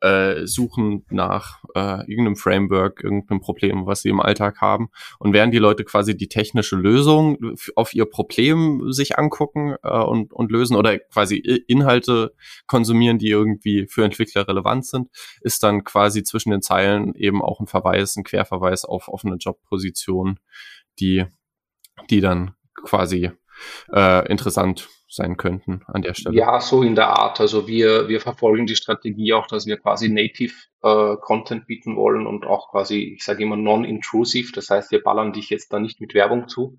äh, 0.00 0.46
suchen 0.46 1.04
nach 1.10 1.62
äh, 1.74 2.00
irgendeinem 2.10 2.36
Framework, 2.36 3.02
irgendeinem 3.02 3.40
Problem, 3.40 3.86
was 3.86 4.02
sie 4.02 4.10
im 4.10 4.20
Alltag 4.20 4.60
haben. 4.60 4.88
Und 5.18 5.32
während 5.32 5.54
die 5.54 5.58
Leute 5.58 5.84
quasi 5.84 6.16
die 6.16 6.28
technische 6.28 6.76
Lösung 6.76 7.54
auf 7.74 7.94
ihr 7.94 8.04
Problem 8.04 8.92
sich 8.92 9.18
angucken 9.18 9.76
äh, 9.82 9.98
und, 9.98 10.32
und 10.32 10.52
lösen 10.52 10.76
oder 10.76 10.98
quasi 10.98 11.36
Inhalte 11.36 12.34
konsumieren, 12.66 13.18
die 13.18 13.30
irgendwie 13.30 13.86
für 13.88 14.04
Entwickler 14.04 14.46
relevant 14.46 14.86
sind, 14.86 15.08
ist 15.40 15.62
dann 15.62 15.84
quasi 15.84 16.22
zwischen 16.22 16.50
den 16.50 16.62
Zeilen 16.62 17.14
eben 17.14 17.42
auch 17.42 17.60
ein 17.60 17.66
Verweis, 17.66 18.16
ein 18.16 18.24
Querverweis 18.24 18.84
auf 18.84 19.08
offene 19.08 19.36
Jobpositionen, 19.36 20.40
die, 20.98 21.24
die 22.10 22.20
dann 22.20 22.54
quasi 22.74 23.30
äh, 23.92 24.28
interessant 24.30 24.88
sein 25.08 25.36
könnten 25.36 25.82
an 25.86 26.02
der 26.02 26.14
Stelle. 26.14 26.36
Ja, 26.36 26.60
so 26.60 26.82
in 26.82 26.94
der 26.94 27.08
Art. 27.08 27.40
Also 27.40 27.66
wir, 27.66 28.08
wir 28.08 28.20
verfolgen 28.20 28.66
die 28.66 28.76
Strategie 28.76 29.32
auch, 29.34 29.46
dass 29.46 29.66
wir 29.66 29.78
quasi 29.78 30.08
native 30.08 30.54
äh, 30.82 31.16
Content 31.20 31.66
bieten 31.66 31.96
wollen 31.96 32.26
und 32.26 32.44
auch 32.44 32.70
quasi, 32.70 33.14
ich 33.16 33.24
sage 33.24 33.42
immer 33.42 33.56
non-intrusive. 33.56 34.52
Das 34.52 34.68
heißt, 34.70 34.90
wir 34.90 35.02
ballern 35.02 35.32
dich 35.32 35.50
jetzt 35.50 35.72
da 35.72 35.78
nicht 35.78 36.00
mit 36.00 36.14
Werbung 36.14 36.48
zu. 36.48 36.76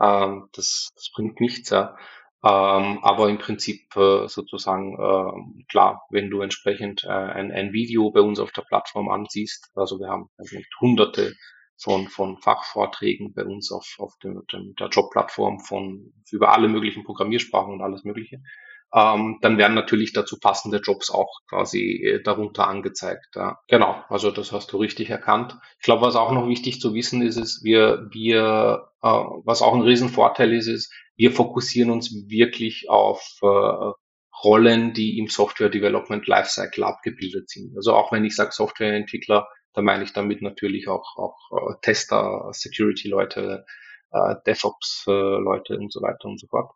Ähm, 0.00 0.48
das, 0.52 0.90
das 0.94 1.10
bringt 1.14 1.40
nichts. 1.40 1.70
Ja. 1.70 1.96
Ähm, 2.44 3.00
aber 3.02 3.28
im 3.28 3.38
Prinzip 3.38 3.96
äh, 3.96 4.28
sozusagen 4.28 4.94
äh, 4.94 5.64
klar, 5.68 6.06
wenn 6.10 6.30
du 6.30 6.40
entsprechend 6.40 7.04
äh, 7.04 7.08
ein, 7.08 7.50
ein 7.50 7.72
Video 7.72 8.10
bei 8.12 8.20
uns 8.20 8.38
auf 8.38 8.52
der 8.52 8.62
Plattform 8.62 9.08
ansiehst, 9.08 9.72
also 9.74 9.98
wir 9.98 10.08
haben 10.08 10.30
also 10.36 10.56
hunderte 10.80 11.34
von, 11.78 12.08
von 12.08 12.38
Fachvorträgen 12.38 13.32
bei 13.32 13.44
uns 13.44 13.70
auf, 13.70 13.96
auf 13.98 14.16
dem, 14.18 14.42
dem, 14.52 14.74
der 14.74 14.88
Jobplattform 14.88 15.60
von 15.60 16.12
über 16.30 16.52
alle 16.52 16.68
möglichen 16.68 17.04
Programmiersprachen 17.04 17.72
und 17.72 17.82
alles 17.82 18.04
Mögliche. 18.04 18.42
Ähm, 18.92 19.38
dann 19.42 19.58
werden 19.58 19.74
natürlich 19.74 20.14
dazu 20.14 20.38
passende 20.40 20.78
Jobs 20.78 21.10
auch 21.10 21.40
quasi 21.48 22.02
äh, 22.02 22.22
darunter 22.22 22.68
angezeigt. 22.68 23.26
Ja. 23.34 23.58
Genau, 23.68 24.02
also 24.08 24.30
das 24.30 24.50
hast 24.50 24.72
du 24.72 24.78
richtig 24.78 25.10
erkannt. 25.10 25.56
Ich 25.78 25.84
glaube, 25.84 26.06
was 26.06 26.16
auch 26.16 26.32
noch 26.32 26.48
wichtig 26.48 26.80
zu 26.80 26.94
wissen 26.94 27.20
ist, 27.20 27.36
ist, 27.36 27.62
wir, 27.62 28.08
wir, 28.10 28.88
äh, 29.02 29.08
was 29.44 29.60
auch 29.60 29.74
ein 29.74 29.82
Riesenvorteil 29.82 30.54
ist, 30.54 30.68
ist, 30.68 30.92
wir 31.16 31.32
fokussieren 31.32 31.90
uns 31.90 32.12
wirklich 32.28 32.88
auf 32.88 33.38
äh, 33.42 33.92
Rollen, 34.42 34.94
die 34.94 35.18
im 35.18 35.26
Software 35.28 35.68
Development 35.68 36.26
Lifecycle 36.26 36.84
abgebildet 36.84 37.50
sind. 37.50 37.76
Also 37.76 37.94
auch 37.94 38.10
wenn 38.12 38.24
ich 38.24 38.36
sage 38.36 38.52
Softwareentwickler, 38.52 39.48
da 39.78 39.82
meine 39.82 40.02
ich 40.02 40.12
damit 40.12 40.42
natürlich 40.42 40.88
auch, 40.88 41.16
auch 41.16 41.38
äh, 41.52 41.74
Tester, 41.82 42.50
Security-Leute, 42.52 43.64
äh, 44.10 44.34
DevOps-Leute 44.44 45.78
und 45.78 45.92
so 45.92 46.02
weiter 46.02 46.24
und 46.24 46.40
so 46.40 46.48
fort. 46.48 46.72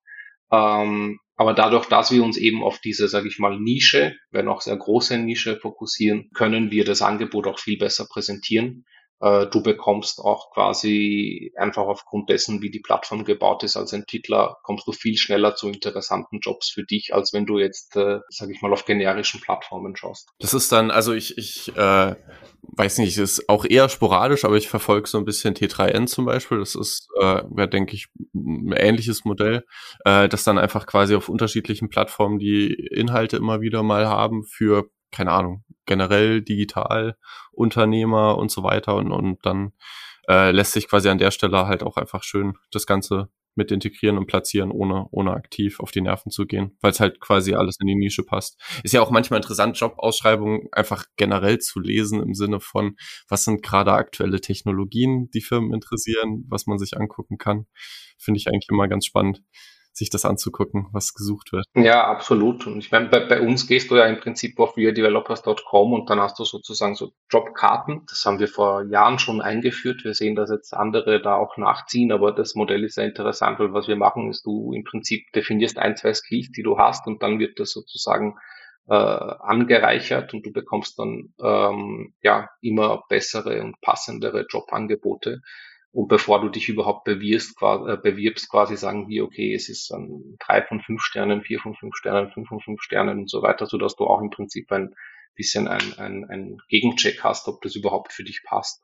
Ähm, 0.53 1.19
aber 1.35 1.53
dadurch, 1.53 1.87
dass 1.87 2.13
wir 2.13 2.23
uns 2.23 2.37
eben 2.37 2.63
auf 2.63 2.79
diese, 2.79 3.09
sage 3.09 3.27
ich 3.27 3.41
mal, 3.41 3.59
Nische, 3.59 4.15
wenn 4.31 4.47
auch 4.47 4.61
sehr 4.61 4.77
große 4.77 5.19
Nische 5.19 5.57
fokussieren, 5.57 6.31
können 6.33 6.71
wir 6.71 6.85
das 6.85 7.03
Angebot 7.03 7.49
auch 7.49 7.59
viel 7.59 7.77
besser 7.77 8.07
präsentieren 8.09 8.85
du 9.23 9.63
bekommst 9.63 10.19
auch 10.19 10.53
quasi 10.53 11.53
einfach 11.57 11.87
aufgrund 11.87 12.29
dessen, 12.29 12.61
wie 12.61 12.71
die 12.71 12.81
Plattform 12.81 13.25
gebaut 13.25 13.63
ist 13.63 13.77
als 13.77 13.93
Entwickler, 13.93 14.59
kommst 14.65 14.87
du 14.89 14.93
viel 14.93 15.17
schneller 15.17 15.55
zu 15.55 15.69
interessanten 15.69 16.41
Jobs 16.41 16.71
für 16.71 16.83
dich, 16.83 17.15
als 17.15 17.33
wenn 17.33 17.47
du 17.47 17.59
jetzt, 17.59 17.95
äh, 17.97 18.19
sage 18.29 18.53
ich 18.53 18.63
mal, 18.63 18.73
auf 18.73 18.85
generischen 18.85 19.41
Plattformen 19.41 19.95
schaust. 19.95 20.29
Das 20.41 20.55
ist 20.55 20.73
dann, 20.73 20.91
also 20.91 21.13
ich, 21.13 21.39
ich 21.39 21.75
äh, 21.77 22.17
weiß 22.63 22.99
nicht, 22.99 23.17
ist 23.17 23.49
auch 23.49 23.65
eher 23.65 23.89
sporadisch, 23.89 24.45
aber 24.45 24.57
ich 24.57 24.69
verfolge 24.69 25.09
so 25.09 25.19
ein 25.19 25.25
bisschen 25.25 25.55
T3N 25.55 26.07
zum 26.07 26.25
Beispiel. 26.25 26.59
Das 26.59 26.75
ist, 26.75 27.09
äh, 27.21 27.43
ja, 27.57 27.67
denke 27.67 27.95
ich, 27.95 28.07
ein 28.35 28.73
ähnliches 28.73 29.25
Modell, 29.25 29.65
äh, 30.05 30.29
das 30.29 30.45
dann 30.45 30.59
einfach 30.59 30.87
quasi 30.87 31.15
auf 31.15 31.29
unterschiedlichen 31.29 31.89
Plattformen 31.89 32.39
die 32.39 32.73
Inhalte 32.73 33.37
immer 33.37 33.61
wieder 33.61 33.83
mal 33.83 34.09
haben 34.09 34.45
für 34.45 34.91
keine 35.13 35.33
Ahnung, 35.33 35.65
generell 35.87 36.43
Digitalunternehmer 36.43 38.37
und 38.39 38.51
so 38.51 38.63
weiter 38.63 38.97
und, 38.97 39.13
und 39.13 39.45
dann 39.47 39.73
äh, 40.29 40.51
lässt 40.51 40.73
sich 40.73 40.89
quasi 40.89 41.09
an 41.09 41.19
der 41.19 41.31
Stelle 41.31 41.67
halt 41.67 41.83
auch 41.83 41.97
einfach 41.97 42.23
schön 42.23 42.55
das 42.71 42.87
Ganze 42.87 43.29
mit 43.55 43.71
integrieren 43.71 44.17
und 44.17 44.27
platzieren, 44.27 44.71
ohne, 44.71 45.07
ohne 45.11 45.33
aktiv 45.33 45.79
auf 45.81 45.91
die 45.91 46.01
Nerven 46.01 46.31
zu 46.31 46.47
gehen, 46.47 46.77
weil 46.81 46.91
es 46.91 47.01
halt 47.01 47.21
quasi 47.21 47.55
alles 47.55 47.77
in 47.81 47.87
die 47.87 47.95
Nische 47.95 48.23
passt. 48.23 48.59
Ist 48.83 48.95
ja 48.95 49.03
auch 49.03 49.11
manchmal 49.11 49.41
interessant, 49.41 49.79
Jobausschreibungen 49.79 50.69
einfach 50.73 51.05
generell 51.17 51.59
zu 51.59 51.79
lesen 51.79 52.23
im 52.23 52.35
Sinne 52.35 52.61
von, 52.61 52.97
was 53.29 53.45
sind 53.45 53.63
gerade 53.63 53.93
aktuelle 53.93 54.41
Technologien, 54.41 55.31
die 55.35 55.43
Firmen 55.43 55.75
interessieren, 55.75 56.47
was 56.49 56.67
man 56.67 56.79
sich 56.79 56.97
angucken 56.97 57.37
kann. 57.37 57.67
Finde 58.19 58.39
ich 58.39 58.49
eigentlich 58.49 58.71
immer 58.71 58.89
ganz 58.89 59.05
spannend 59.05 59.43
sich 59.93 60.11
das 60.11 60.25
anzugucken, 60.25 60.89
was 60.93 61.13
gesucht 61.13 61.53
wird. 61.53 61.67
Ja, 61.75 62.07
absolut. 62.07 62.67
Und 62.67 62.79
ich 62.79 62.91
meine, 62.91 63.09
bei, 63.09 63.21
bei 63.21 63.41
uns 63.41 63.67
gehst 63.67 63.91
du 63.91 63.97
ja 63.97 64.07
im 64.07 64.21
Prinzip 64.21 64.59
auf 64.59 64.77
weardevelopers.com 64.77 65.93
und 65.93 66.09
dann 66.09 66.21
hast 66.21 66.39
du 66.39 66.45
sozusagen 66.45 66.95
so 66.95 67.13
Jobkarten. 67.31 68.03
Das 68.09 68.25
haben 68.25 68.39
wir 68.39 68.49
vor 68.49 68.85
Jahren 68.85 69.19
schon 69.19 69.41
eingeführt. 69.43 70.05
Wir 70.05 70.15
sehen, 70.15 70.35
dass 70.35 70.51
jetzt 70.51 70.73
andere 70.73 71.21
da 71.21 71.37
auch 71.37 71.57
nachziehen, 71.59 72.11
aber 72.11 72.33
das 72.33 72.55
Modell 72.55 72.85
ist 72.85 72.95
sehr 72.95 73.05
interessant, 73.05 73.59
weil 73.59 73.75
was 73.75 73.87
wir 73.87 73.97
machen, 73.97 74.31
ist, 74.31 74.47
du 74.47 74.73
im 74.73 74.85
Prinzip 74.85 75.31
definierst 75.35 75.79
ein, 75.79 75.97
zwei 75.97 76.15
Skills, 76.15 76.51
die 76.53 76.63
du 76.63 76.79
hast 76.79 77.07
und 77.07 77.23
dann 77.23 77.39
wird 77.39 77.61
das 77.61 77.73
sozusagen 77.73 78.37
äh, 78.89 78.95
angereichert 78.95 80.35
und 80.35 80.45
du 80.45 80.53
bekommst 80.53 80.99
dann 80.99 81.35
ähm, 81.43 82.15
ja 82.23 82.49
immer 82.61 83.03
bessere 83.09 83.63
und 83.63 83.81
passendere 83.81 84.47
Jobangebote 84.49 85.41
Und 85.93 86.09
bevor 86.09 86.41
du 86.41 86.49
dich 86.49 86.69
überhaupt 86.69 87.05
bewirbst, 87.05 87.57
äh, 87.61 87.97
bewirbst, 87.99 88.51
quasi 88.51 88.77
sagen 88.77 89.09
wir, 89.09 89.25
okay, 89.25 89.55
es 89.55 89.69
ist 89.69 89.93
ein 89.93 90.37
drei 90.41 90.63
von 90.63 90.81
fünf 90.81 91.03
Sternen, 91.03 91.43
vier 91.43 91.61
von 91.61 91.75
fünf 91.75 91.95
Sternen, 91.97 92.31
fünf 92.33 92.49
von 92.49 92.61
fünf 92.61 92.81
Sternen 92.83 93.21
und 93.21 93.31
so 93.31 93.43
weiter, 93.43 93.67
so 93.67 93.77
dass 93.77 93.95
du 93.97 94.05
auch 94.07 94.21
im 94.21 94.31
Prinzip 94.31 94.73
ein 94.73 94.95
bisschen 95.35 95.69
ein, 95.69 95.99
ein, 95.99 96.25
ein 96.31 96.59
Gegencheck 96.69 97.23
hast, 97.23 97.47
ob 97.47 97.61
das 97.61 97.77
überhaupt 97.77 98.13
für 98.13 98.25
dich 98.25 98.43
passt. 98.43 98.83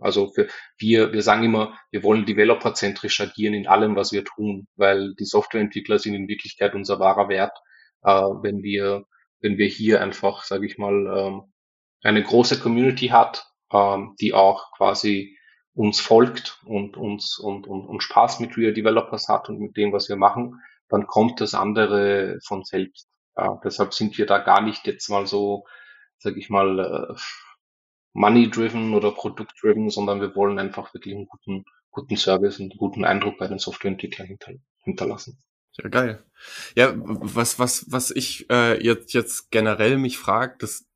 Also 0.00 0.30
für, 0.30 0.46
wir, 0.78 1.12
wir 1.12 1.22
sagen 1.22 1.42
immer, 1.42 1.76
wir 1.90 2.04
wollen 2.04 2.26
developerzentrisch 2.26 3.20
agieren 3.20 3.54
in 3.54 3.66
allem, 3.66 3.96
was 3.96 4.12
wir 4.12 4.24
tun, 4.24 4.68
weil 4.76 5.14
die 5.16 5.24
Softwareentwickler 5.24 5.98
sind 5.98 6.14
in 6.14 6.28
Wirklichkeit 6.28 6.74
unser 6.74 7.00
wahrer 7.00 7.28
Wert, 7.28 7.58
äh, 8.02 8.12
wenn 8.12 8.62
wir, 8.62 9.04
wenn 9.40 9.58
wir 9.58 9.66
hier 9.66 10.00
einfach, 10.00 10.44
sage 10.44 10.66
ich 10.66 10.78
mal, 10.78 10.92
ähm, 11.18 11.52
eine 12.02 12.22
große 12.22 12.60
Community 12.60 13.08
hat, 13.08 13.46
ähm, 13.72 14.14
die 14.20 14.32
auch 14.32 14.70
quasi 14.76 15.36
uns 15.74 16.00
folgt 16.00 16.60
und 16.64 16.96
uns 16.96 17.38
und, 17.38 17.66
und, 17.66 17.86
und 17.86 18.02
Spaß 18.02 18.40
mit 18.40 18.56
Real 18.56 18.72
Developers 18.72 19.28
hat 19.28 19.48
und 19.48 19.58
mit 19.58 19.76
dem, 19.76 19.92
was 19.92 20.08
wir 20.08 20.16
machen, 20.16 20.60
dann 20.88 21.06
kommt 21.06 21.40
das 21.40 21.54
andere 21.54 22.38
von 22.44 22.64
selbst. 22.64 23.08
Ja, 23.36 23.60
deshalb 23.64 23.92
sind 23.92 24.16
wir 24.16 24.26
da 24.26 24.38
gar 24.38 24.60
nicht 24.60 24.86
jetzt 24.86 25.08
mal 25.10 25.26
so, 25.26 25.64
sag 26.18 26.36
ich 26.36 26.50
mal, 26.50 26.78
äh, 26.78 27.20
money-driven 28.12 28.94
oder 28.94 29.10
produkt-driven, 29.10 29.90
sondern 29.90 30.20
wir 30.20 30.36
wollen 30.36 30.60
einfach 30.60 30.94
wirklich 30.94 31.14
einen 31.14 31.26
guten, 31.26 31.64
guten 31.90 32.16
Service 32.16 32.60
und 32.60 32.70
einen 32.70 32.78
guten 32.78 33.04
Eindruck 33.04 33.38
bei 33.38 33.48
den 33.48 33.58
Softwareentwicklern 33.58 34.28
hinter, 34.28 34.52
hinterlassen. 34.84 35.42
Ja, 35.72 35.88
geil. 35.88 36.24
Ja, 36.76 36.92
was, 36.94 37.58
was, 37.58 37.90
was 37.90 38.12
ich 38.12 38.48
äh, 38.50 38.80
jetzt, 38.80 39.12
jetzt 39.12 39.50
generell 39.50 39.98
mich 39.98 40.18
frage, 40.18 40.54
das 40.60 40.86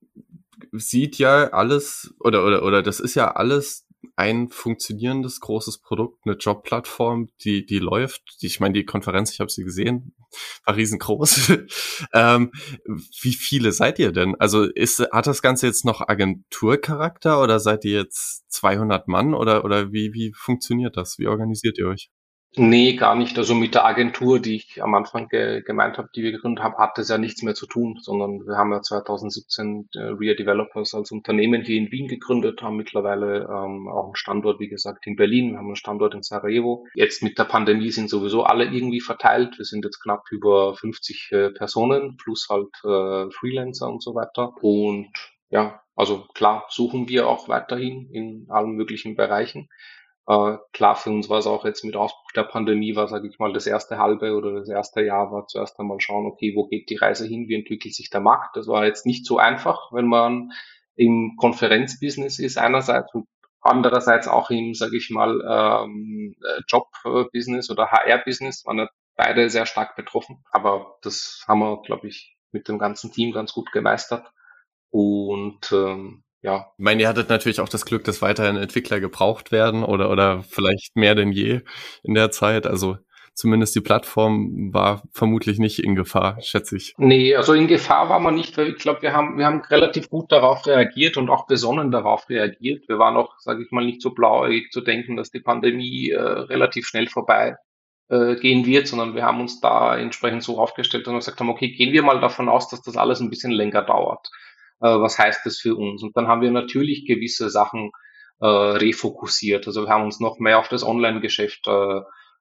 sieht 0.71 1.19
ja 1.19 1.49
alles, 1.49 2.15
oder, 2.21 2.45
oder, 2.45 2.63
oder 2.63 2.83
das 2.85 3.01
ist 3.01 3.17
ja 3.17 3.33
alles 3.33 3.88
ein 4.19 4.49
funktionierendes 4.51 5.39
großes 5.41 5.79
Produkt, 5.79 6.27
eine 6.27 6.35
Jobplattform, 6.35 7.31
die 7.45 7.65
die 7.65 7.79
läuft. 7.79 8.23
Die, 8.43 8.47
ich 8.47 8.59
meine, 8.59 8.75
die 8.75 8.85
Konferenz, 8.85 9.33
ich 9.33 9.39
habe 9.39 9.51
sie 9.51 9.63
gesehen, 9.63 10.13
war 10.65 10.75
riesengroß. 10.75 11.53
ähm, 12.13 12.51
wie 13.23 13.33
viele 13.33 13.71
seid 13.73 14.01
ihr 14.01 14.11
denn? 14.11 14.35
Also 14.41 14.65
ist 14.65 15.01
hat 15.13 15.29
das 15.29 15.41
Ganze 15.41 15.67
jetzt 15.69 15.85
noch 15.85 16.09
Agenturcharakter 16.09 17.41
oder 17.41 17.61
seid 17.61 17.85
ihr 17.85 17.93
jetzt 17.93 18.51
200 18.53 19.07
Mann 19.07 19.35
oder 19.35 19.65
oder 19.65 19.93
wie 19.93 20.13
wie 20.13 20.33
funktioniert 20.37 20.97
das? 20.97 21.19
Wie 21.19 21.29
organisiert 21.29 21.79
ihr 21.79 21.87
euch? 21.87 22.11
Nee, 22.57 22.95
gar 22.97 23.15
nicht. 23.15 23.37
Also 23.37 23.55
mit 23.55 23.75
der 23.75 23.85
Agentur, 23.85 24.41
die 24.41 24.57
ich 24.57 24.83
am 24.83 24.95
Anfang 24.95 25.29
ge 25.29 25.63
gemeint 25.63 25.99
habe, 25.99 26.09
die 26.15 26.23
wir 26.23 26.33
gegründet 26.33 26.65
haben, 26.65 26.79
hat 26.79 26.97
das 26.97 27.11
ja 27.11 27.19
nichts 27.19 27.43
mehr 27.43 27.55
zu 27.55 27.67
tun, 27.67 27.99
sondern 28.01 28.47
wir 28.47 28.57
haben 28.57 28.73
ja 28.73 28.81
2017 28.81 29.91
äh, 29.95 29.99
Real 29.99 30.35
Developers 30.35 30.95
als 30.95 31.13
Unternehmen 31.13 31.63
hier 31.63 31.77
in 31.77 31.93
Wien 31.93 32.09
gegründet, 32.09 32.63
haben 32.63 32.77
mittlerweile 32.77 33.43
ähm, 33.43 33.87
auch 33.89 34.07
einen 34.07 34.17
Standort, 34.17 34.61
wie 34.61 34.69
gesagt, 34.69 35.07
in 35.07 35.15
Berlin, 35.15 35.53
wir 35.53 35.59
haben 35.59 35.67
einen 35.67 35.77
Standort 35.77 36.15
in 36.15 36.23
Sarajevo. 36.23 36.87
Jetzt 36.95 37.23
mit 37.23 37.39
der 37.39 37.45
Pandemie 37.45 37.91
sind 37.91 38.09
sowieso 38.09 38.45
alle 38.45 38.65
irgendwie 38.65 39.01
verteilt. 39.01 39.59
Wir 39.59 39.67
sind 39.67 39.85
jetzt 39.85 40.01
knapp 40.03 40.25
über 40.31 40.75
50 40.75 41.29
äh, 41.33 41.51
Personen, 41.51 42.17
plus 42.17 42.49
halt 42.49 42.73
äh, 42.83 43.31
Freelancer 43.31 43.89
und 43.89 44.03
so 44.03 44.15
weiter. 44.15 44.55
Und 44.63 45.13
ja, 45.51 45.83
also 45.95 46.27
klar 46.35 46.65
suchen 46.71 47.09
wir 47.09 47.29
auch 47.29 47.49
weiterhin 47.49 48.09
in 48.11 48.47
allen 48.49 48.73
möglichen 48.73 49.17
Bereichen. 49.17 49.69
Äh, 50.29 50.59
klar, 50.75 50.95
für 50.95 51.11
uns 51.11 51.31
war 51.31 51.39
es 51.39 51.47
auch 51.47 51.65
jetzt 51.65 51.85
mit 51.85 51.97
Ausbruch 51.97 52.33
der 52.33 52.43
Pandemie, 52.43 52.95
war, 52.95 53.09
sage 53.09 53.29
ich 53.29 53.39
mal, 53.39 53.55
das 53.55 53.67
erste 53.67 53.97
halbe 53.97 54.37
oder 54.37 54.53
das 54.53 54.69
erste 54.69 55.01
Jahr 55.01 55.33
war 55.33 55.47
zuerst 55.47 55.81
einmal 55.81 56.01
schauen, 56.01 56.27
okay, 56.27 56.53
wo 56.55 56.69
geht 56.69 56.91
die 56.91 56.97
Reise 56.97 57.27
hin, 57.27 57.49
wie 57.49 57.55
entwickelt 57.55 57.95
sich 57.95 58.11
der 58.11 58.21
Markt. 58.21 58.55
Das 58.55 58.67
war 58.69 58.85
jetzt 58.85 59.07
nicht 59.07 59.25
so 59.25 59.39
einfach, 59.39 59.91
wenn 59.91 60.07
man 60.07 60.51
im 60.97 61.37
Konferenzbusiness 61.39 62.39
ist 62.41 62.59
einerseits 62.59 63.15
und 63.15 63.27
andererseits 63.63 64.29
auch 64.29 64.51
im, 64.51 64.75
sage 64.75 64.99
ich 64.99 65.09
mal, 65.09 65.41
ähm, 65.49 66.37
Jobbusiness 66.69 67.71
oder 67.71 67.91
HR-Business 67.91 68.67
waren 68.67 68.79
ja 68.79 68.89
beide 69.17 69.49
sehr 69.49 69.65
stark 69.65 69.97
betroffen. 69.97 70.45
Aber 70.51 70.99
das 71.03 71.45
haben 71.49 71.61
wir, 71.61 71.81
glaube 71.83 72.07
ich, 72.09 72.37
mit 72.53 72.69
dem 72.69 72.79
ganzen 72.79 73.13
Team 73.13 73.33
ganz 73.33 73.55
gut 73.55 73.73
gemeistert. 73.73 74.31
Und 74.91 75.73
ähm, 75.73 76.23
ja. 76.43 76.73
Ich 76.77 76.85
meine, 76.85 77.03
ihr 77.03 77.09
hattet 77.09 77.29
natürlich 77.29 77.61
auch 77.61 77.69
das 77.69 77.85
Glück, 77.85 78.05
dass 78.05 78.23
weiterhin 78.23 78.57
Entwickler 78.57 79.01
gebraucht 79.01 79.51
werden 79.51 79.83
oder, 79.83 80.11
oder 80.11 80.43
vielleicht 80.43 80.95
mehr 80.95 81.15
denn 81.15 81.33
je 81.33 81.63
in 82.03 82.15
der 82.15 82.31
Zeit. 82.31 82.67
Also 82.67 82.99
zumindest 83.35 83.75
die 83.75 83.81
Plattform 83.81 84.73
war 84.73 85.03
vermutlich 85.13 85.59
nicht 85.59 85.81
in 85.81 85.97
Gefahr, 85.97 86.41
schätze 86.41 86.77
ich. 86.77 86.95
Nee, 86.97 87.35
also 87.35 87.55
in 87.55 87.67
Gefahr 87.67 88.09
war 88.09 88.21
man 88.21 88.37
nicht, 88.37 88.57
weil 88.57 88.69
ich 88.69 88.79
glaube, 88.79 89.03
wir 89.03 89.13
haben, 89.13 89.37
wir 89.37 89.47
haben 89.47 89.63
relativ 89.63 90.09
gut 90.11 90.31
darauf 90.31 90.67
reagiert 90.67 91.17
und 91.17 91.29
auch 91.29 91.47
besonnen 91.47 91.91
darauf 91.91 92.29
reagiert. 92.29 92.89
Wir 92.89 92.99
waren 92.99 93.17
auch, 93.17 93.39
sage 93.39 93.65
ich 93.65 93.71
mal, 93.73 93.85
nicht 93.85 94.03
so 94.03 94.11
blauäugig 94.11 94.71
zu 94.71 94.81
denken, 94.81 95.17
dass 95.17 95.31
die 95.31 95.41
Pandemie 95.41 96.11
äh, 96.11 96.21
relativ 96.21 96.87
schnell 96.87 97.09
vorbei 97.09 97.57
äh, 98.09 98.37
gehen 98.37 98.65
wird, 98.65 98.87
sondern 98.87 99.15
wir 99.17 99.25
haben 99.25 99.41
uns 99.41 99.61
da 99.61 99.97
entsprechend 99.97 100.45
so 100.45 100.59
aufgestellt 100.61 101.09
und 101.09 101.17
gesagt 101.17 101.41
haben, 101.41 101.51
okay, 101.51 101.71
gehen 101.71 101.93
wir 101.93 102.03
mal 102.03 102.21
davon 102.21 102.49
aus, 102.49 102.69
dass 102.69 102.83
das 102.83 102.97
alles 102.97 103.21
ein 103.21 103.31
bisschen 103.31 103.53
länger 103.53 103.83
dauert 103.83 104.31
was 104.87 105.19
heißt 105.19 105.45
das 105.45 105.59
für 105.59 105.77
uns? 105.77 106.03
Und 106.03 106.17
dann 106.17 106.29
haben 106.29 106.43
wir 106.43 106.51
natürlich 106.51 107.07
gewisse 107.07 107.51
Sachen 107.51 107.91
äh, 108.41 108.47
refokussiert. 108.47 109.67
Also 109.67 109.85
wir 109.85 109.89
haben 109.89 110.05
uns 110.05 110.21
noch 110.21 110.39
mehr 110.39 110.59
auf 110.59 110.69
das 110.69 110.85
Online-Geschäft 110.85 111.67
äh, 111.67 112.01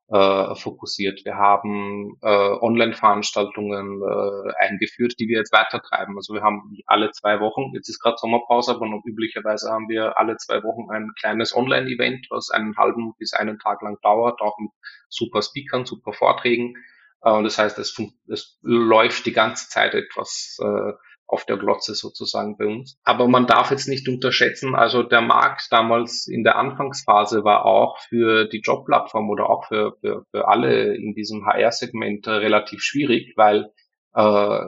äh, 0.10 0.56
fokussiert. 0.56 1.26
Wir 1.26 1.36
haben 1.36 2.18
äh, 2.22 2.28
Online-Veranstaltungen 2.28 4.02
äh, 4.02 4.54
eingeführt, 4.66 5.16
die 5.20 5.28
wir 5.28 5.40
jetzt 5.40 5.52
weitertreiben. 5.52 6.16
Also 6.16 6.34
wir 6.34 6.42
haben 6.42 6.78
alle 6.86 7.12
zwei 7.12 7.40
Wochen, 7.40 7.74
jetzt 7.74 7.90
ist 7.90 8.02
gerade 8.02 8.18
Sommerpause, 8.18 8.72
aber 8.72 8.88
noch 8.88 9.04
üblicherweise 9.06 9.70
haben 9.70 9.90
wir 9.90 10.18
alle 10.18 10.38
zwei 10.38 10.64
Wochen 10.64 10.90
ein 10.92 11.12
kleines 11.20 11.56
Online-Event, 11.56 12.28
was 12.30 12.50
einen 12.52 12.78
halben 12.78 13.16
bis 13.18 13.34
einen 13.34 13.60
Tag 13.60 13.82
lang 13.82 13.98
dauert, 14.02 14.40
auch 14.42 14.58
mit 14.60 14.72
super 15.10 15.42
Speakern, 15.42 15.86
super 15.86 16.14
Vorträgen. 16.14 16.76
Äh, 17.22 17.44
das 17.44 17.58
heißt, 17.58 17.78
es, 17.80 17.98
es 18.30 18.60
läuft 18.62 19.26
die 19.26 19.34
ganze 19.34 19.68
Zeit 19.70 19.94
etwas 19.94 20.58
äh, 20.62 20.94
auf 21.28 21.46
der 21.46 21.58
Glotze 21.58 21.94
sozusagen 21.94 22.58
bei 22.58 22.66
uns. 22.66 22.98
Aber 23.04 23.28
man 23.28 23.48
darf 23.48 23.70
jetzt 23.72 23.88
nicht 23.88 24.08
unterschätzen, 24.08 24.76
also 24.76 25.04
der 25.04 25.22
Markt 25.22 25.68
damals 25.72 26.28
in 26.28 26.44
der 26.44 26.58
Anfangsphase 26.58 27.44
war 27.44 27.66
auch 27.66 28.00
für 28.00 28.46
die 28.46 28.62
Jobplattform 28.62 29.30
oder 29.30 29.50
auch 29.50 29.68
für, 29.68 29.98
für, 30.00 30.26
für 30.32 30.48
alle 30.48 30.96
in 30.96 31.14
diesem 31.14 31.46
HR-Segment 31.46 32.28
relativ 32.28 32.82
schwierig, 32.82 33.34
weil 33.36 33.72
äh, 34.16 34.62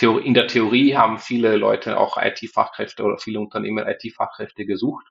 in 0.00 0.34
der 0.34 0.46
Theorie 0.46 0.94
haben 0.94 1.18
viele 1.18 1.56
Leute 1.56 1.98
auch 1.98 2.18
IT-Fachkräfte 2.20 3.02
oder 3.02 3.18
viele 3.18 3.40
Unternehmen 3.40 3.86
IT-Fachkräfte 3.88 4.64
gesucht. 4.64 5.06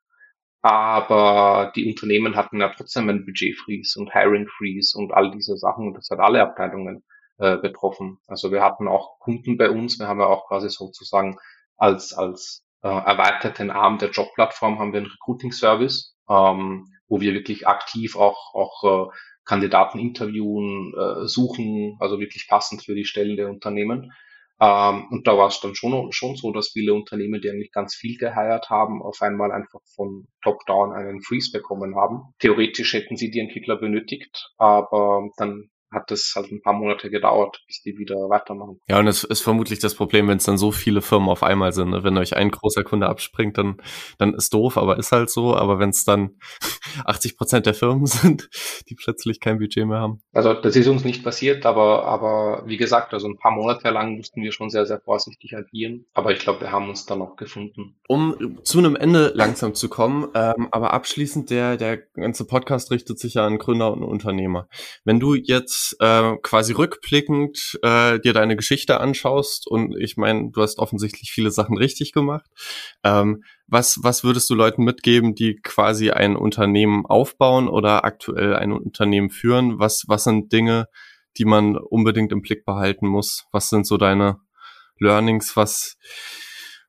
Aber 0.62 1.72
die 1.76 1.90
Unternehmen 1.90 2.36
hatten 2.36 2.62
ja 2.62 2.70
trotzdem 2.70 3.10
ein 3.10 3.26
Budget-Freeze 3.26 4.00
und 4.00 4.14
Hiring-Freeze 4.14 4.98
und 4.98 5.12
all 5.12 5.32
diese 5.32 5.58
Sachen. 5.58 5.88
Und 5.88 5.98
das 5.98 6.10
hat 6.10 6.20
alle 6.20 6.42
Abteilungen 6.42 7.04
äh, 7.38 7.58
betroffen. 7.58 8.20
Also 8.28 8.52
wir 8.52 8.64
hatten 8.64 8.88
auch 8.88 9.20
Kunden 9.20 9.58
bei 9.58 9.70
uns, 9.70 10.00
wir 10.00 10.08
haben 10.08 10.20
ja 10.20 10.28
auch 10.28 10.48
quasi 10.48 10.70
sozusagen 10.70 11.38
als, 11.78 12.14
als 12.14 12.64
äh, 12.84 12.88
erweiterten 12.88 13.72
Arm 13.72 13.98
der 13.98 14.10
Jobplattform 14.10 14.80
haben 14.80 14.94
wir 14.94 15.00
einen 15.00 15.12
Recruiting-Service, 15.12 16.16
ähm, 16.30 16.88
wo 17.08 17.22
wir 17.22 17.34
wirklich 17.34 17.68
aktiv 17.68 18.16
auch, 18.16 18.54
auch 18.54 19.10
äh, 19.10 19.12
Kandidaten 19.46 20.00
interviewen, 20.00 20.94
äh, 20.94 21.28
suchen, 21.28 21.98
also 22.00 22.20
wirklich 22.20 22.48
passend 22.48 22.84
für 22.84 22.96
die 22.96 23.06
Stellen 23.06 23.38
der 23.38 23.50
Unternehmen. 23.50 24.12
Ähm, 24.60 25.08
und 25.12 25.28
da 25.28 25.38
war 25.38 25.48
es 25.48 25.60
dann 25.60 25.76
schon, 25.76 26.12
schon 26.12 26.36
so, 26.36 26.52
dass 26.52 26.70
viele 26.70 26.94
Unternehmen, 26.94 27.42
die 27.42 27.50
eigentlich 27.50 27.72
ganz 27.72 27.96
viel 27.96 28.18
geheiert 28.18 28.70
haben, 28.70 29.02
auf 29.02 29.22
einmal 29.22 29.52
einfach 29.52 29.82
von 29.96 30.28
Top-Down 30.44 30.94
einen 30.94 31.22
Freeze 31.22 31.52
bekommen 31.52 31.96
haben. 31.96 32.34
Theoretisch 32.40 32.94
hätten 32.94 33.18
sie 33.18 33.30
die 33.30 33.40
Entwickler 33.40 33.78
benötigt, 33.78 34.52
aber 34.58 35.30
dann 35.38 35.70
hat 35.92 36.12
das 36.12 36.34
halt 36.36 36.52
ein 36.52 36.62
paar 36.62 36.74
Monate 36.74 37.10
gedauert, 37.10 37.62
bis 37.66 37.82
die 37.82 37.98
wieder 37.98 38.16
weitermachen. 38.30 38.80
Ja, 38.88 39.00
und 39.00 39.08
es 39.08 39.24
ist 39.24 39.42
vermutlich 39.42 39.80
das 39.80 39.96
Problem, 39.96 40.28
wenn 40.28 40.38
es 40.38 40.44
dann 40.44 40.58
so 40.58 40.72
viele 40.72 41.02
Firmen 41.02 41.30
auf 41.30 41.44
einmal 41.44 41.72
sind. 41.72 41.92
Ne? 41.92 42.04
Wenn 42.04 42.18
euch 42.18 42.36
ein 42.36 42.52
großer 42.52 42.84
Kunde 42.84 43.08
abspringt, 43.08 43.58
dann, 43.58 43.78
dann 44.18 44.34
ist 44.34 44.54
doof, 44.54 44.78
aber 44.78 44.98
ist 44.98 45.12
halt 45.12 45.30
so. 45.30 45.56
Aber 45.56 45.80
wenn 45.80 45.90
es 45.90 46.04
dann 46.04 46.38
80 47.06 47.38
Prozent 47.38 47.66
der 47.66 47.74
Firmen 47.74 48.06
sind, 48.06 48.50
die 48.90 48.96
plötzlich 48.96 49.40
kein 49.40 49.60
Budget 49.60 49.86
mehr 49.86 50.00
haben. 50.00 50.22
Also 50.34 50.54
das 50.54 50.76
ist 50.76 50.88
uns 50.88 51.06
nicht 51.06 51.24
passiert, 51.24 51.66
aber, 51.66 52.06
aber 52.06 52.64
wie 52.66 52.78
gesagt, 52.78 53.14
also 53.14 53.28
ein 53.28 53.38
paar 53.38 53.52
Monate 53.52 53.90
lang 53.90 54.18
mussten 54.18 54.42
wir 54.42 54.52
schon 54.52 54.70
sehr, 54.70 54.86
sehr 54.86 55.00
vorsichtig 55.00 55.56
agieren. 55.56 56.06
Aber 56.14 56.32
ich 56.32 56.40
glaube, 56.40 56.62
wir 56.62 56.72
haben 56.72 56.90
uns 56.90 57.06
dann 57.06 57.22
auch 57.22 57.36
gefunden. 57.38 57.96
Um 58.08 58.60
zu 58.64 58.80
einem 58.80 58.96
Ende 58.96 59.32
langsam 59.34 59.74
zu 59.74 59.88
kommen, 59.88 60.28
ähm, 60.34 60.68
aber 60.72 60.94
abschließend, 60.94 61.50
der, 61.50 61.78
der 61.78 61.98
ganze 61.98 62.46
Podcast 62.46 62.92
richtet 62.92 63.20
sich 63.20 63.36
ja 63.36 63.46
an 63.46 63.58
Gründer 63.58 63.92
und 63.92 64.04
Unternehmer. 64.04 64.68
Wenn 65.06 65.20
du 65.20 65.36
jetzt 65.36 65.77
äh, 66.00 66.36
quasi 66.42 66.74
rückblickend 66.74 67.80
äh, 67.84 68.20
dir 68.20 68.34
deine 68.34 68.56
Geschichte 68.56 69.00
anschaust 69.00 69.68
und 69.68 69.96
ich 69.98 70.18
meine, 70.18 70.50
du 70.52 70.62
hast 70.62 70.80
offensichtlich 70.80 71.32
viele 71.32 71.52
Sachen 71.52 71.78
richtig 71.78 72.12
gemacht. 72.12 72.46
Ähm, 73.04 73.44
was, 73.68 74.00
was 74.02 74.24
würdest 74.24 74.50
du 74.50 74.56
Leuten 74.56 74.84
mitgeben, 74.84 75.36
die 75.36 75.56
quasi 75.58 76.12
ein 76.12 76.36
Unternehmen 76.36 77.06
aufbauen 77.06 77.68
oder 77.68 78.06
aktuell 78.06 78.56
ein 78.56 78.72
Unternehmen 78.72 79.30
führen? 79.30 79.80
Was, 79.80 80.06
was 80.08 80.24
sind 80.24 80.52
Dinge, 80.52 80.88
die 81.38 81.46
man 81.46 81.78
unbedingt 81.78 82.32
im 82.32 82.42
Blick 82.42 82.66
behalten 82.66 83.08
muss? 83.08 83.46
Was 83.52 83.70
sind 83.70 83.86
so 83.86 83.98
deine 83.98 84.38
Learnings? 85.00 85.56
Was, 85.58 85.98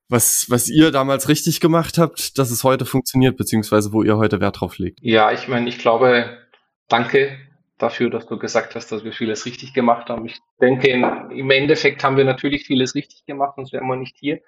was, 0.08 0.46
was 0.48 0.68
ihr 0.68 0.90
damals 0.90 1.28
richtig 1.28 1.60
gemacht 1.60 1.98
habt, 1.98 2.38
dass 2.38 2.50
es 2.50 2.64
heute 2.64 2.86
funktioniert, 2.86 3.36
beziehungsweise 3.36 3.92
wo 3.92 4.02
ihr 4.02 4.16
heute 4.16 4.40
Wert 4.40 4.60
drauf 4.60 4.78
legt? 4.78 5.00
Ja, 5.02 5.32
ich 5.32 5.48
meine, 5.48 5.68
ich 5.68 5.78
glaube, 5.78 6.38
danke 6.88 7.36
dafür, 7.78 8.10
dass 8.10 8.26
du 8.26 8.38
gesagt 8.38 8.74
hast, 8.74 8.90
dass 8.92 9.04
wir 9.04 9.12
vieles 9.12 9.46
richtig 9.46 9.72
gemacht 9.72 10.08
haben. 10.08 10.26
Ich 10.26 10.38
denke, 10.60 10.88
im 10.88 11.50
Endeffekt 11.50 12.04
haben 12.04 12.16
wir 12.16 12.24
natürlich 12.24 12.66
vieles 12.66 12.94
richtig 12.94 13.24
gemacht, 13.24 13.54
sonst 13.56 13.72
wären 13.72 13.86
wir 13.86 13.96
nicht 13.96 14.16
hier. 14.18 14.40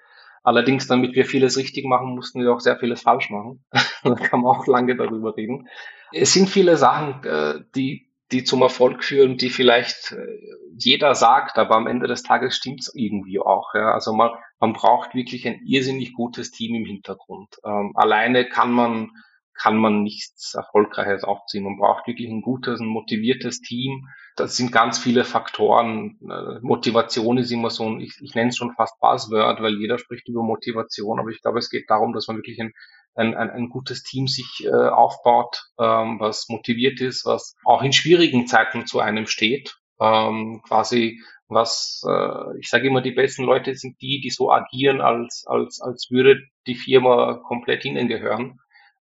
Allerdings, 0.43 0.87
damit 0.87 1.13
wir 1.13 1.25
vieles 1.25 1.57
richtig 1.57 1.85
machen, 1.85 2.15
mussten 2.15 2.41
wir 2.41 2.51
auch 2.51 2.59
sehr 2.59 2.77
vieles 2.77 3.01
falsch 3.01 3.29
machen. 3.29 3.63
da 4.03 4.15
kann 4.15 4.41
man 4.41 4.55
auch 4.55 4.67
lange 4.67 4.95
darüber 4.95 5.37
reden. 5.37 5.67
Es 6.11 6.33
sind 6.33 6.49
viele 6.49 6.77
Sachen, 6.77 7.23
äh, 7.23 7.59
die, 7.75 8.09
die 8.31 8.43
zum 8.43 8.61
Erfolg 8.61 9.03
führen, 9.03 9.37
die 9.37 9.49
vielleicht 9.49 10.13
äh, 10.13 10.39
jeder 10.77 11.13
sagt, 11.15 11.57
aber 11.57 11.75
am 11.75 11.87
Ende 11.87 12.07
des 12.07 12.23
Tages 12.23 12.55
stimmt 12.55 12.81
es 12.81 12.93
irgendwie 12.93 13.39
auch. 13.39 13.75
Ja. 13.75 13.93
Also 13.93 14.13
man, 14.13 14.31
man 14.59 14.73
braucht 14.73 15.13
wirklich 15.13 15.47
ein 15.47 15.61
irrsinnig 15.65 16.13
gutes 16.13 16.51
Team 16.51 16.75
im 16.75 16.85
Hintergrund. 16.85 17.57
Ähm, 17.63 17.91
alleine 17.95 18.49
kann 18.49 18.71
man 18.71 19.11
kann 19.53 19.77
man 19.77 20.03
nichts 20.03 20.53
Erfolgreiches 20.55 21.23
aufziehen. 21.23 21.63
Man 21.63 21.77
braucht 21.77 22.07
wirklich 22.07 22.29
ein 22.29 22.41
gutes, 22.41 22.79
ein 22.79 22.87
motiviertes 22.87 23.61
Team. 23.61 24.07
Das 24.35 24.55
sind 24.55 24.71
ganz 24.71 24.97
viele 24.97 25.23
Faktoren. 25.23 26.19
Äh, 26.21 26.59
Motivation 26.61 27.37
ist 27.37 27.51
immer 27.51 27.69
so 27.69 27.87
ein, 27.87 27.99
ich, 27.99 28.17
ich 28.21 28.33
nenne 28.33 28.49
es 28.49 28.57
schon 28.57 28.73
fast 28.73 28.99
Buzzword, 28.99 29.61
weil 29.61 29.77
jeder 29.77 29.97
spricht 29.97 30.27
über 30.27 30.43
Motivation, 30.43 31.19
aber 31.19 31.29
ich 31.29 31.41
glaube, 31.41 31.59
es 31.59 31.69
geht 31.69 31.89
darum, 31.89 32.13
dass 32.13 32.27
man 32.27 32.37
wirklich 32.37 32.59
ein, 32.59 32.73
ein, 33.13 33.35
ein, 33.35 33.49
ein 33.49 33.69
gutes 33.69 34.03
Team 34.03 34.27
sich 34.27 34.65
äh, 34.65 34.69
aufbaut, 34.69 35.61
ähm, 35.79 36.19
was 36.19 36.47
motiviert 36.49 37.01
ist, 37.01 37.25
was 37.25 37.55
auch 37.65 37.83
in 37.83 37.93
schwierigen 37.93 38.47
Zeiten 38.47 38.85
zu 38.85 38.99
einem 38.99 39.27
steht. 39.27 39.77
Ähm, 39.99 40.61
quasi 40.67 41.21
was 41.47 42.01
äh, 42.07 42.57
ich 42.59 42.69
sage 42.69 42.87
immer, 42.87 43.01
die 43.01 43.11
besten 43.11 43.43
Leute 43.43 43.75
sind 43.75 44.01
die, 44.01 44.21
die 44.21 44.29
so 44.29 44.51
agieren, 44.51 45.01
als, 45.01 45.43
als, 45.45 45.81
als 45.81 46.07
würde 46.09 46.41
die 46.65 46.75
Firma 46.75 47.41
komplett 47.45 47.83
ihnen 47.83 48.07
gehören 48.07 48.57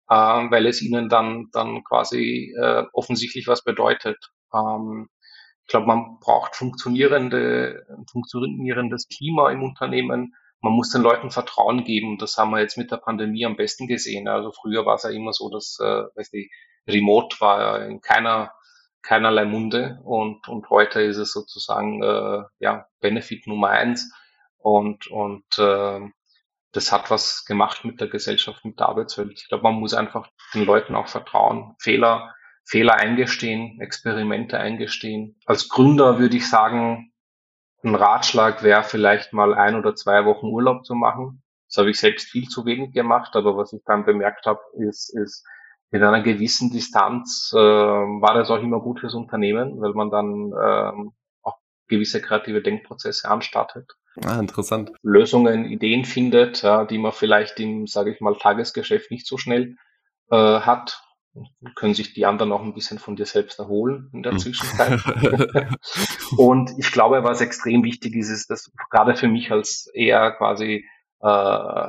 äh, 0.08 0.14
weil 0.14 0.66
es 0.66 0.82
ihnen 0.82 1.08
dann, 1.08 1.48
dann 1.52 1.84
quasi 1.84 2.54
äh, 2.58 2.84
offensichtlich 2.92 3.46
was 3.46 3.64
bedeutet. 3.64 4.18
Ähm, 4.54 5.08
ich 5.62 5.70
glaube, 5.70 5.86
man 5.86 6.18
braucht 6.20 6.56
funktionierende, 6.56 7.86
funktionierendes 8.10 9.08
Klima 9.08 9.50
im 9.50 9.62
Unternehmen. 9.62 10.34
Man 10.60 10.72
muss 10.72 10.90
den 10.90 11.02
Leuten 11.02 11.30
Vertrauen 11.30 11.84
geben. 11.84 12.18
Das 12.18 12.38
haben 12.38 12.50
wir 12.50 12.60
jetzt 12.60 12.78
mit 12.78 12.90
der 12.90 12.96
Pandemie 12.96 13.44
am 13.44 13.56
besten 13.56 13.86
gesehen. 13.86 14.28
Also 14.28 14.50
früher 14.50 14.86
war 14.86 14.94
es 14.94 15.02
ja 15.02 15.10
immer 15.10 15.32
so, 15.32 15.50
dass, 15.50 15.78
äh, 15.80 16.04
weiß 16.14 16.30
die 16.30 16.50
Remote 16.88 17.36
war 17.40 17.84
in 17.84 18.00
keiner 18.00 18.52
keinerlei 19.02 19.44
Munde 19.44 20.00
und, 20.04 20.48
und 20.48 20.68
heute 20.70 21.00
ist 21.00 21.16
es 21.16 21.32
sozusagen 21.32 22.02
äh, 22.02 22.42
ja 22.58 22.86
Benefit 23.00 23.46
Nummer 23.46 23.70
eins 23.70 24.12
und 24.58 25.06
und 25.06 25.44
äh, 25.58 26.00
das 26.72 26.92
hat 26.92 27.10
was 27.10 27.44
gemacht 27.44 27.84
mit 27.84 28.00
der 28.00 28.08
Gesellschaft, 28.08 28.64
mit 28.64 28.78
der 28.78 28.88
Arbeitswelt. 28.88 29.40
Ich 29.40 29.48
glaube, 29.48 29.64
man 29.64 29.74
muss 29.74 29.94
einfach 29.94 30.28
den 30.54 30.64
Leuten 30.64 30.94
auch 30.94 31.08
vertrauen, 31.08 31.74
Fehler, 31.78 32.34
Fehler 32.64 32.94
eingestehen, 32.94 33.80
Experimente 33.80 34.58
eingestehen. 34.58 35.36
Als 35.46 35.68
Gründer 35.68 36.18
würde 36.18 36.36
ich 36.36 36.48
sagen, 36.48 37.12
ein 37.82 37.94
Ratschlag 37.94 38.62
wäre 38.62 38.82
vielleicht 38.82 39.32
mal 39.32 39.54
ein 39.54 39.76
oder 39.76 39.94
zwei 39.94 40.24
Wochen 40.24 40.46
Urlaub 40.46 40.84
zu 40.84 40.94
machen. 40.94 41.42
Das 41.68 41.78
habe 41.78 41.90
ich 41.90 41.98
selbst 41.98 42.28
viel 42.28 42.48
zu 42.48 42.64
wenig 42.64 42.92
gemacht, 42.92 43.36
aber 43.36 43.56
was 43.56 43.72
ich 43.72 43.82
dann 43.84 44.04
bemerkt 44.04 44.46
habe, 44.46 44.60
ist, 44.78 45.14
ist 45.16 45.46
mit 45.90 46.02
einer 46.02 46.22
gewissen 46.22 46.70
Distanz 46.70 47.52
äh, 47.54 47.58
war 47.58 48.34
das 48.34 48.50
auch 48.50 48.60
immer 48.60 48.80
gut 48.80 49.00
fürs 49.00 49.14
Unternehmen, 49.14 49.80
weil 49.80 49.92
man 49.92 50.10
dann 50.10 50.52
ähm, 50.62 51.12
auch 51.42 51.58
gewisse 51.86 52.20
kreative 52.20 52.62
Denkprozesse 52.62 53.30
anstartet. 53.30 53.90
Ah, 54.24 54.40
interessant. 54.40 54.92
Lösungen, 55.02 55.64
Ideen 55.64 56.04
findet, 56.04 56.62
ja, 56.62 56.84
die 56.84 56.98
man 56.98 57.12
vielleicht 57.12 57.60
im, 57.60 57.86
sage 57.86 58.12
ich 58.12 58.20
mal, 58.20 58.36
Tagesgeschäft 58.36 59.10
nicht 59.10 59.26
so 59.26 59.38
schnell 59.38 59.76
äh, 60.30 60.36
hat. 60.36 61.02
Können 61.76 61.94
sich 61.94 62.14
die 62.14 62.26
anderen 62.26 62.50
auch 62.52 62.62
ein 62.62 62.74
bisschen 62.74 62.98
von 62.98 63.14
dir 63.14 63.26
selbst 63.26 63.58
erholen 63.58 64.10
in 64.12 64.22
der 64.22 64.32
hm. 64.32 64.38
Zwischenzeit. 64.38 65.00
und 66.36 66.72
ich 66.78 66.90
glaube, 66.90 67.22
was 67.22 67.40
extrem 67.40 67.84
wichtig 67.84 68.16
ist, 68.16 68.30
ist, 68.30 68.50
dass 68.50 68.72
gerade 68.90 69.14
für 69.14 69.28
mich 69.28 69.52
als 69.52 69.88
eher 69.94 70.32
quasi, 70.32 70.84
äh, 71.20 71.88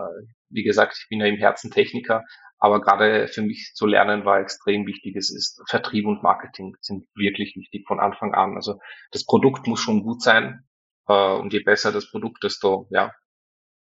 wie 0.50 0.64
gesagt, 0.64 0.98
ich 1.02 1.10
bin 1.10 1.20
ja 1.20 1.26
im 1.26 1.38
Herzen 1.38 1.72
Techniker, 1.72 2.24
aber 2.60 2.82
gerade 2.82 3.28
für 3.28 3.42
mich 3.42 3.72
zu 3.74 3.88
lernen 3.88 4.26
war 4.26 4.40
extrem 4.40 4.86
wichtig. 4.86 5.16
Es 5.16 5.34
ist 5.34 5.62
Vertrieb 5.68 6.06
und 6.06 6.22
Marketing 6.22 6.76
sind 6.82 7.08
wirklich 7.16 7.56
wichtig 7.56 7.86
von 7.88 8.00
Anfang 8.00 8.34
an. 8.34 8.56
Also 8.56 8.80
das 9.12 9.26
Produkt 9.26 9.66
muss 9.66 9.80
schon 9.80 10.04
gut 10.04 10.22
sein. 10.22 10.69
Äh, 11.10 11.34
und 11.34 11.52
je 11.52 11.60
besser 11.60 11.92
das 11.92 12.10
Produkt, 12.10 12.44
desto 12.44 12.88
ja, 12.92 13.12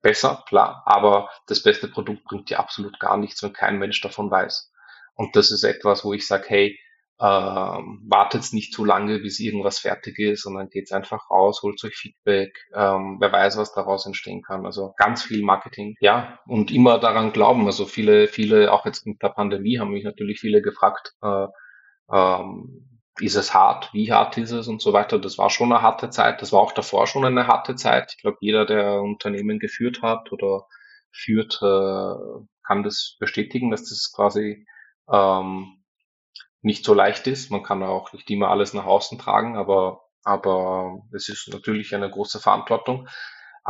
besser, 0.02 0.42
klar. 0.48 0.82
Aber 0.86 1.30
das 1.46 1.62
beste 1.62 1.88
Produkt 1.88 2.24
bringt 2.24 2.50
dir 2.50 2.58
absolut 2.58 2.98
gar 2.98 3.16
nichts, 3.16 3.42
wenn 3.42 3.52
kein 3.52 3.78
Mensch 3.78 4.00
davon 4.00 4.30
weiß. 4.30 4.72
Und 5.14 5.36
das 5.36 5.50
ist 5.52 5.64
etwas, 5.64 6.04
wo 6.04 6.14
ich 6.14 6.26
sage, 6.26 6.44
hey, 6.48 6.78
äh, 7.18 7.22
wartet 7.22 8.50
nicht 8.54 8.72
zu 8.72 8.82
lange, 8.82 9.18
bis 9.18 9.38
irgendwas 9.40 9.78
fertig 9.78 10.18
ist, 10.18 10.42
sondern 10.42 10.70
geht's 10.70 10.90
einfach 10.90 11.30
raus, 11.30 11.60
holt 11.62 11.84
euch 11.84 11.94
Feedback, 11.94 12.56
ähm, 12.74 13.18
wer 13.20 13.30
weiß, 13.30 13.58
was 13.58 13.74
daraus 13.74 14.06
entstehen 14.06 14.40
kann. 14.40 14.64
Also 14.64 14.94
ganz 14.96 15.22
viel 15.22 15.42
Marketing, 15.42 15.96
ja, 16.00 16.38
und 16.46 16.70
immer 16.70 16.98
daran 16.98 17.32
glauben. 17.32 17.66
Also 17.66 17.84
viele, 17.84 18.26
viele, 18.26 18.72
auch 18.72 18.86
jetzt 18.86 19.06
mit 19.06 19.22
der 19.22 19.28
Pandemie 19.28 19.78
haben 19.78 19.90
mich 19.90 20.04
natürlich 20.04 20.40
viele 20.40 20.62
gefragt, 20.62 21.12
äh, 21.22 21.46
ähm, 22.10 22.89
ist 23.18 23.34
es 23.36 23.54
hart, 23.54 23.92
wie 23.92 24.12
hart 24.12 24.38
ist 24.38 24.52
es 24.52 24.68
und 24.68 24.80
so 24.80 24.92
weiter. 24.92 25.18
Das 25.18 25.38
war 25.38 25.50
schon 25.50 25.72
eine 25.72 25.82
harte 25.82 26.11
Zeit. 26.11 26.42
Das 26.42 26.52
war 26.52 26.61
auch 26.61 26.72
davor 26.72 27.06
schon 27.06 27.24
eine 27.24 27.46
harte 27.46 27.76
Zeit. 27.76 28.14
Ich 28.16 28.22
glaube, 28.22 28.38
jeder, 28.40 28.66
der 28.66 29.00
Unternehmen 29.02 29.58
geführt 29.58 30.02
hat 30.02 30.32
oder 30.32 30.66
führt, 31.12 31.61
äh, 31.62 32.44
kann 32.64 32.82
das 32.82 33.16
bestätigen, 33.18 33.70
dass 33.70 33.88
das 33.88 34.12
quasi 34.14 34.66
ähm, 35.11 35.82
nicht 36.62 36.84
so 36.84 36.94
leicht 36.94 37.26
ist. 37.26 37.50
Man 37.50 37.62
kann 37.62 37.82
auch 37.82 38.12
nicht 38.12 38.30
immer 38.30 38.48
alles 38.48 38.74
nach 38.74 38.86
außen 38.86 39.18
tragen, 39.18 39.56
aber, 39.56 40.02
aber 40.22 41.00
es 41.12 41.28
ist 41.28 41.48
natürlich 41.52 41.94
eine 41.94 42.11
große 42.11 42.38
Verantwortung. 42.40 43.08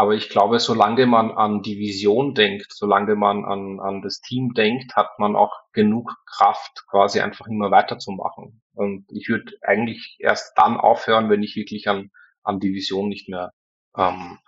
Aber 0.01 0.15
ich 0.15 0.31
glaube, 0.31 0.61
solange 0.61 1.05
man 1.05 1.31
an 1.31 1.61
die 1.61 1.77
Vision 1.77 2.35
denkt, 2.35 2.73
solange 2.73 3.17
man 3.17 3.45
an, 3.45 3.81
an 3.81 4.01
das 4.01 4.23
Team 4.23 4.55
denkt, 4.55 4.97
hat 4.97 5.19
man 5.19 5.37
auch 5.37 5.53
genug 5.75 6.15
Kraft, 6.25 6.87
quasi 6.89 7.21
einfach 7.21 7.47
immer 7.49 7.71
weiterzumachen. 7.71 8.63
Und 8.73 9.05
ich 9.13 9.29
würde 9.29 9.53
eigentlich 9.61 10.17
erst 10.19 10.57
dann 10.57 10.79
aufhören, 10.79 11.29
wenn 11.29 11.43
ich 11.43 11.55
wirklich 11.55 11.87
an, 11.87 12.11
an 12.43 12.61
die 12.61 12.73
Vision 12.73 13.11
nicht 13.11 13.29
mehr 13.29 13.53
ähm, 13.95 14.39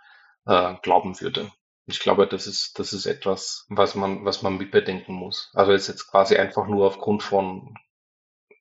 äh, 0.46 0.76
glauben 0.80 1.20
würde. 1.20 1.52
Ich 1.84 2.00
glaube, 2.00 2.26
das 2.26 2.46
ist, 2.46 2.78
das 2.78 2.94
ist 2.94 3.04
etwas, 3.04 3.66
was 3.68 3.94
man, 3.94 4.24
was 4.24 4.40
man 4.40 4.56
mitbedenken 4.56 5.14
muss. 5.14 5.50
Also 5.52 5.72
jetzt, 5.72 5.88
jetzt 5.88 6.10
quasi 6.10 6.34
einfach 6.36 6.66
nur 6.66 6.86
aufgrund 6.86 7.22
von 7.22 7.74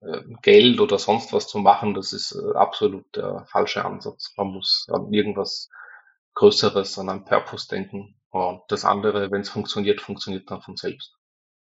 äh, 0.02 0.24
Geld 0.42 0.82
oder 0.82 1.00
sonst 1.00 1.32
was 1.32 1.48
zu 1.48 1.60
machen, 1.60 1.94
das 1.94 2.12
ist 2.12 2.34
äh, 2.34 2.58
absolut 2.58 3.06
der 3.16 3.46
falsche 3.50 3.86
Ansatz. 3.86 4.34
Man 4.36 4.48
muss 4.48 4.88
an 4.92 5.14
irgendwas 5.14 5.70
Größeres, 6.36 6.98
an 7.00 7.10
einen 7.10 7.26
Purpose 7.26 7.68
denken. 7.68 8.16
Und 8.30 8.62
das 8.70 8.86
andere, 8.86 9.30
wenn 9.32 9.42
es 9.42 9.50
funktioniert, 9.50 10.02
funktioniert 10.02 10.50
dann 10.50 10.62
von 10.62 10.78
selbst. 10.78 11.16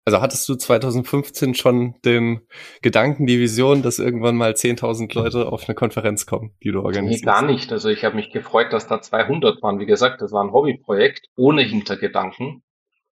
Also 0.06 0.22
hattest 0.22 0.48
du 0.48 0.54
2015 0.54 1.54
schon 1.54 1.94
den 2.04 2.40
Gedanken, 2.80 3.26
die 3.26 3.38
Vision, 3.38 3.82
dass 3.82 3.98
irgendwann 3.98 4.36
mal 4.36 4.52
10.000 4.52 5.14
Leute 5.14 5.52
auf 5.52 5.68
eine 5.68 5.74
Konferenz 5.74 6.26
kommen, 6.26 6.56
die 6.62 6.72
du 6.72 6.80
organisierst? 6.82 7.24
Nee, 7.24 7.30
gar 7.30 7.42
nicht. 7.42 7.70
Also 7.70 7.90
ich 7.90 8.04
habe 8.04 8.16
mich 8.16 8.30
gefreut, 8.30 8.72
dass 8.72 8.86
da 8.86 9.02
200 9.02 9.62
waren. 9.62 9.78
Wie 9.78 9.86
gesagt, 9.86 10.22
das 10.22 10.32
war 10.32 10.42
ein 10.42 10.52
Hobbyprojekt 10.52 11.26
ohne 11.36 11.62
Hintergedanken. 11.62 12.62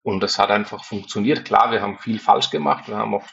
Und 0.01 0.21
das 0.21 0.39
hat 0.39 0.49
einfach 0.49 0.85
funktioniert. 0.85 1.43
Klar, 1.43 1.71
wir 1.71 1.81
haben 1.81 1.97
viel 1.97 2.19
falsch 2.19 2.49
gemacht. 2.49 2.87
Wir 2.87 2.95
haben 2.95 3.13
auch 3.13 3.25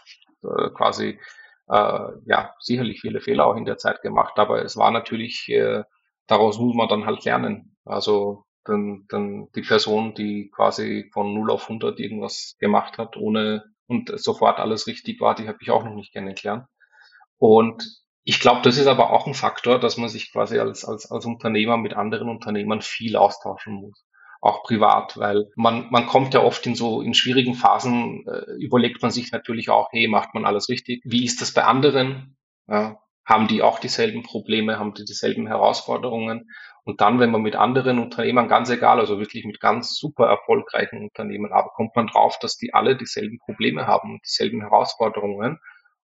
äh, 0.43 0.71
quasi, 0.77 1.21
äh, 1.69 2.09
ja, 2.27 2.53
sicherlich 2.59 3.01
viele 3.01 3.21
Fehler 3.21 3.47
auch 3.47 3.57
in 3.57 3.65
der 3.65 3.79
Zeit 3.79 4.03
gemacht. 4.03 4.33
Aber 4.37 4.65
es 4.65 4.77
war 4.77 4.91
natürlich, 4.91 5.49
äh, 5.49 5.85
daraus 6.27 6.59
muss 6.59 6.75
man 6.75 6.89
dann 6.89 7.07
halt 7.07 7.25
lernen. 7.25 7.77
Also 7.85 8.45
dann, 8.65 9.05
dann 9.09 9.49
die 9.55 9.63
Person, 9.63 10.15
die 10.15 10.51
quasi 10.55 11.11
von 11.13 11.35
0 11.35 11.51
auf 11.51 11.65
100 11.65 11.99
irgendwas 12.01 12.57
gemacht 12.59 12.99
hat, 12.99 13.17
ohne 13.17 13.65
und 13.87 14.11
sofort 14.19 14.59
alles 14.59 14.87
richtig 14.87 15.21
war, 15.21 15.35
die 15.35 15.47
habe 15.47 15.59
ich 15.61 15.71
auch 15.71 15.85
noch 15.85 15.95
nicht 15.95 16.13
kennengelernt. 16.13 16.67
Und 17.39 17.85
ich 18.25 18.41
glaube, 18.41 18.63
das 18.63 18.79
ist 18.79 18.87
aber 18.87 19.11
auch 19.11 19.27
ein 19.27 19.35
Faktor, 19.35 19.79
dass 19.79 19.99
man 19.99 20.09
sich 20.09 20.33
quasi 20.33 20.59
als, 20.59 20.85
als, 20.85 21.11
als 21.11 21.27
Unternehmer 21.27 21.77
mit 21.77 21.95
anderen 21.95 22.31
Unternehmern 22.31 22.81
viel 22.81 23.17
austauschen 23.17 23.75
muss. 23.75 24.07
Auch 24.41 24.63
privat, 24.63 25.19
weil 25.19 25.51
man, 25.57 25.91
man 25.91 26.07
kommt 26.07 26.35
ja 26.35 26.43
oft 26.43 26.67
in 26.67 26.75
so, 26.75 27.03
in 27.03 27.15
schwierigen 27.15 27.55
Phasen, 27.55 28.27
äh, 28.27 28.53
überlegt 28.63 29.03
man 29.03 29.11
sich 29.11 29.31
natürlich 29.33 29.69
auch, 29.71 29.89
hey, 29.93 30.09
macht 30.09 30.35
man 30.35 30.47
alles 30.47 30.69
richtig? 30.71 31.03
Wie 31.05 31.25
ist 31.25 31.41
das 31.43 31.53
bei 31.53 31.65
anderen? 31.65 32.37
Ja, 32.67 32.99
haben 33.25 33.49
die 33.49 33.63
auch 33.63 33.79
dieselben 33.79 34.23
Probleme, 34.23 34.79
haben 34.79 34.95
die 34.95 35.05
dieselben 35.05 35.47
Herausforderungen? 35.47 36.51
Und 36.85 37.01
dann, 37.01 37.19
wenn 37.19 37.31
man 37.31 37.41
mit 37.41 37.57
anderen 37.57 37.99
Unternehmern, 37.99 38.49
ganz 38.49 38.69
egal, 38.69 39.01
also 39.01 39.19
wirklich 39.19 39.47
mit 39.47 39.59
ganz 39.59 39.97
super 39.97 40.27
erfolgreichen 40.27 41.03
Unternehmen, 41.03 41.51
aber 41.53 41.71
kommt 41.71 41.97
man 41.97 42.07
drauf, 42.07 42.39
dass 42.39 42.59
die 42.59 42.75
alle 42.75 42.97
dieselben 42.97 43.39
Probleme 43.39 43.87
haben 43.87 44.21
dieselben 44.25 44.61
Herausforderungen. 44.61 45.59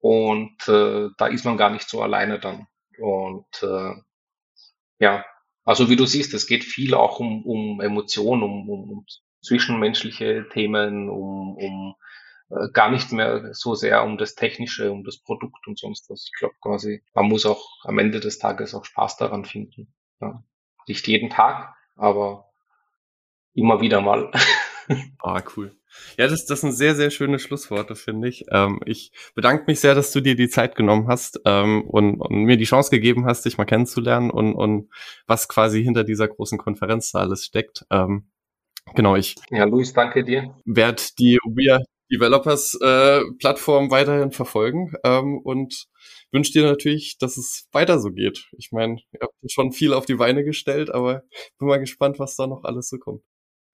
Und 0.00 0.68
äh, 0.68 1.08
da 1.16 1.26
ist 1.26 1.44
man 1.44 1.56
gar 1.56 1.70
nicht 1.70 1.88
so 1.88 2.02
alleine 2.02 2.38
dann. 2.38 2.66
Und 2.98 3.62
äh, 3.62 3.94
ja, 4.98 5.24
also 5.64 5.88
wie 5.88 5.96
du 5.96 6.04
siehst, 6.04 6.34
es 6.34 6.46
geht 6.46 6.64
viel 6.64 6.94
auch 6.94 7.18
um, 7.18 7.44
um 7.44 7.80
Emotionen, 7.80 8.42
um, 8.42 8.68
um, 8.68 9.06
zwischenmenschliche 9.42 10.48
Themen, 10.52 11.08
um, 11.08 11.56
um 11.56 11.94
äh, 12.50 12.68
gar 12.72 12.90
nicht 12.90 13.12
mehr 13.12 13.52
so 13.52 13.74
sehr 13.74 14.04
um 14.04 14.18
das 14.18 14.34
Technische, 14.34 14.90
um 14.90 15.04
das 15.04 15.18
Produkt 15.18 15.66
und 15.66 15.78
sonst 15.78 16.08
was. 16.10 16.30
Ich 16.32 16.38
glaube 16.38 16.54
quasi, 16.60 17.02
man 17.14 17.26
muss 17.26 17.46
auch 17.46 17.84
am 17.84 17.98
Ende 17.98 18.20
des 18.20 18.38
Tages 18.38 18.74
auch 18.74 18.84
Spaß 18.84 19.16
daran 19.16 19.44
finden. 19.44 19.92
Ja. 20.20 20.42
Nicht 20.86 21.06
jeden 21.06 21.30
Tag, 21.30 21.74
aber 21.96 22.50
immer 23.54 23.80
wieder 23.80 24.00
mal. 24.00 24.30
Ah, 25.18 25.42
cool. 25.54 25.76
Ja, 26.16 26.28
das, 26.28 26.46
das 26.46 26.62
sind 26.62 26.72
sehr, 26.72 26.94
sehr 26.94 27.10
schöne 27.10 27.38
Schlussworte, 27.38 27.94
finde 27.94 28.28
ich. 28.28 28.46
Ähm, 28.50 28.80
ich 28.86 29.12
bedanke 29.34 29.64
mich 29.66 29.80
sehr, 29.80 29.94
dass 29.94 30.12
du 30.12 30.22
dir 30.22 30.34
die 30.34 30.48
Zeit 30.48 30.76
genommen 30.76 31.08
hast 31.08 31.40
ähm, 31.44 31.82
und, 31.82 32.20
und, 32.20 32.44
mir 32.44 32.56
die 32.56 32.64
Chance 32.64 32.90
gegeben 32.90 33.26
hast, 33.26 33.44
dich 33.44 33.58
mal 33.58 33.66
kennenzulernen 33.66 34.30
und, 34.30 34.54
und 34.54 34.88
was 35.26 35.46
quasi 35.46 35.82
hinter 35.82 36.04
dieser 36.04 36.28
großen 36.28 36.56
Konferenz 36.56 37.12
da 37.12 37.18
alles 37.18 37.44
steckt. 37.44 37.84
Ähm, 37.90 38.30
genau, 38.94 39.16
ich. 39.16 39.34
Ja, 39.50 39.64
Luis, 39.64 39.92
danke 39.92 40.24
dir. 40.24 40.54
Werde 40.64 41.02
die 41.18 41.38
We 41.44 41.84
Developers 42.10 42.74
äh, 42.80 43.20
weiterhin 43.90 44.32
verfolgen 44.32 44.92
ähm, 45.04 45.38
und 45.38 45.86
wünsche 46.32 46.52
dir 46.52 46.64
natürlich, 46.64 47.18
dass 47.18 47.36
es 47.36 47.68
weiter 47.72 47.98
so 47.98 48.10
geht. 48.10 48.48
Ich 48.56 48.70
meine, 48.72 49.00
ihr 49.12 49.20
habt 49.22 49.34
schon 49.50 49.72
viel 49.72 49.92
auf 49.92 50.06
die 50.06 50.14
Beine 50.16 50.44
gestellt, 50.44 50.90
aber 50.90 51.22
bin 51.58 51.68
mal 51.68 51.80
gespannt, 51.80 52.18
was 52.18 52.36
da 52.36 52.46
noch 52.46 52.64
alles 52.64 52.88
so 52.88 52.98
kommt. 52.98 53.22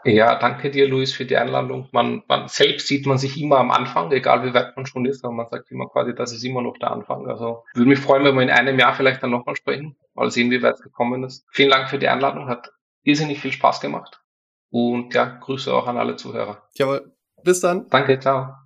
Ja, 0.06 0.38
danke 0.38 0.70
dir, 0.70 0.86
Luis, 0.86 1.14
für 1.14 1.24
die 1.24 1.36
Einladung. 1.36 1.88
Man, 1.92 2.22
man 2.28 2.46
selbst 2.48 2.88
sieht 2.88 3.06
man 3.06 3.16
sich 3.16 3.40
immer 3.40 3.56
am 3.56 3.70
Anfang, 3.70 4.12
egal 4.12 4.44
wie 4.44 4.52
weit 4.52 4.76
man 4.76 4.84
schon 4.84 5.06
ist, 5.06 5.24
aber 5.24 5.32
man 5.32 5.48
sagt 5.48 5.70
immer 5.70 5.88
quasi, 5.88 6.14
das 6.14 6.32
ist 6.32 6.44
immer 6.44 6.60
noch 6.60 6.76
der 6.76 6.90
Anfang. 6.90 7.26
Also 7.26 7.64
würde 7.72 7.88
mich 7.88 8.00
freuen, 8.00 8.22
wenn 8.24 8.34
wir 8.34 8.42
in 8.42 8.50
einem 8.50 8.78
Jahr 8.78 8.94
vielleicht 8.94 9.22
dann 9.22 9.30
nochmal 9.30 9.56
sprechen, 9.56 9.96
mal 10.12 10.30
sehen, 10.30 10.50
wie 10.50 10.62
weit 10.62 10.74
es 10.74 10.82
gekommen 10.82 11.24
ist. 11.24 11.46
Vielen 11.52 11.70
Dank 11.70 11.88
für 11.88 11.98
die 11.98 12.08
Einladung, 12.08 12.48
hat 12.48 12.70
irrsinnig 13.02 13.40
viel 13.40 13.52
Spaß 13.52 13.80
gemacht. 13.80 14.20
Und 14.68 15.14
ja, 15.14 15.38
Grüße 15.40 15.72
auch 15.72 15.86
an 15.86 15.96
alle 15.96 16.16
Zuhörer. 16.16 16.68
Jawohl, 16.74 17.13
bis 17.44 17.60
dann. 17.60 17.88
Danke, 17.90 18.18
ciao. 18.18 18.56